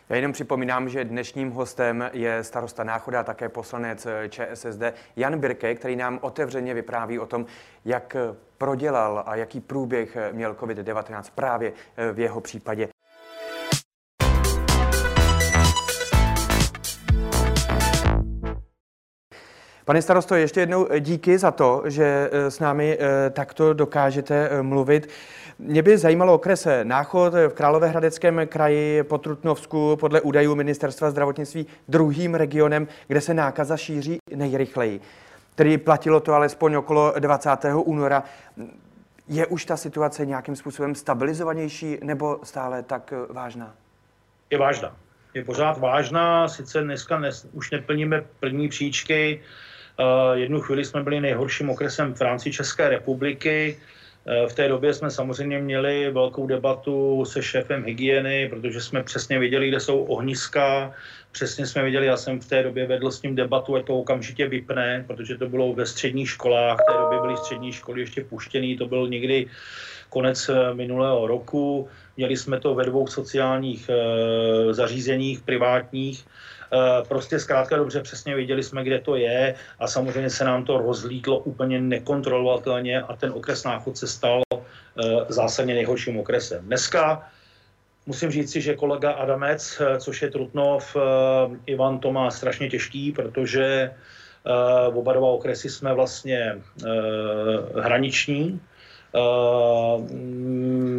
Já 0.08 0.16
jenom 0.16 0.32
připomínám, 0.32 0.88
že 0.88 1.04
dnešním 1.04 1.50
hostem 1.50 2.10
je 2.12 2.44
starosta 2.44 2.84
Náchoda 2.84 3.20
a 3.20 3.22
také 3.22 3.48
poslanec 3.48 4.06
ČSSD 4.28 4.82
Jan 5.16 5.38
Birke, 5.38 5.74
který 5.74 5.96
nám 5.96 6.18
otevřeně 6.22 6.74
vypráví 6.74 7.18
o 7.18 7.26
tom, 7.26 7.46
jak 7.84 8.16
prodělal 8.58 9.22
a 9.26 9.36
jaký 9.36 9.60
průběh 9.60 10.16
měl 10.32 10.54
COVID-19 10.54 11.22
právě 11.34 11.72
v 12.12 12.18
jeho 12.18 12.40
případě. 12.40 12.88
Pane 19.86 20.02
starosto, 20.02 20.34
ještě 20.34 20.60
jednou 20.60 20.88
díky 21.00 21.38
za 21.38 21.50
to, 21.50 21.82
že 21.86 22.30
s 22.32 22.60
námi 22.60 22.98
eh, 23.00 23.30
takto 23.30 23.72
dokážete 23.72 24.48
eh, 24.50 24.62
mluvit. 24.62 25.08
Mě 25.58 25.82
by 25.82 25.98
zajímalo 25.98 26.34
okres 26.34 26.68
Náchod 26.82 27.32
v 27.32 27.54
Královéhradeckém 27.54 28.40
kraji 28.46 29.02
po 29.02 29.18
Trutnovsku 29.18 29.96
podle 30.00 30.20
údajů 30.20 30.54
Ministerstva 30.54 31.10
zdravotnictví 31.10 31.66
druhým 31.88 32.34
regionem, 32.34 32.88
kde 33.08 33.20
se 33.20 33.34
nákaza 33.34 33.76
šíří 33.76 34.18
nejrychleji. 34.34 35.00
Tedy 35.54 35.78
platilo 35.78 36.20
to 36.20 36.32
alespoň 36.32 36.74
okolo 36.74 37.14
20. 37.18 37.50
února. 37.74 38.22
Je 39.28 39.46
už 39.46 39.64
ta 39.64 39.76
situace 39.76 40.26
nějakým 40.26 40.56
způsobem 40.56 40.94
stabilizovanější 40.94 41.98
nebo 42.02 42.38
stále 42.42 42.82
tak 42.82 43.12
vážná? 43.30 43.74
Je 44.50 44.58
vážná. 44.58 44.96
Je 45.34 45.44
pořád 45.44 45.78
vážná, 45.78 46.48
sice 46.48 46.82
dneska 46.82 47.18
nes, 47.18 47.48
už 47.52 47.70
neplníme 47.70 48.24
plní 48.40 48.68
příčky. 48.68 49.40
Uh, 49.98 50.38
jednu 50.38 50.60
chvíli 50.60 50.84
jsme 50.84 51.02
byli 51.02 51.20
nejhorším 51.20 51.70
okresem 51.70 52.14
v 52.14 52.20
rámci 52.20 52.52
České 52.52 52.88
republiky. 52.88 53.76
Eh, 53.78 53.96
v 54.48 54.54
té 54.54 54.68
době 54.68 54.94
jsme 54.94 55.10
samozřejmě 55.10 55.58
měli 55.58 56.10
velkou 56.10 56.46
debatu 56.46 57.24
se 57.24 57.42
šéfem 57.42 57.84
hygieny, 57.84 58.48
protože 58.48 58.80
jsme 58.80 59.02
přesně 59.02 59.38
věděli, 59.38 59.68
kde 59.68 59.80
jsou 59.80 60.04
ohniska, 60.04 60.92
přesně 61.32 61.66
jsme 61.66 61.82
věděli, 61.82 62.06
já 62.06 62.16
jsem 62.16 62.40
v 62.40 62.48
té 62.48 62.62
době 62.62 62.86
vedl 62.86 63.10
s 63.10 63.22
ním 63.22 63.34
debatu, 63.36 63.76
ať 63.76 63.84
to 63.86 63.98
okamžitě 63.98 64.48
vypne, 64.48 65.04
protože 65.06 65.38
to 65.38 65.48
bylo 65.48 65.72
ve 65.72 65.86
středních 65.86 66.28
školách, 66.30 66.78
v 66.78 66.92
té 66.92 66.98
době 66.98 67.20
byly 67.20 67.36
střední 67.36 67.72
školy 67.72 68.00
ještě 68.00 68.24
puštěný, 68.24 68.76
to 68.76 68.86
byl 68.86 69.08
někdy 69.08 69.46
konec 70.08 70.48
eh, 70.48 70.74
minulého 70.74 71.26
roku. 71.26 71.88
Měli 72.16 72.36
jsme 72.36 72.60
to 72.60 72.74
ve 72.74 72.84
dvou 72.84 73.06
sociálních 73.06 73.88
e, 73.88 73.94
zařízeních 74.74 75.40
privátních, 75.40 76.26
Eh, 76.72 77.04
prostě 77.08 77.38
zkrátka 77.38 77.76
dobře 77.76 78.00
přesně 78.02 78.34
věděli 78.34 78.62
jsme, 78.62 78.84
kde 78.84 78.98
to 78.98 79.16
je 79.16 79.54
a 79.78 79.86
samozřejmě 79.86 80.30
se 80.30 80.44
nám 80.44 80.64
to 80.64 80.78
rozlítlo 80.78 81.38
úplně 81.38 81.80
nekontrolovatelně 81.80 83.00
a 83.02 83.16
ten 83.16 83.32
okres 83.32 83.64
Náchod 83.64 83.96
se 83.98 84.06
stal 84.06 84.42
eh, 84.52 84.62
zásadně 85.28 85.74
nejhorším 85.74 86.18
okresem. 86.18 86.64
Dneska 86.64 87.28
musím 88.06 88.30
říct 88.30 88.52
si, 88.52 88.60
že 88.60 88.74
kolega 88.74 89.12
Adamec, 89.12 89.82
což 89.98 90.22
je 90.22 90.30
Trutnov, 90.30 90.96
Ivan 91.66 91.98
to 91.98 92.12
má 92.12 92.30
strašně 92.30 92.70
těžký, 92.70 93.12
protože 93.12 93.90
oba 94.94 95.12
dva 95.12 95.26
okresy 95.26 95.70
jsme 95.70 95.94
vlastně 95.94 96.62
hraniční, 97.82 98.60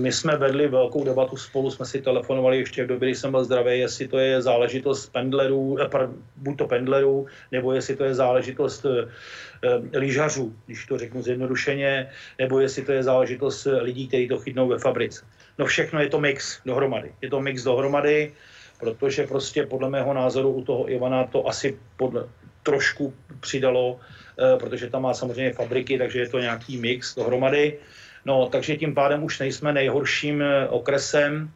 my 0.07 0.11
jsme 0.11 0.37
vedli 0.37 0.67
velkou 0.67 1.03
debatu 1.03 1.37
spolu, 1.37 1.71
jsme 1.71 1.85
si 1.85 2.01
telefonovali 2.01 2.57
ještě 2.57 2.83
v 2.83 2.87
době, 2.87 3.09
kdy 3.09 3.15
jsem 3.15 3.31
byl 3.31 3.43
zdravý, 3.43 3.79
jestli 3.79 4.07
to 4.07 4.17
je 4.17 4.41
záležitost 4.41 5.11
pendlerů, 5.11 5.77
eh, 5.81 6.09
buď 6.35 6.57
to 6.57 6.67
pendlerů, 6.67 7.27
nebo 7.51 7.73
jestli 7.73 7.95
to 7.95 8.03
je 8.03 8.15
záležitost 8.15 8.85
eh, 8.85 9.99
lyžařů, 9.99 10.55
když 10.65 10.85
to 10.85 10.97
řeknu 10.97 11.21
zjednodušeně, 11.21 12.09
nebo 12.39 12.59
jestli 12.59 12.85
to 12.85 12.91
je 12.91 13.03
záležitost 13.03 13.67
lidí, 13.81 14.07
kteří 14.07 14.27
to 14.27 14.39
chytnou 14.39 14.67
ve 14.67 14.79
fabrice. 14.79 15.25
No 15.57 15.65
všechno 15.65 15.99
je 16.01 16.09
to 16.09 16.19
mix 16.19 16.59
dohromady. 16.65 17.11
Je 17.21 17.29
to 17.29 17.41
mix 17.41 17.63
dohromady, 17.63 18.33
protože 18.79 19.27
prostě 19.27 19.65
podle 19.65 19.89
mého 19.89 20.13
názoru 20.13 20.51
u 20.51 20.63
toho 20.63 20.91
Ivana 20.91 21.23
to 21.23 21.47
asi 21.47 21.77
podle, 21.97 22.29
trošku 22.63 23.13
přidalo, 23.39 23.99
eh, 23.99 24.26
protože 24.59 24.89
tam 24.89 25.01
má 25.01 25.13
samozřejmě 25.13 25.53
fabriky, 25.53 25.97
takže 25.97 26.19
je 26.19 26.29
to 26.29 26.39
nějaký 26.39 26.77
mix 26.77 27.15
dohromady. 27.15 27.79
No, 28.27 28.49
takže 28.49 28.77
tím 28.77 28.95
pádem 28.95 29.23
už 29.23 29.39
nejsme 29.39 29.73
nejhorším 29.73 30.41
eh, 30.41 30.67
okresem, 30.67 31.51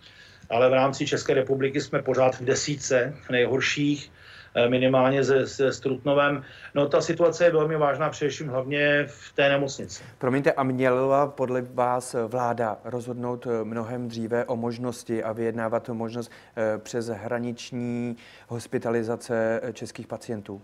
ale 0.50 0.70
v 0.70 0.74
rámci 0.74 1.06
České 1.06 1.34
republiky 1.34 1.82
jsme 1.82 2.02
pořád 2.02 2.36
v 2.36 2.42
desíce 2.42 3.14
nejhorších, 3.32 4.12
eh, 4.56 4.70
minimálně 4.70 5.24
se, 5.24 5.48
se 5.48 5.74
Strutnovem. 5.74 6.44
No 6.76 6.88
ta 6.88 7.02
situace 7.02 7.46
je 7.46 7.52
velmi 7.52 7.78
vážná, 7.78 8.10
především 8.10 8.48
hlavně 8.48 9.06
v 9.08 9.34
té 9.36 9.50
nemocnici. 9.50 10.04
Promiňte, 10.18 10.52
a 10.52 10.64
měla 10.64 11.28
podle 11.28 11.62
vás 11.62 12.16
vláda 12.28 12.78
rozhodnout 12.84 13.48
eh, 13.48 13.64
mnohem 13.64 14.08
dříve 14.08 14.46
o 14.46 14.56
možnosti 14.56 15.24
a 15.24 15.32
vyjednávat 15.32 15.90
možnost 15.90 16.32
přes 16.78 17.08
hraniční 17.08 18.16
hospitalizace 18.48 19.62
českých 19.74 20.08
pacientů? 20.08 20.62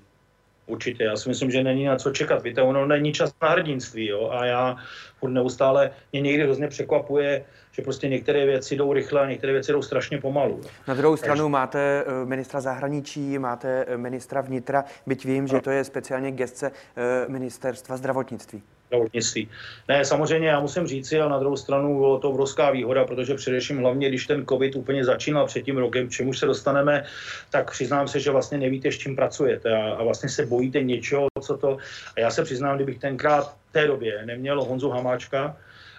Určitě, 0.67 1.03
já 1.03 1.15
si 1.15 1.29
myslím, 1.29 1.51
že 1.51 1.63
není 1.63 1.85
na 1.85 1.95
co 1.95 2.11
čekat. 2.11 2.43
Víte, 2.43 2.61
ono 2.61 2.85
není 2.85 3.13
čas 3.13 3.33
na 3.41 3.49
hrdinství, 3.49 4.07
jo, 4.07 4.29
a 4.29 4.45
já 4.45 4.75
furt 5.19 5.29
neustále, 5.29 5.91
mě 6.11 6.21
někdy 6.21 6.43
hrozně 6.43 6.67
překvapuje, 6.67 7.45
že 7.71 7.81
prostě 7.81 8.09
některé 8.09 8.45
věci 8.45 8.75
jdou 8.75 8.93
rychle 8.93 9.21
a 9.21 9.29
některé 9.29 9.53
věci 9.53 9.71
jdou 9.71 9.81
strašně 9.81 10.17
pomalu. 10.17 10.61
Na 10.87 10.93
druhou 10.93 11.17
stranu 11.17 11.41
Takže... 11.41 11.49
máte 11.49 12.03
eh, 12.07 12.25
ministra 12.25 12.61
zahraničí, 12.61 13.39
máte 13.39 13.85
eh, 13.87 13.97
ministra 13.97 14.41
vnitra, 14.41 14.85
byť 15.07 15.25
vím, 15.25 15.47
že 15.47 15.61
to 15.61 15.71
je 15.71 15.83
speciálně 15.83 16.31
gestce 16.31 16.71
eh, 16.71 17.25
ministerstva 17.27 17.97
zdravotnictví 17.97 18.63
zdravotnictví. 18.87 19.49
Ne, 19.87 20.05
samozřejmě 20.05 20.47
já 20.47 20.59
musím 20.59 20.87
říci, 20.87 21.19
a 21.19 21.29
na 21.29 21.39
druhou 21.39 21.57
stranu 21.57 21.99
bylo 21.99 22.19
to 22.19 22.29
obrovská 22.29 22.71
výhoda, 22.71 23.05
protože 23.05 23.35
především 23.35 23.77
hlavně, 23.77 24.09
když 24.09 24.27
ten 24.27 24.45
COVID 24.45 24.75
úplně 24.75 25.05
začínal 25.05 25.45
před 25.45 25.61
tím 25.61 25.77
rokem, 25.77 26.07
k 26.07 26.11
čemu 26.11 26.33
se 26.33 26.45
dostaneme, 26.45 27.03
tak 27.49 27.71
přiznám 27.71 28.07
se, 28.07 28.19
že 28.19 28.31
vlastně 28.31 28.57
nevíte, 28.57 28.91
s 28.91 28.97
čím 28.97 29.15
pracujete 29.15 29.75
a, 29.75 29.93
a 29.93 30.03
vlastně 30.03 30.29
se 30.29 30.45
bojíte 30.45 30.83
něčeho, 30.83 31.27
co 31.41 31.57
to... 31.57 31.77
A 32.15 32.19
já 32.19 32.31
se 32.31 32.43
přiznám, 32.43 32.75
kdybych 32.75 32.99
tenkrát 32.99 33.55
v 33.69 33.71
té 33.71 33.87
době 33.87 34.25
neměl 34.25 34.63
Honzu 34.63 34.89
Hamáčka, 34.89 35.55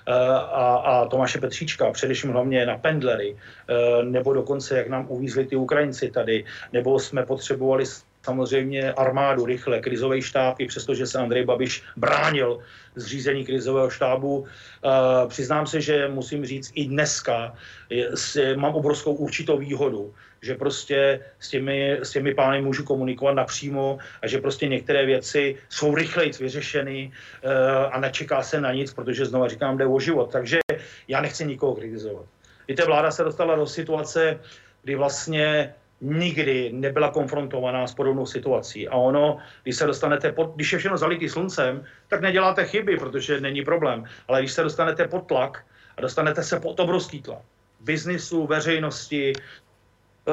eh, 0.08 0.12
a, 0.52 0.66
a 0.76 1.06
Tomáše 1.06 1.38
Petříčka, 1.38 1.90
především 1.92 2.30
hlavně 2.30 2.66
na 2.66 2.78
pendlery, 2.78 3.36
eh, 3.36 4.02
nebo 4.04 4.32
dokonce, 4.32 4.78
jak 4.78 4.88
nám 4.88 5.06
uvízli 5.08 5.46
ty 5.46 5.56
Ukrajinci 5.56 6.10
tady, 6.10 6.44
nebo 6.72 6.98
jsme 6.98 7.26
potřebovali 7.26 7.86
samozřejmě 8.28 8.92
armádu 8.92 9.48
rychle, 9.48 9.80
krizový 9.80 10.20
štáb, 10.20 10.60
i 10.60 10.68
přestože 10.68 11.06
se 11.08 11.16
Andrej 11.16 11.48
Babiš 11.48 11.82
bránil 11.96 12.60
zřízení 12.92 13.48
krizového 13.48 13.88
štábu. 13.88 14.44
Uh, 14.44 15.28
přiznám 15.32 15.64
se, 15.64 15.80
že 15.80 16.08
musím 16.12 16.44
říct, 16.44 16.76
i 16.76 16.84
dneska 16.84 17.56
mám 18.56 18.76
obrovskou 18.76 19.16
určitou 19.16 19.56
výhodu, 19.56 20.12
že 20.44 20.54
prostě 20.60 21.24
s 21.40 21.48
těmi, 21.48 22.04
s 22.04 22.10
těmi 22.12 22.34
pány 22.36 22.60
můžu 22.60 22.84
komunikovat 22.84 23.32
napřímo 23.32 23.98
a 24.22 24.28
že 24.28 24.44
prostě 24.44 24.68
některé 24.68 25.06
věci 25.06 25.56
jsou 25.72 25.94
rychleji 25.94 26.36
vyřešeny 26.36 27.08
uh, 27.08 27.94
a 27.94 27.96
nečeká 27.96 28.44
se 28.44 28.60
na 28.60 28.76
nic, 28.76 28.92
protože 28.92 29.24
znova 29.24 29.48
říkám, 29.48 29.80
jde 29.80 29.86
o 29.88 29.96
život. 29.96 30.28
Takže 30.28 30.60
já 31.08 31.18
nechci 31.24 31.48
nikoho 31.48 31.80
kritizovat. 31.80 32.28
Víte, 32.68 32.84
vláda 32.84 33.08
se 33.08 33.24
dostala 33.24 33.56
do 33.56 33.64
situace, 33.64 34.36
kdy 34.84 34.94
vlastně 35.00 35.74
nikdy 36.00 36.70
nebyla 36.72 37.10
konfrontovaná 37.10 37.86
s 37.86 37.94
podobnou 37.94 38.26
situací. 38.26 38.88
A 38.88 38.96
ono, 38.96 39.38
když 39.62 39.76
se 39.76 39.86
dostanete 39.86 40.32
pod, 40.32 40.54
když 40.54 40.72
je 40.72 40.78
všechno 40.78 40.98
zalitý 40.98 41.28
sluncem, 41.28 41.84
tak 42.08 42.20
neděláte 42.20 42.64
chyby, 42.64 42.96
protože 42.96 43.40
není 43.40 43.64
problém. 43.64 44.04
Ale 44.28 44.40
když 44.40 44.52
se 44.52 44.62
dostanete 44.62 45.08
pod 45.08 45.26
tlak 45.26 45.64
a 45.96 46.00
dostanete 46.00 46.42
se 46.42 46.60
pod 46.60 46.80
obrovský 46.80 47.22
tlak 47.22 47.42
biznisu, 47.80 48.46
veřejnosti, 48.46 49.32
eh, 49.32 50.32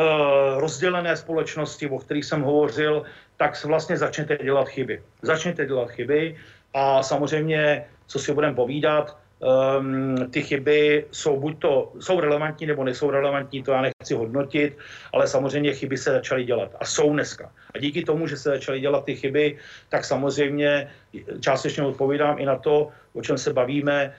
rozdělené 0.60 1.18
společnosti, 1.18 1.90
o 1.90 2.00
kterých 2.00 2.26
jsem 2.26 2.42
hovořil, 2.42 3.04
tak 3.38 3.66
vlastně 3.66 3.98
začnete 3.98 4.38
dělat 4.38 4.68
chyby. 4.70 5.04
Začnete 5.22 5.66
dělat 5.66 5.90
chyby 5.90 6.36
a 6.74 7.04
samozřejmě, 7.04 7.86
co 8.08 8.20
si 8.20 8.34
budeme 8.34 8.56
povídat, 8.56 9.18
um, 9.40 10.32
ty 10.32 10.42
chyby 10.42 11.06
jsou 11.12 11.40
buď 11.40 11.60
to 11.60 11.92
jsou 12.00 12.20
relevantní 12.20 12.68
nebo 12.68 12.84
nejsou 12.84 13.10
relevantní, 13.10 13.64
to 13.64 13.72
já 13.72 13.82
nechci 13.82 14.14
hodnotit, 14.14 14.78
ale 15.14 15.28
samozřejmě 15.28 15.74
chyby 15.74 15.98
se 15.98 16.12
začaly 16.12 16.44
dělat 16.44 16.72
a 16.80 16.86
jsou 16.86 17.14
dneska. 17.14 17.52
A 17.74 17.78
díky 17.78 18.04
tomu, 18.04 18.28
že 18.28 18.38
se 18.38 18.50
začaly 18.50 18.80
dělat 18.80 19.06
ty 19.06 19.16
chyby, 19.16 19.58
tak 19.90 20.06
samozřejmě 20.06 20.92
částečně 21.40 21.84
odpovídám 21.84 22.40
i 22.40 22.46
na 22.46 22.56
to, 22.58 22.90
o 23.14 23.22
čem 23.22 23.38
se 23.38 23.54
bavíme, 23.54 24.14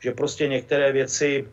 že 0.00 0.12
prostě 0.12 0.48
některé 0.48 0.92
věci 0.92 1.44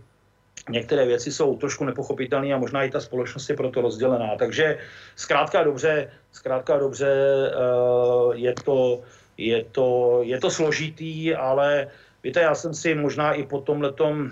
některé 0.69 1.05
věci 1.05 1.31
jsou 1.31 1.57
trošku 1.57 1.85
nepochopitelné 1.85 2.53
a 2.53 2.57
možná 2.57 2.83
i 2.83 2.91
ta 2.91 2.99
společnost 2.99 3.49
je 3.49 3.55
proto 3.55 3.81
rozdělená. 3.81 4.35
Takže 4.37 4.77
zkrátka 5.15 5.63
dobře, 5.63 6.11
zkrátka 6.31 6.77
dobře 6.77 7.09
uh, 7.09 8.35
je, 8.35 8.53
to, 8.65 9.01
je, 9.37 9.63
to, 9.71 10.19
je 10.21 10.39
to 10.39 10.49
složitý, 10.51 11.35
ale 11.35 11.87
Víte, 12.23 12.39
já 12.39 12.55
jsem 12.55 12.73
si 12.73 12.95
možná 12.95 13.33
i 13.33 13.43
po 13.43 13.61
tom 13.61 13.81
letom, 13.81 14.31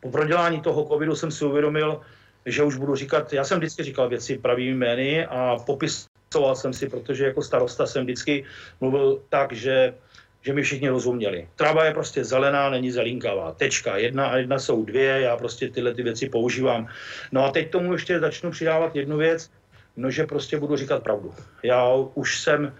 po 0.00 0.10
prodělání 0.10 0.60
toho 0.60 0.84
covidu 0.84 1.16
jsem 1.16 1.30
si 1.30 1.44
uvědomil, 1.44 2.00
že 2.46 2.62
už 2.62 2.76
budu 2.76 2.94
říkat, 2.94 3.32
já 3.32 3.44
jsem 3.44 3.58
vždycky 3.58 3.82
říkal 3.82 4.08
věci 4.08 4.38
pravými 4.38 4.74
jmény 4.74 5.26
a 5.26 5.56
popisoval 5.66 6.56
jsem 6.56 6.72
si, 6.72 6.88
protože 6.88 7.24
jako 7.24 7.42
starosta 7.42 7.86
jsem 7.86 8.04
vždycky 8.04 8.44
mluvil 8.80 9.22
tak, 9.28 9.52
že, 9.52 9.94
že 10.42 10.52
mi 10.52 10.62
všichni 10.62 10.88
rozuměli. 10.88 11.48
Tráva 11.56 11.84
je 11.84 11.94
prostě 11.94 12.24
zelená, 12.24 12.70
není 12.70 12.90
zelínkavá. 12.90 13.52
Tečka. 13.52 13.96
Jedna 13.96 14.26
a 14.26 14.36
jedna 14.36 14.58
jsou 14.58 14.84
dvě, 14.84 15.20
já 15.20 15.36
prostě 15.36 15.68
tyhle 15.68 15.94
ty 15.94 16.02
věci 16.02 16.28
používám. 16.28 16.88
No 17.32 17.44
a 17.44 17.50
teď 17.50 17.70
tomu 17.70 17.92
ještě 17.92 18.20
začnu 18.20 18.50
přidávat 18.50 18.96
jednu 18.96 19.16
věc, 19.16 19.50
no 19.96 20.10
že 20.10 20.26
prostě 20.26 20.58
budu 20.58 20.76
říkat 20.76 21.02
pravdu. 21.02 21.34
Já 21.62 21.94
už 22.14 22.40
jsem 22.40 22.74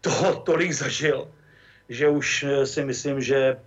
toho 0.00 0.34
tolik 0.34 0.72
zažil, 0.72 1.28
že 1.88 2.08
už 2.08 2.42
eh, 2.42 2.66
si 2.66 2.84
myslím, 2.84 3.20
že 3.20 3.60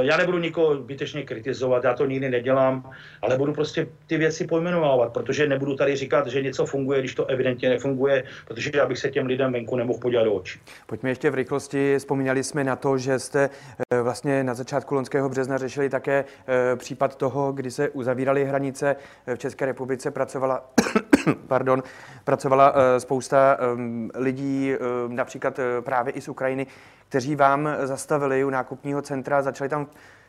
já 0.00 0.16
nebudu 0.16 0.38
nikoho 0.38 0.76
zbytečně 0.76 1.22
kritizovat, 1.22 1.84
já 1.84 1.94
to 1.94 2.06
nikdy 2.06 2.30
nedělám, 2.30 2.90
ale 3.22 3.38
budu 3.38 3.52
prostě 3.52 3.86
ty 4.06 4.16
věci 4.16 4.46
pojmenovávat, 4.46 5.12
protože 5.12 5.48
nebudu 5.48 5.76
tady 5.76 5.96
říkat, 5.96 6.26
že 6.26 6.42
něco 6.42 6.66
funguje, 6.66 7.00
když 7.00 7.14
to 7.14 7.26
evidentně 7.26 7.68
nefunguje, 7.68 8.24
protože 8.48 8.70
já 8.74 8.86
bych 8.86 8.98
se 8.98 9.10
těm 9.10 9.26
lidem 9.26 9.52
venku 9.52 9.76
nemohl 9.76 9.98
podívat 9.98 10.24
do 10.24 10.34
očí. 10.34 10.60
Pojďme 10.86 11.10
ještě 11.10 11.30
v 11.30 11.34
rychlosti. 11.34 11.94
Vzpomínali 11.98 12.44
jsme 12.44 12.64
na 12.64 12.76
to, 12.76 12.98
že 12.98 13.18
jste 13.18 13.50
uh, 13.92 14.00
vlastně 14.00 14.44
na 14.44 14.54
začátku 14.54 14.94
loňského 14.94 15.28
března 15.28 15.58
řešili 15.58 15.88
také 15.88 16.24
uh, 16.24 16.78
případ 16.78 17.16
toho, 17.16 17.52
kdy 17.52 17.70
se 17.70 17.88
uzavíraly 17.88 18.44
hranice. 18.44 18.96
V 19.34 19.38
České 19.38 19.66
republice 19.66 20.10
pracovala, 20.10 20.70
pardon, 21.48 21.82
pracovala 22.24 22.74
spousta 22.98 23.58
um, 23.74 24.10
lidí, 24.14 24.72
například 25.08 25.60
právě 25.80 26.12
i 26.12 26.20
z 26.20 26.28
Ukrajiny, 26.28 26.66
kteří 27.08 27.36
vám 27.36 27.68
zastavili 27.82 28.44
u 28.44 28.50
nákupního 28.50 29.02
centra, 29.02 29.33
začali 29.42 29.70
tam 29.70 29.86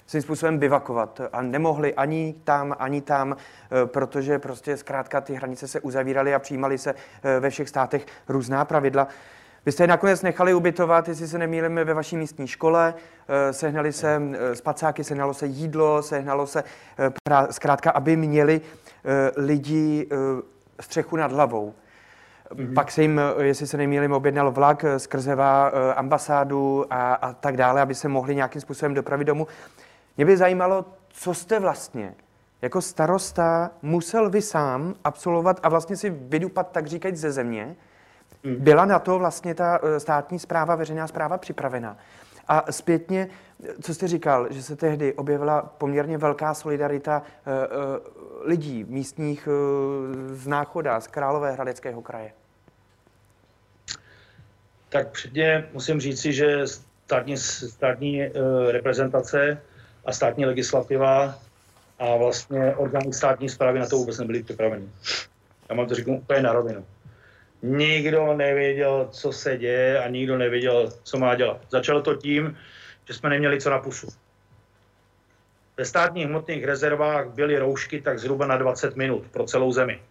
svým 0.07 0.21
způsobem 0.21 0.57
bivakovat 0.57 1.21
a 1.33 1.41
nemohli 1.41 1.93
ani 1.93 2.35
tam, 2.43 2.75
ani 2.79 3.01
tam, 3.01 3.35
eh, 3.35 3.85
protože 3.85 4.39
prostě 4.39 4.77
zkrátka 4.77 5.21
ty 5.21 5.33
hranice 5.33 5.67
se 5.67 5.79
uzavíraly 5.79 6.33
a 6.33 6.39
přijímaly 6.39 6.77
se 6.77 6.95
eh, 7.23 7.39
ve 7.39 7.49
všech 7.49 7.69
státech 7.69 8.05
různá 8.29 8.65
pravidla. 8.65 9.07
Vy 9.65 9.71
jste 9.71 9.83
je 9.83 9.87
nakonec 9.87 10.21
nechali 10.21 10.53
ubytovat, 10.53 11.07
jestli 11.07 11.27
se 11.27 11.37
nemýlíme, 11.37 11.83
ve 11.83 11.93
vaší 11.93 12.17
místní 12.17 12.47
škole, 12.47 12.93
eh, 13.27 13.53
sehnali 13.53 13.93
se 13.93 14.21
spacáky, 14.53 15.03
sehnalo 15.03 15.33
se 15.33 15.45
jídlo, 15.45 16.03
sehnalo 16.03 16.47
se 16.47 16.63
zkrátka, 17.51 17.91
aby 17.91 18.15
měli 18.15 18.61
lidi 19.37 20.07
střechu 20.79 21.15
nad 21.15 21.31
hlavou. 21.31 21.73
Mm-hmm. 22.53 22.73
Pak 22.73 22.91
se 22.91 23.01
jim, 23.01 23.21
jestli 23.41 23.67
se 23.67 23.77
nemýlím, 23.77 24.11
objednal 24.11 24.51
vlak 24.51 24.85
skrze 24.97 25.33
eh, 25.33 25.93
ambasádu 25.93 26.85
a, 26.93 27.13
a 27.13 27.33
tak 27.33 27.57
dále, 27.57 27.81
aby 27.81 27.95
se 27.95 28.07
mohli 28.07 28.35
nějakým 28.35 28.61
způsobem 28.61 28.93
dopravit 28.93 29.25
domů. 29.25 29.47
Mě 30.17 30.25
by 30.25 30.37
zajímalo, 30.37 30.85
co 31.09 31.33
jste 31.33 31.59
vlastně 31.59 32.15
jako 32.61 32.81
starosta 32.81 33.71
musel 33.81 34.29
vy 34.29 34.41
sám 34.41 34.95
absolvovat 35.03 35.59
a 35.63 35.69
vlastně 35.69 35.97
si 35.97 36.09
vydupat, 36.09 36.71
tak 36.71 36.87
říkajíc, 36.87 37.17
ze 37.17 37.31
země. 37.31 37.75
Mm. 38.43 38.55
Byla 38.55 38.85
na 38.85 38.99
to 38.99 39.19
vlastně 39.19 39.55
ta 39.55 39.79
eh, 39.83 39.99
státní 39.99 40.39
zpráva, 40.39 40.75
veřejná 40.75 41.07
zpráva 41.07 41.37
připravena. 41.37 41.97
A 42.47 42.71
zpětně, 42.71 43.27
co 43.81 43.93
jste 43.93 44.07
říkal, 44.07 44.47
že 44.49 44.63
se 44.63 44.75
tehdy 44.75 45.13
objevila 45.13 45.61
poměrně 45.61 46.17
velká 46.17 46.53
solidarita 46.53 47.21
uh, 47.21 48.47
lidí 48.47 48.85
místních 48.87 49.47
uh, 49.47 49.53
z 50.35 50.47
Náchoda, 50.47 50.99
z 50.99 51.07
Královéhradeckého 51.07 52.01
kraje? 52.01 52.31
Tak 54.89 55.11
předně 55.11 55.69
musím 55.73 55.99
říci, 55.99 56.33
že 56.33 56.67
státní, 57.05 57.37
státní 57.37 58.21
reprezentace 58.71 59.61
a 60.05 60.11
státní 60.11 60.45
legislativa 60.45 61.35
a 61.99 62.15
vlastně 62.15 62.75
orgány 62.75 63.13
státní 63.13 63.49
zprávy 63.49 63.79
na 63.79 63.85
to 63.85 63.97
vůbec 63.97 64.17
nebyly 64.17 64.43
připraveny. 64.43 64.89
Já 65.69 65.75
mám 65.75 65.87
to 65.87 65.95
říkám 65.95 66.13
úplně 66.13 66.41
na 66.41 66.53
rovinu. 66.53 66.85
Nikdo 67.65 68.33
nevěděl, 68.33 69.07
co 69.11 69.31
se 69.31 69.57
děje 69.57 70.03
a 70.03 70.07
nikdo 70.07 70.37
nevěděl, 70.37 70.93
co 71.03 71.17
má 71.17 71.35
dělat. 71.35 71.61
Začalo 71.69 72.01
to 72.01 72.15
tím, 72.15 72.57
že 73.07 73.13
jsme 73.13 73.29
neměli 73.29 73.61
co 73.61 73.69
na 73.69 73.79
pusu. 73.79 74.07
Ve 75.77 75.85
státních 75.85 76.25
hmotných 76.25 76.63
rezervách 76.63 77.27
byly 77.27 77.57
roušky 77.57 78.01
tak 78.01 78.19
zhruba 78.19 78.45
na 78.47 78.57
20 78.57 78.95
minut 78.95 79.23
pro 79.31 79.43
celou 79.43 79.71
zemi. 79.71 80.01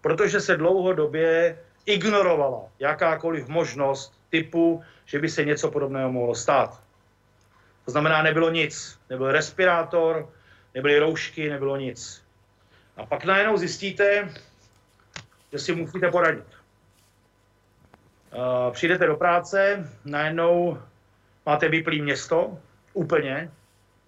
Protože 0.00 0.40
se 0.40 0.56
dlouhodobě 0.56 1.58
ignorovala 1.86 2.62
jakákoliv 2.78 3.48
možnost 3.48 4.12
typu, 4.30 4.82
že 5.04 5.18
by 5.18 5.28
se 5.28 5.44
něco 5.44 5.70
podobného 5.70 6.12
mohlo 6.12 6.34
stát. 6.34 6.82
To 7.84 7.90
znamená, 7.90 8.22
nebylo 8.22 8.50
nic. 8.50 8.98
Nebyl 9.10 9.32
respirátor, 9.32 10.28
nebyly 10.74 10.98
roušky, 10.98 11.50
nebylo 11.50 11.76
nic. 11.76 12.24
A 12.96 13.06
pak 13.06 13.24
najednou 13.24 13.56
zjistíte, 13.56 14.28
že 15.52 15.58
si 15.58 15.74
musíte 15.74 16.10
poradit. 16.10 16.44
Uh, 18.32 18.72
přijdete 18.72 19.06
do 19.06 19.16
práce, 19.16 19.88
najednou 20.04 20.78
máte 21.46 21.68
vyplý 21.68 22.02
město, 22.02 22.58
úplně, 22.92 23.50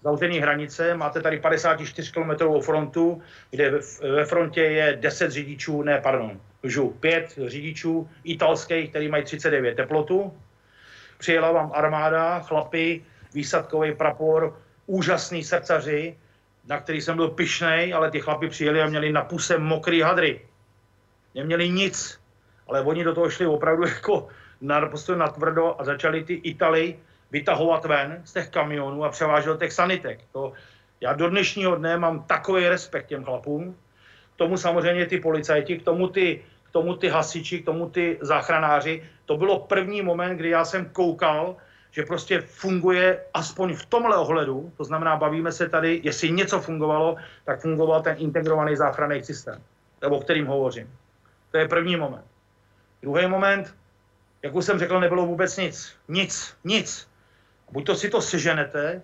zavřený 0.05 0.38
hranice, 0.38 0.95
máte 0.95 1.20
tady 1.20 1.38
54 1.40 2.12
km 2.12 2.61
frontu, 2.61 3.22
kde 3.51 3.70
ve 4.14 4.24
frontě 4.24 4.62
je 4.62 4.97
10 5.01 5.30
řidičů, 5.30 5.82
ne, 5.82 6.01
pardon, 6.01 6.40
žu, 6.64 6.90
5 6.90 7.38
řidičů 7.47 8.11
italských, 8.24 8.90
který 8.90 9.09
mají 9.09 9.24
39 9.24 9.74
teplotu. 9.74 10.32
Přijela 11.18 11.53
vám 11.53 11.72
armáda, 11.74 12.40
chlapy, 12.40 13.05
výsadkový 13.34 13.95
prapor, 13.95 14.59
úžasný 14.86 15.45
srdcaři, 15.45 16.16
na 16.68 16.80
který 16.80 17.01
jsem 17.01 17.16
byl 17.16 17.28
pišnej, 17.28 17.95
ale 17.95 18.11
ty 18.11 18.20
chlapi 18.20 18.49
přijeli 18.49 18.82
a 18.82 18.86
měli 18.86 19.12
na 19.12 19.22
puse 19.22 19.59
mokrý 19.59 20.01
hadry. 20.01 20.40
Neměli 21.35 21.70
nic, 21.70 22.20
ale 22.68 22.80
oni 22.80 23.05
do 23.05 23.14
toho 23.14 23.30
šli 23.30 23.47
opravdu 23.47 23.87
jako 23.95 24.28
naprosto 24.61 25.16
natvrdo 25.16 25.80
a 25.80 25.85
začali 25.85 26.24
ty 26.24 26.35
Italy 26.35 26.99
vytahovat 27.30 27.85
ven 27.85 28.20
z 28.24 28.33
těch 28.33 28.49
kamionů 28.49 29.05
a 29.05 29.09
převážel 29.09 29.57
těch 29.57 29.72
sanitek. 29.72 30.20
To, 30.33 30.53
já 31.01 31.12
do 31.12 31.30
dnešního 31.30 31.76
dne 31.76 31.97
mám 31.97 32.22
takový 32.22 32.68
respekt 32.68 33.07
těm 33.07 33.24
chlapům, 33.24 33.76
k 34.35 34.37
tomu 34.37 34.57
samozřejmě 34.57 35.07
ty 35.07 35.20
policajti, 35.20 35.78
k 35.78 35.85
tomu 35.85 36.09
ty, 36.09 36.45
k 36.64 36.70
tomu 36.70 36.97
ty 36.97 37.09
hasiči, 37.09 37.62
k 37.62 37.64
tomu 37.64 37.91
ty 37.91 38.18
záchranáři. 38.20 39.03
To 39.26 39.37
bylo 39.37 39.59
první 39.59 40.03
moment, 40.03 40.37
kdy 40.37 40.49
já 40.49 40.64
jsem 40.64 40.85
koukal, 40.93 41.57
že 41.91 42.03
prostě 42.03 42.41
funguje 42.41 43.20
aspoň 43.35 43.74
v 43.74 43.87
tomhle 43.87 44.16
ohledu, 44.16 44.72
to 44.76 44.85
znamená, 44.85 45.16
bavíme 45.16 45.53
se 45.53 45.68
tady, 45.68 46.01
jestli 46.05 46.30
něco 46.30 46.61
fungovalo, 46.61 47.16
tak 47.45 47.61
fungoval 47.61 48.03
ten 48.03 48.16
integrovaný 48.18 48.76
záchranný 48.76 49.24
systém, 49.24 49.62
o 50.01 50.20
kterým 50.20 50.47
hovořím. 50.47 50.89
To 51.53 51.59
je 51.59 51.68
první 51.68 51.96
moment. 51.96 52.24
Druhý 53.03 53.26
moment, 53.26 53.74
jak 54.42 54.55
už 54.55 54.64
jsem 54.64 54.78
řekl, 54.78 55.00
nebylo 55.00 55.26
vůbec 55.26 55.57
nic. 55.57 55.96
Nic, 56.09 56.57
nic. 56.64 57.09
Buď 57.70 57.86
to 57.86 57.94
si 57.94 58.11
to 58.11 58.20
seženete 58.20 59.03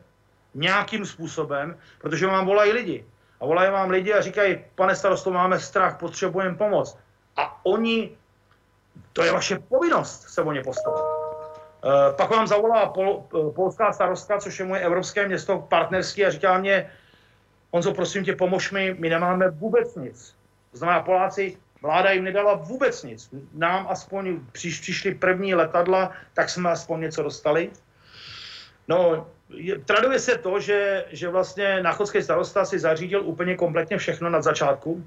nějakým 0.55 1.07
způsobem, 1.07 1.77
protože 1.99 2.27
vám 2.27 2.47
volají 2.47 2.73
lidi. 2.73 3.05
A 3.41 3.47
volají 3.47 3.71
vám 3.71 3.91
lidi 3.91 4.13
a 4.13 4.21
říkají, 4.21 4.65
pane 4.75 4.97
starosto, 4.97 5.31
máme 5.31 5.61
strach, 5.61 5.99
potřebujeme 5.99 6.57
pomoc. 6.57 6.99
A 7.37 7.61
oni, 7.67 8.17
to 9.13 9.23
je 9.23 9.33
vaše 9.33 9.59
povinnost 9.59 10.29
se 10.29 10.43
o 10.43 10.53
ně 10.53 10.63
postavit. 10.63 10.99
E, 10.99 12.13
pak 12.13 12.31
vám 12.31 12.47
zavolá 12.47 12.87
pol, 12.87 13.25
eh, 13.29 13.53
polská 13.53 13.93
starostka, 13.93 14.39
což 14.39 14.59
je 14.59 14.65
moje 14.65 14.81
evropské 14.81 15.29
město 15.29 15.59
partnerský 15.59 16.27
a 16.27 16.31
říká 16.31 16.59
mě, 16.59 16.91
Honzo, 17.73 17.95
prosím 17.95 18.25
tě, 18.25 18.37
pomož 18.37 18.71
mi, 18.71 18.97
my 18.99 19.09
nemáme 19.09 19.51
vůbec 19.51 19.95
nic. 19.95 20.35
To 20.71 20.79
znamená, 20.79 21.03
Poláci, 21.03 21.57
vláda 21.83 22.11
jim 22.11 22.25
nedala 22.25 22.55
vůbec 22.55 23.03
nic. 23.03 23.31
Nám 23.55 23.87
aspoň, 23.91 24.41
když 24.53 24.81
přišly 24.81 25.15
první 25.15 25.55
letadla, 25.55 26.13
tak 26.35 26.51
jsme 26.51 26.71
aspoň 26.71 27.01
něco 27.01 27.23
dostali. 27.23 27.71
No, 28.89 29.27
je, 29.51 29.79
traduje 29.79 30.19
se 30.19 30.39
to, 30.39 30.61
že, 30.61 31.05
že 31.11 31.29
vlastně 31.29 31.83
náchodský 31.83 32.23
starosta 32.23 32.65
si 32.65 32.79
zařídil 32.79 33.23
úplně 33.25 33.57
kompletně 33.57 33.99
všechno 33.99 34.31
na 34.31 34.43
začátku, 34.43 35.07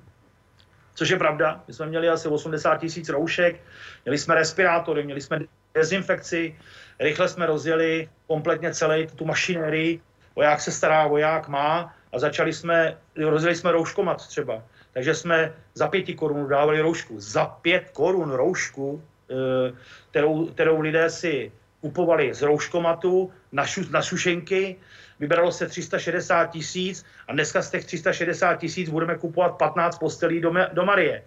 což 0.96 1.10
je 1.10 1.18
pravda. 1.18 1.64
My 1.68 1.74
jsme 1.74 1.86
měli 1.86 2.10
asi 2.10 2.28
80 2.28 2.78
tisíc 2.78 3.10
roušek, 3.10 3.60
měli 4.06 4.18
jsme 4.18 4.36
respirátory, 4.36 5.04
měli 5.04 5.22
jsme 5.22 5.40
dezinfekci, 5.74 6.56
rychle 7.00 7.30
jsme 7.30 7.46
rozjeli 7.46 8.10
kompletně 8.28 8.74
celý 8.74 9.08
tu 9.08 9.26
mašinérii, 9.26 10.02
voják 10.36 10.62
se 10.62 10.72
stará, 10.72 11.08
voják 11.08 11.48
má 11.48 11.94
a 12.14 12.20
začali 12.20 12.54
jsme, 12.54 12.98
rozjeli 13.16 13.56
jsme 13.56 13.72
rouškomat 13.72 14.28
třeba. 14.28 14.64
Takže 14.94 15.16
jsme 15.16 15.54
za 15.74 15.88
pěti 15.88 16.14
korun 16.14 16.48
dávali 16.48 16.82
roušku. 16.82 17.20
Za 17.20 17.46
pět 17.46 17.89
korun 17.94 18.32
roušku, 18.32 19.04
eh, 19.32 19.74
kterou, 20.10 20.46
kterou 20.46 20.82
lidé 20.82 21.10
si 21.10 21.52
kupovali 21.82 22.34
z 22.34 22.42
rouškomatu 22.42 23.32
na, 23.52 23.66
šu, 23.66 23.82
na 23.89 24.02
šušenky, 24.02 24.76
vybralo 25.20 25.52
se 25.52 25.68
360 25.68 26.46
tisíc 26.46 27.06
a 27.28 27.34
dneska 27.34 27.62
z 27.62 27.72
těch 27.72 27.86
360 27.86 28.56
tisíc 28.56 28.89
budeme 28.89 29.16
kupovat 29.18 29.58
15 29.58 29.98
postelí 29.98 30.42
do, 30.42 30.54
do 30.74 30.86
Marie. 30.86 31.24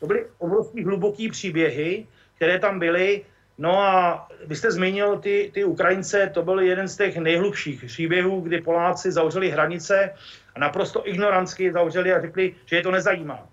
To 0.00 0.06
byly 0.06 0.26
obrovský 0.38 0.84
hluboký 0.84 1.28
příběhy, 1.28 2.06
které 2.36 2.58
tam 2.58 2.78
byly. 2.78 3.24
No 3.58 3.80
a 3.80 4.28
vy 4.46 4.56
jste 4.56 4.70
zmínil 4.70 5.18
ty, 5.18 5.50
ty 5.54 5.64
Ukrajince, 5.64 6.30
to 6.34 6.42
byl 6.42 6.60
jeden 6.60 6.88
z 6.88 6.96
těch 6.96 7.16
nejhlubších 7.16 7.84
příběhů, 7.84 8.40
kdy 8.40 8.60
Poláci 8.60 9.12
zavřeli 9.12 9.50
hranice 9.50 10.10
a 10.54 10.58
naprosto 10.58 11.08
ignorantsky 11.08 11.72
zavřeli 11.72 12.12
a 12.12 12.20
řekli, 12.20 12.54
že 12.66 12.76
je 12.76 12.82
to 12.82 12.90
nezajímá. 12.90 13.48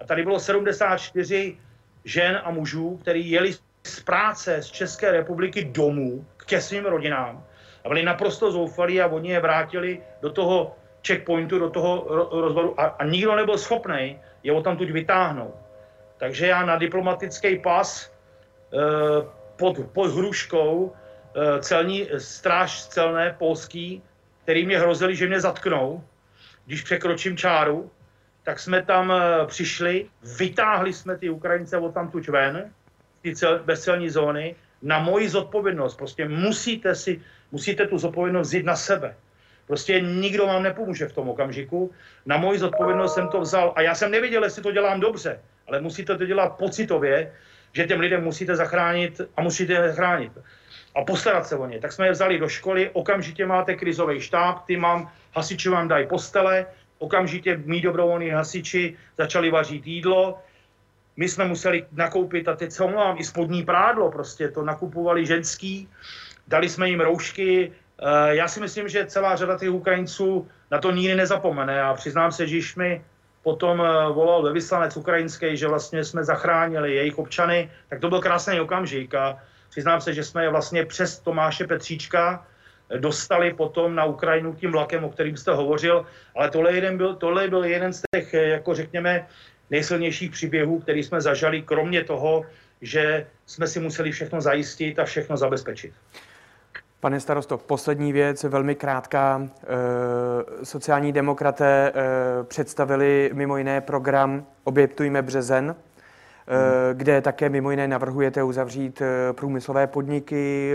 A 0.00 0.04
tady 0.04 0.22
bylo 0.22 0.40
74 0.40 1.56
žen 2.04 2.40
a 2.44 2.50
mužů, 2.50 2.96
kteří 2.96 3.30
jeli 3.30 3.52
z 3.86 4.00
práce 4.00 4.62
z 4.62 4.66
České 4.66 5.12
republiky 5.12 5.64
domů 5.64 6.26
ke 6.46 6.60
svým 6.60 6.84
rodinám 6.84 7.44
a 7.84 7.88
byli 7.88 8.02
naprosto 8.02 8.52
zoufalí 8.52 9.00
a 9.00 9.06
oni 9.06 9.30
je 9.30 9.40
vrátili 9.40 10.00
do 10.22 10.30
toho 10.30 10.76
checkpointu, 11.06 11.58
do 11.58 11.70
toho 11.70 12.06
rozvodu 12.30 12.80
a, 12.80 12.84
a 12.84 13.04
nikdo 13.04 13.36
nebyl 13.36 13.58
schopný 13.58 14.18
je 14.42 14.52
o 14.52 14.62
tam 14.62 14.76
tuď 14.76 14.90
vytáhnout. 14.90 15.54
Takže 16.18 16.46
já 16.46 16.66
na 16.66 16.76
diplomatický 16.76 17.58
pas 17.58 18.12
eh, 18.72 19.26
pod, 19.56 19.76
pod 19.92 20.10
hruškou 20.10 20.92
eh, 20.92 21.62
celní 21.62 22.08
stráž 22.18 22.86
celné 22.86 23.34
polský, 23.38 24.02
který 24.42 24.66
mě 24.66 24.78
hrozili, 24.78 25.16
že 25.16 25.26
mě 25.26 25.40
zatknou, 25.40 26.04
když 26.66 26.82
překročím 26.82 27.36
čáru, 27.36 27.90
tak 28.42 28.58
jsme 28.58 28.82
tam 28.82 29.12
eh, 29.12 29.46
přišli, 29.46 30.06
vytáhli 30.38 30.92
jsme 30.92 31.18
ty 31.18 31.30
Ukrajince 31.30 31.78
od 31.78 31.94
tam 31.94 32.10
tuď 32.10 32.28
ven, 32.28 32.70
ty 33.22 33.36
cel, 33.36 33.60
bezcelní 33.64 34.10
zóny 34.10 34.54
na 34.82 34.98
moji 34.98 35.28
zodpovědnost. 35.28 35.96
Prostě 35.96 36.28
musíte 36.28 36.94
si, 36.94 37.20
musíte 37.52 37.86
tu 37.86 37.98
zodpovědnost 37.98 38.48
vzít 38.48 38.66
na 38.66 38.76
sebe. 38.76 39.14
Prostě 39.66 40.00
nikdo 40.00 40.46
vám 40.46 40.62
nepomůže 40.62 41.06
v 41.06 41.12
tom 41.12 41.28
okamžiku. 41.28 41.90
Na 42.26 42.36
moji 42.36 42.58
zodpovědnost 42.58 43.14
jsem 43.14 43.28
to 43.28 43.40
vzal 43.40 43.72
a 43.76 43.82
já 43.82 43.94
jsem 43.94 44.10
nevěděl, 44.10 44.44
jestli 44.44 44.62
to 44.62 44.72
dělám 44.72 45.00
dobře, 45.00 45.40
ale 45.68 45.80
musíte 45.80 46.18
to 46.18 46.26
dělat 46.26 46.58
pocitově, 46.58 47.32
že 47.72 47.86
těm 47.86 48.00
lidem 48.00 48.24
musíte 48.24 48.56
zachránit 48.56 49.20
a 49.36 49.42
musíte 49.42 49.72
je 49.72 49.88
zachránit 49.88 50.32
a 50.94 51.04
postarat 51.04 51.46
se 51.46 51.56
o 51.56 51.66
ně. 51.66 51.80
Tak 51.80 51.92
jsme 51.92 52.06
je 52.06 52.12
vzali 52.12 52.38
do 52.38 52.48
školy, 52.48 52.90
okamžitě 52.92 53.46
máte 53.46 53.74
krizový 53.74 54.20
štáb, 54.20 54.66
ty 54.66 54.76
mám, 54.76 55.10
hasiči 55.34 55.68
vám 55.68 55.88
dají 55.88 56.06
postele, 56.06 56.66
okamžitě 56.98 57.56
mý 57.64 57.80
dobrovolní 57.80 58.30
hasiči 58.30 58.96
začali 59.18 59.50
vařit 59.50 59.86
jídlo, 59.86 60.38
my 61.16 61.28
jsme 61.28 61.44
museli 61.44 61.86
nakoupit, 61.92 62.48
a 62.48 62.56
teď 62.56 62.72
se 62.72 62.84
omlouvám, 62.84 63.18
i 63.18 63.24
spodní 63.24 63.64
prádlo, 63.64 64.10
prostě 64.10 64.48
to 64.48 64.62
nakupovali 64.62 65.26
ženský, 65.26 65.88
dali 66.48 66.68
jsme 66.68 66.88
jim 66.88 67.00
roušky. 67.00 67.72
Eh, 67.72 68.36
já 68.36 68.48
si 68.48 68.60
myslím, 68.60 68.88
že 68.88 69.06
celá 69.06 69.36
řada 69.36 69.58
těch 69.58 69.70
Ukrajinců 69.70 70.48
na 70.70 70.78
to 70.78 70.90
nikdy 70.90 71.14
nezapomene 71.14 71.82
a 71.82 71.94
přiznám 71.94 72.32
se, 72.32 72.46
že 72.46 72.58
mi 72.76 73.04
potom 73.42 73.80
eh, 73.80 74.12
volal 74.12 74.42
ve 74.42 74.52
vyslanec 74.52 74.96
ukrajinský, 74.96 75.56
že 75.56 75.68
vlastně 75.68 76.04
jsme 76.04 76.24
zachránili 76.24 76.94
jejich 76.94 77.18
občany, 77.18 77.70
tak 77.88 78.00
to 78.00 78.08
byl 78.08 78.20
krásný 78.20 78.60
okamžik 78.60 79.14
a 79.14 79.38
přiznám 79.70 80.00
se, 80.00 80.14
že 80.14 80.24
jsme 80.24 80.44
je 80.44 80.50
vlastně 80.50 80.86
přes 80.86 81.18
Tomáše 81.18 81.66
Petříčka 81.66 82.46
dostali 82.98 83.54
potom 83.54 83.94
na 83.94 84.04
Ukrajinu 84.04 84.54
tím 84.54 84.72
vlakem, 84.72 85.04
o 85.04 85.10
kterým 85.10 85.36
jste 85.36 85.52
hovořil, 85.52 86.06
ale 86.36 86.50
tohle, 86.50 86.72
jeden 86.72 86.96
byl, 86.96 87.14
tohle 87.14 87.48
byl 87.48 87.64
jeden 87.64 87.92
z 87.92 88.02
těch, 88.14 88.34
jako 88.34 88.74
řekněme, 88.74 89.26
nejsilnějších 89.70 90.30
příběhů, 90.30 90.80
který 90.80 91.02
jsme 91.02 91.20
zažali, 91.20 91.62
kromě 91.62 92.04
toho, 92.04 92.44
že 92.82 93.26
jsme 93.46 93.66
si 93.66 93.80
museli 93.80 94.12
všechno 94.12 94.40
zajistit 94.40 94.98
a 94.98 95.04
všechno 95.04 95.36
zabezpečit. 95.36 95.92
Pane 97.00 97.20
starosto, 97.20 97.58
poslední 97.58 98.12
věc, 98.12 98.44
velmi 98.44 98.74
krátká. 98.74 99.42
E, 99.42 100.64
sociální 100.64 101.12
demokraté 101.12 101.92
e, 101.94 102.44
představili 102.44 103.30
mimo 103.32 103.56
jiné 103.56 103.80
program 103.80 104.46
Obětujme 104.64 105.22
březen, 105.22 105.74
kde 106.92 107.20
také 107.20 107.48
mimo 107.48 107.70
jiné 107.70 107.88
navrhujete 107.88 108.42
uzavřít 108.42 109.02
průmyslové 109.32 109.86
podniky. 109.86 110.74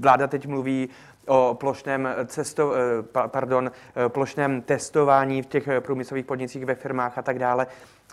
Vláda 0.00 0.26
teď 0.26 0.46
mluví 0.46 0.88
o 1.26 1.56
plošném, 1.60 2.08
cesto, 2.26 2.74
eh, 2.74 3.28
pardon, 3.28 3.70
eh, 3.70 4.08
plošném 4.08 4.62
testování 4.62 5.42
v 5.42 5.46
těch 5.46 5.68
eh, 5.68 5.80
průmyslových 5.80 6.26
podnicích 6.26 6.64
ve 6.64 6.74
firmách 6.74 7.18
a 7.18 7.22
tak 7.22 7.38
dále. 7.38 7.66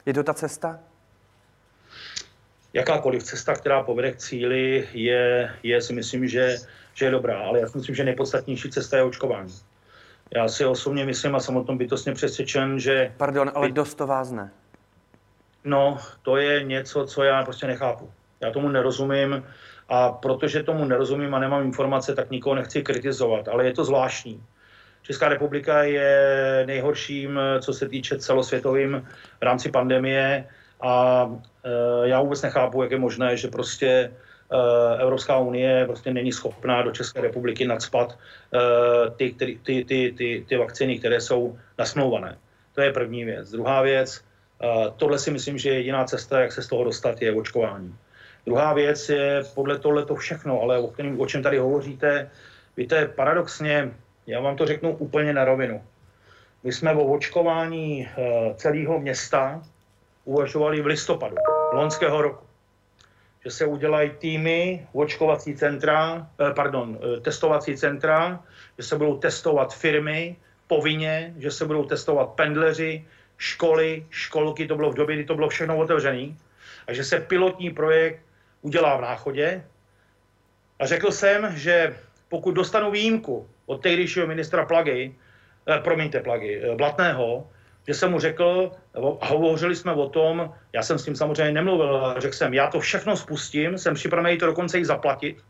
Je 0.05 0.13
to 0.13 0.23
ta 0.23 0.33
cesta? 0.33 0.79
Jakákoliv 2.73 3.23
cesta, 3.23 3.53
která 3.53 3.83
povede 3.83 4.11
k 4.11 4.17
cíli, 4.17 4.87
je, 4.93 5.51
je 5.63 5.81
si 5.81 5.93
myslím, 5.93 6.27
že, 6.27 6.57
že 6.93 7.05
je 7.05 7.11
dobrá, 7.11 7.39
ale 7.39 7.59
já 7.59 7.67
si 7.67 7.77
myslím, 7.77 7.95
že 7.95 8.03
nejpodstatnější 8.03 8.69
cesta 8.69 8.97
je 8.97 9.03
očkování. 9.03 9.53
Já 10.35 10.47
si 10.47 10.65
osobně 10.65 11.05
myslím 11.05 11.35
a 11.35 11.39
jsem 11.39 11.57
o 11.57 11.63
tom 11.63 11.77
bytostně 11.77 12.13
přesvědčen, 12.13 12.79
že... 12.79 13.13
Pardon, 13.17 13.51
ale 13.53 13.71
dost 13.71 13.95
to 13.95 14.07
vás 14.07 14.31
ne. 14.31 14.51
No, 15.63 15.97
to 16.21 16.37
je 16.37 16.63
něco, 16.63 17.05
co 17.05 17.23
já 17.23 17.43
prostě 17.43 17.67
nechápu. 17.67 18.11
Já 18.41 18.51
tomu 18.51 18.69
nerozumím. 18.69 19.43
A 19.89 20.11
protože 20.11 20.63
tomu 20.63 20.85
nerozumím 20.85 21.35
a 21.35 21.39
nemám 21.39 21.63
informace, 21.63 22.15
tak 22.15 22.31
nikoho 22.31 22.55
nechci 22.55 22.81
kritizovat, 22.81 23.47
ale 23.47 23.65
je 23.65 23.73
to 23.73 23.85
zvláštní. 23.85 24.43
Česká 25.01 25.29
republika 25.29 25.83
je 25.83 26.63
nejhorším, 26.67 27.39
co 27.59 27.73
se 27.73 27.89
týče 27.89 28.19
celosvětovým 28.19 29.07
v 29.39 29.43
rámci 29.43 29.71
pandemie 29.71 30.47
a 30.81 31.25
e, 31.63 32.09
já 32.09 32.21
vůbec 32.21 32.41
nechápu, 32.41 32.83
jak 32.83 32.91
je 32.91 32.99
možné, 32.99 33.37
že 33.37 33.47
prostě 33.47 34.11
Evropská 34.99 35.37
unie 35.37 35.85
prostě 35.85 36.13
není 36.13 36.31
schopná 36.31 36.81
do 36.81 36.91
České 36.91 37.21
republiky 37.21 37.67
nadspat 37.67 38.17
ty, 39.15 39.33
ty, 39.33 39.59
ty, 39.63 39.85
ty, 39.85 40.13
ty, 40.17 40.45
ty 40.49 40.57
vakcíny, 40.57 40.99
které 40.99 41.21
jsou 41.21 41.57
nasmlouvané. 41.77 42.37
To 42.75 42.81
je 42.81 42.93
první 42.93 43.25
věc. 43.25 43.51
Druhá 43.51 43.81
věc, 43.81 44.21
tohle 44.97 45.19
si 45.19 45.31
myslím, 45.31 45.57
že 45.57 45.69
jediná 45.69 46.03
cesta, 46.03 46.39
jak 46.39 46.51
se 46.51 46.61
z 46.61 46.67
toho 46.67 46.83
dostat, 46.83 47.21
je 47.21 47.35
očkování. 47.35 47.95
Druhá 48.45 48.73
věc 48.73 49.09
je 49.09 49.43
podle 49.55 49.79
tohle 49.79 50.05
to 50.05 50.15
všechno, 50.15 50.61
ale 50.61 50.79
o, 50.79 50.87
kterým, 50.87 51.21
o 51.21 51.25
čem 51.25 51.43
tady 51.43 51.57
hovoříte, 51.57 52.29
víte, 52.77 53.07
paradoxně, 53.07 53.91
já 54.27 54.39
vám 54.39 54.55
to 54.55 54.65
řeknu 54.65 54.95
úplně 54.97 55.33
na 55.33 55.45
rovinu. 55.45 55.83
My 56.63 56.73
jsme 56.73 56.93
o 56.93 57.03
očkování 57.03 58.07
eh, 58.07 58.53
celého 58.55 58.99
města 58.99 59.61
uvažovali 60.25 60.81
v 60.81 60.85
listopadu 60.85 61.35
loňského 61.73 62.21
roku. 62.21 62.45
Že 63.45 63.51
se 63.51 63.65
udělají 63.65 64.11
týmy, 64.19 64.87
očkovací 64.93 65.55
centra, 65.55 66.27
eh, 66.39 66.53
pardon, 66.53 66.99
eh, 66.99 67.19
testovací 67.19 67.77
centra, 67.77 68.43
že 68.77 68.83
se 68.83 68.97
budou 68.97 69.17
testovat 69.17 69.73
firmy 69.73 70.35
povinně, 70.67 71.33
že 71.37 71.51
se 71.51 71.65
budou 71.65 71.85
testovat 71.85 72.29
pendleři, 72.29 73.05
školy, 73.39 74.05
školky, 74.09 74.67
to 74.67 74.75
bylo 74.75 74.91
v 74.91 74.95
době, 74.95 75.15
kdy 75.15 75.25
to 75.25 75.35
bylo 75.35 75.49
všechno 75.49 75.77
otevřené, 75.77 76.35
a 76.87 76.93
že 76.93 77.03
se 77.03 77.19
pilotní 77.19 77.71
projekt 77.71 78.19
udělá 78.61 78.97
v 78.97 79.01
náchodě. 79.01 79.63
A 80.79 80.85
řekl 80.85 81.11
jsem, 81.11 81.55
že 81.55 81.95
pokud 82.29 82.51
dostanu 82.51 82.91
výjimku 82.91 83.47
od 83.65 83.81
tehdejšího 83.81 84.27
ministra 84.27 84.65
Plagy, 84.65 85.15
eh, 85.67 85.79
promiňte 85.79 86.19
Plagy, 86.19 86.61
eh, 86.61 86.75
Blatného, 86.75 87.47
že 87.87 87.93
jsem 87.93 88.11
mu 88.11 88.19
řekl, 88.19 88.71
a 89.21 89.25
hovořili 89.25 89.75
jsme 89.75 89.93
o 89.93 90.09
tom, 90.09 90.53
já 90.73 90.83
jsem 90.83 90.99
s 90.99 91.05
tím 91.05 91.15
samozřejmě 91.15 91.51
nemluvil, 91.51 92.15
řekl 92.17 92.35
jsem, 92.35 92.53
já 92.53 92.67
to 92.67 92.79
všechno 92.79 93.17
spustím, 93.17 93.77
jsem 93.77 93.95
připravený 93.95 94.37
to 94.37 94.45
dokonce 94.45 94.79
i 94.79 94.85
zaplatit, 94.85 95.41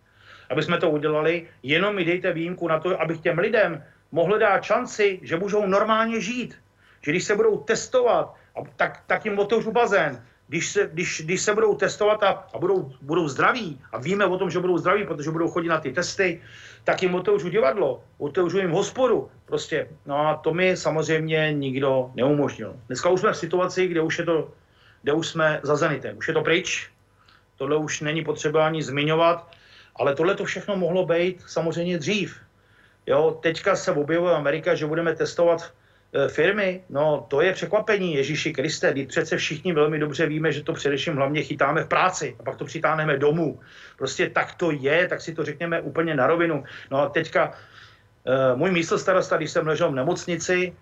aby 0.49 0.63
jsme 0.63 0.77
to 0.77 0.89
udělali, 0.89 1.47
jenom 1.63 1.95
mi 1.95 2.05
dejte 2.05 2.31
výjimku 2.33 2.67
na 2.67 2.79
to, 2.79 3.01
abych 3.01 3.19
těm 3.19 3.39
lidem 3.39 3.83
mohl 4.11 4.37
dát 4.37 4.63
šanci, 4.63 5.19
že 5.21 5.37
můžou 5.37 5.65
normálně 5.65 6.21
žít. 6.21 6.55
Že 7.01 7.11
když 7.11 7.23
se 7.23 7.35
budou 7.35 7.57
testovat, 7.57 8.35
tak, 8.75 9.03
tak 9.07 9.25
jim 9.25 9.39
otevřu 9.39 9.71
bazén, 9.71 10.23
když 10.47 10.71
se, 10.71 10.89
když, 10.93 11.21
když 11.25 11.41
se 11.41 11.53
budou 11.53 11.75
testovat 11.75 12.23
a, 12.23 12.29
a 12.53 12.57
budou, 12.57 12.91
budou 13.01 13.27
zdraví, 13.27 13.81
a 13.91 13.97
víme 13.97 14.25
o 14.25 14.37
tom, 14.37 14.49
že 14.49 14.59
budou 14.59 14.77
zdraví, 14.77 15.05
protože 15.05 15.31
budou 15.31 15.49
chodit 15.49 15.67
na 15.67 15.79
ty 15.79 15.91
testy, 15.91 16.41
tak 16.83 17.03
jim 17.03 17.15
otevřu 17.15 17.49
divadlo, 17.49 18.03
otevřu 18.17 18.59
jim 18.59 18.71
hospodu. 18.71 19.29
Prostě, 19.45 19.87
no 20.05 20.27
a 20.27 20.35
to 20.35 20.53
mi 20.53 20.77
samozřejmě 20.77 21.53
nikdo 21.53 22.11
neumožnil. 22.15 22.75
Dneska 22.87 23.09
už 23.09 23.19
jsme 23.19 23.31
v 23.31 23.37
situaci, 23.37 23.87
kde 23.87 24.01
už 24.01 24.19
je 24.19 24.25
to, 24.25 24.51
kde 25.01 25.13
už 25.13 25.27
jsme 25.27 25.59
za 25.63 25.75
Zenitem. 25.75 26.17
Už 26.17 26.27
je 26.27 26.33
to 26.33 26.41
pryč, 26.41 26.89
tohle 27.55 27.77
už 27.77 28.01
není 28.01 28.23
potřeba 28.23 28.65
ani 28.65 28.83
zmiňovat, 28.83 29.51
ale 29.95 30.15
tohle 30.15 30.35
to 30.35 30.45
všechno 30.45 30.75
mohlo 30.75 31.05
být 31.05 31.43
samozřejmě 31.47 31.97
dřív. 31.97 32.39
Jo, 33.07 33.37
teďka 33.41 33.75
se 33.75 33.91
objevuje 33.91 34.35
Amerika, 34.35 34.75
že 34.75 34.85
budeme 34.85 35.15
testovat 35.15 35.73
firmy, 36.27 36.81
no 36.89 37.25
to 37.27 37.41
je 37.41 37.53
překvapení, 37.53 38.15
Ježíši 38.15 38.53
Kriste, 38.53 38.91
když 38.91 39.07
přece 39.07 39.37
všichni 39.37 39.73
velmi 39.73 39.99
dobře 39.99 40.25
víme, 40.25 40.51
že 40.51 40.63
to 40.63 40.73
především 40.73 41.15
hlavně 41.15 41.43
chytáme 41.43 41.83
v 41.83 41.87
práci 41.87 42.35
a 42.39 42.43
pak 42.43 42.57
to 42.57 42.65
přitáhneme 42.65 43.17
domů. 43.17 43.59
Prostě 43.97 44.29
tak 44.29 44.53
to 44.53 44.71
je, 44.71 45.07
tak 45.07 45.21
si 45.21 45.33
to 45.33 45.45
řekněme 45.45 45.81
úplně 45.81 46.15
na 46.15 46.27
rovinu. 46.27 46.63
No 46.91 47.01
a 47.01 47.09
teďka 47.09 47.51
e, 48.25 48.55
můj 48.55 48.71
místo 48.71 48.97
starosta, 48.97 49.37
když 49.37 49.51
jsem 49.51 49.67
ležel 49.67 49.91
v 49.91 49.95
nemocnici, 49.95 50.73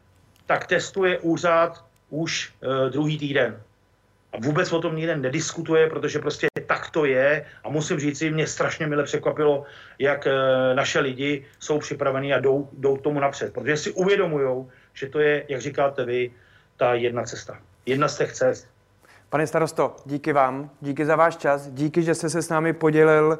tak 0.45 0.67
testuje 0.67 1.19
úřad 1.19 1.85
už 2.09 2.53
e, 2.61 2.89
druhý 2.89 3.17
týden. 3.17 3.61
A 4.33 4.37
vůbec 4.39 4.73
o 4.73 4.81
tom 4.81 4.95
nikde 4.95 5.17
nediskutuje, 5.17 5.89
protože 5.89 6.19
prostě 6.19 6.47
tak 6.67 6.89
to 6.89 7.05
je. 7.05 7.45
A 7.63 7.69
musím 7.69 7.99
říct 7.99 8.21
mě 8.21 8.47
strašně 8.47 8.87
mile 8.87 9.03
překvapilo, 9.03 9.63
jak 9.99 10.27
naše 10.73 10.99
lidi 10.99 11.45
jsou 11.59 11.79
připraveni 11.79 12.33
a 12.33 12.39
jdou, 12.39 12.69
jdou 12.77 12.97
tomu 12.97 13.19
napřed. 13.19 13.53
Protože 13.53 13.77
si 13.77 13.91
uvědomují, 13.91 14.67
že 14.97 15.09
to 15.09 15.19
je, 15.19 15.45
jak 15.47 15.61
říkáte 15.61 16.05
vy, 16.05 16.31
ta 16.77 16.93
jedna 16.93 17.23
cesta. 17.23 17.59
Jedna 17.85 18.07
z 18.07 18.17
těch 18.17 18.33
cest. 18.33 18.67
Pane 19.29 19.47
starosto, 19.47 19.95
díky 20.05 20.33
vám, 20.33 20.69
díky 20.81 21.05
za 21.05 21.15
váš 21.15 21.37
čas, 21.37 21.67
díky, 21.67 22.01
že 22.01 22.15
jste 22.15 22.29
se 22.29 22.41
s 22.41 22.49
námi 22.49 22.73
podělil 22.73 23.39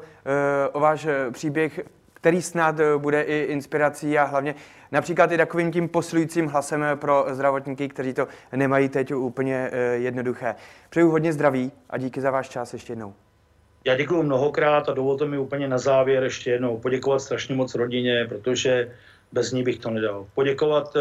o 0.72 0.80
váš 0.80 1.06
eh, 1.06 1.30
příběh, 1.30 1.80
který 2.14 2.42
snad 2.42 2.80
eh, 2.80 2.98
bude 2.98 3.22
i 3.22 3.46
inspirací 3.48 4.18
a 4.18 4.24
hlavně 4.24 4.54
například 4.92 5.32
i 5.32 5.36
takovým 5.36 5.72
tím 5.72 5.88
posilujícím 5.88 6.46
hlasem 6.46 6.84
pro 6.94 7.26
zdravotníky, 7.30 7.88
kteří 7.88 8.12
to 8.12 8.28
nemají 8.52 8.88
teď 8.88 9.14
úplně 9.14 9.70
uh, 9.70 10.02
jednoduché. 10.02 10.54
Přeju 10.90 11.10
hodně 11.10 11.32
zdraví 11.32 11.72
a 11.90 11.98
díky 11.98 12.20
za 12.20 12.30
váš 12.30 12.48
čas 12.48 12.72
ještě 12.72 12.92
jednou. 12.92 13.14
Já 13.84 13.96
děkuji 13.96 14.22
mnohokrát 14.22 14.88
a 14.88 14.92
dovolte 14.92 15.24
mi 15.26 15.38
úplně 15.38 15.68
na 15.68 15.78
závěr 15.78 16.22
ještě 16.22 16.50
jednou 16.50 16.78
poděkovat 16.78 17.22
strašně 17.22 17.54
moc 17.54 17.74
rodině, 17.74 18.26
protože 18.28 18.92
bez 19.32 19.52
ní 19.52 19.62
bych 19.62 19.78
to 19.78 19.90
nedal. 19.90 20.26
Poděkovat 20.34 20.96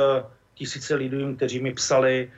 tisíce 0.57 0.95
lidí, 0.95 1.35
kteří 1.35 1.59
mi 1.59 1.73
psali, 1.73 2.31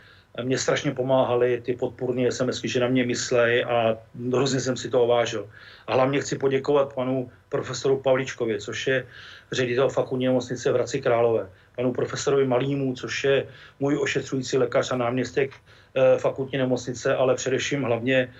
mě 0.43 0.57
strašně 0.57 0.91
pomáhali 0.91 1.61
ty 1.65 1.73
podpůrné 1.73 2.31
SMS, 2.31 2.61
že 2.63 2.79
na 2.79 2.87
mě 2.87 3.05
myslej 3.05 3.63
a 3.63 3.97
hrozně 4.33 4.59
jsem 4.59 4.77
si 4.77 4.89
to 4.89 5.03
ovážil. 5.03 5.49
A 5.87 5.93
hlavně 5.93 6.21
chci 6.21 6.37
poděkovat 6.37 6.93
panu 6.93 7.31
profesoru 7.49 7.97
Pavličkovi, 7.97 8.59
což 8.59 8.87
je 8.87 9.07
ředitel 9.51 9.89
fakultní 9.89 10.25
nemocnice 10.25 10.71
v 10.71 10.73
Hradci 10.73 11.01
Králové, 11.01 11.49
panu 11.75 11.93
profesorovi 11.93 12.45
Malýmu, 12.45 12.93
což 12.93 13.23
je 13.23 13.47
můj 13.79 13.97
ošetřující 13.97 14.57
lékař 14.57 14.91
a 14.91 14.95
náměstek 14.95 15.51
eh, 15.51 16.17
fakultní 16.17 16.57
nemocnice, 16.57 17.15
ale 17.15 17.35
především 17.35 17.83
hlavně 17.83 18.33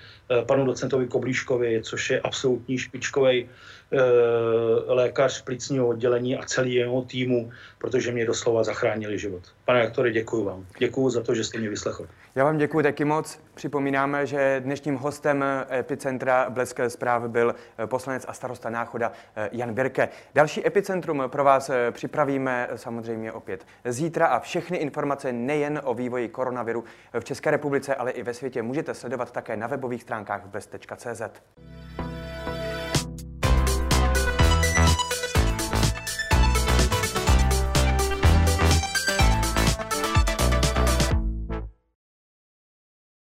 panu 0.46 0.66
docentovi 0.66 1.08
Koblíškovi, 1.08 1.82
což 1.84 2.10
je 2.10 2.20
absolutní 2.20 2.78
špičkový 2.78 3.50
Eh, 3.92 4.94
lékař 4.94 5.42
plicního 5.42 5.88
oddělení 5.88 6.38
a 6.38 6.46
celý 6.46 6.74
jeho 6.74 7.02
týmu, 7.02 7.52
protože 7.78 8.12
mě 8.12 8.26
doslova 8.26 8.64
zachránili 8.64 9.20
život. 9.20 9.44
Pane 9.66 9.82
aktore, 9.82 10.12
děkuji 10.12 10.44
vám. 10.44 10.66
Děkuji 10.80 11.10
za 11.10 11.24
to, 11.24 11.36
že 11.36 11.44
jste 11.44 11.58
mě 11.58 11.70
vyslechl. 11.70 12.08
Já 12.36 12.44
vám 12.44 12.58
děkuji 12.58 12.84
taky 12.84 13.06
moc. 13.06 13.40
Připomínáme, 13.56 14.26
že 14.26 14.62
dnešním 14.66 14.96
hostem 14.96 15.46
Epicentra 15.72 16.50
Blesk 16.50 16.80
zpráv 16.88 17.24
byl 17.24 17.56
poslanec 17.86 18.26
a 18.28 18.34
starosta 18.34 18.70
Náchoda 18.70 19.12
eh, 19.36 19.50
Jan 19.52 19.74
Birke. 19.74 20.10
Další 20.36 20.68
Epicentrum 20.68 21.24
pro 21.28 21.44
vás 21.44 21.70
eh, 21.70 21.92
připravíme 21.92 22.70
samozřejmě 22.76 23.32
opět 23.32 23.66
zítra 23.86 24.28
a 24.28 24.40
všechny 24.40 24.78
informace 24.78 25.34
nejen 25.34 25.82
o 25.84 25.94
vývoji 25.94 26.30
koronaviru 26.30 26.84
v 27.20 27.24
České 27.24 27.52
republice, 27.52 27.96
ale 27.96 28.12
i 28.12 28.24
ve 28.24 28.34
světě 28.34 28.62
můžete 28.62 28.94
sledovat 28.94 29.32
také 29.32 29.58
na 29.58 29.68
webových 29.68 30.02
stránkách 30.02 30.19
blesk.cz. 30.48 31.42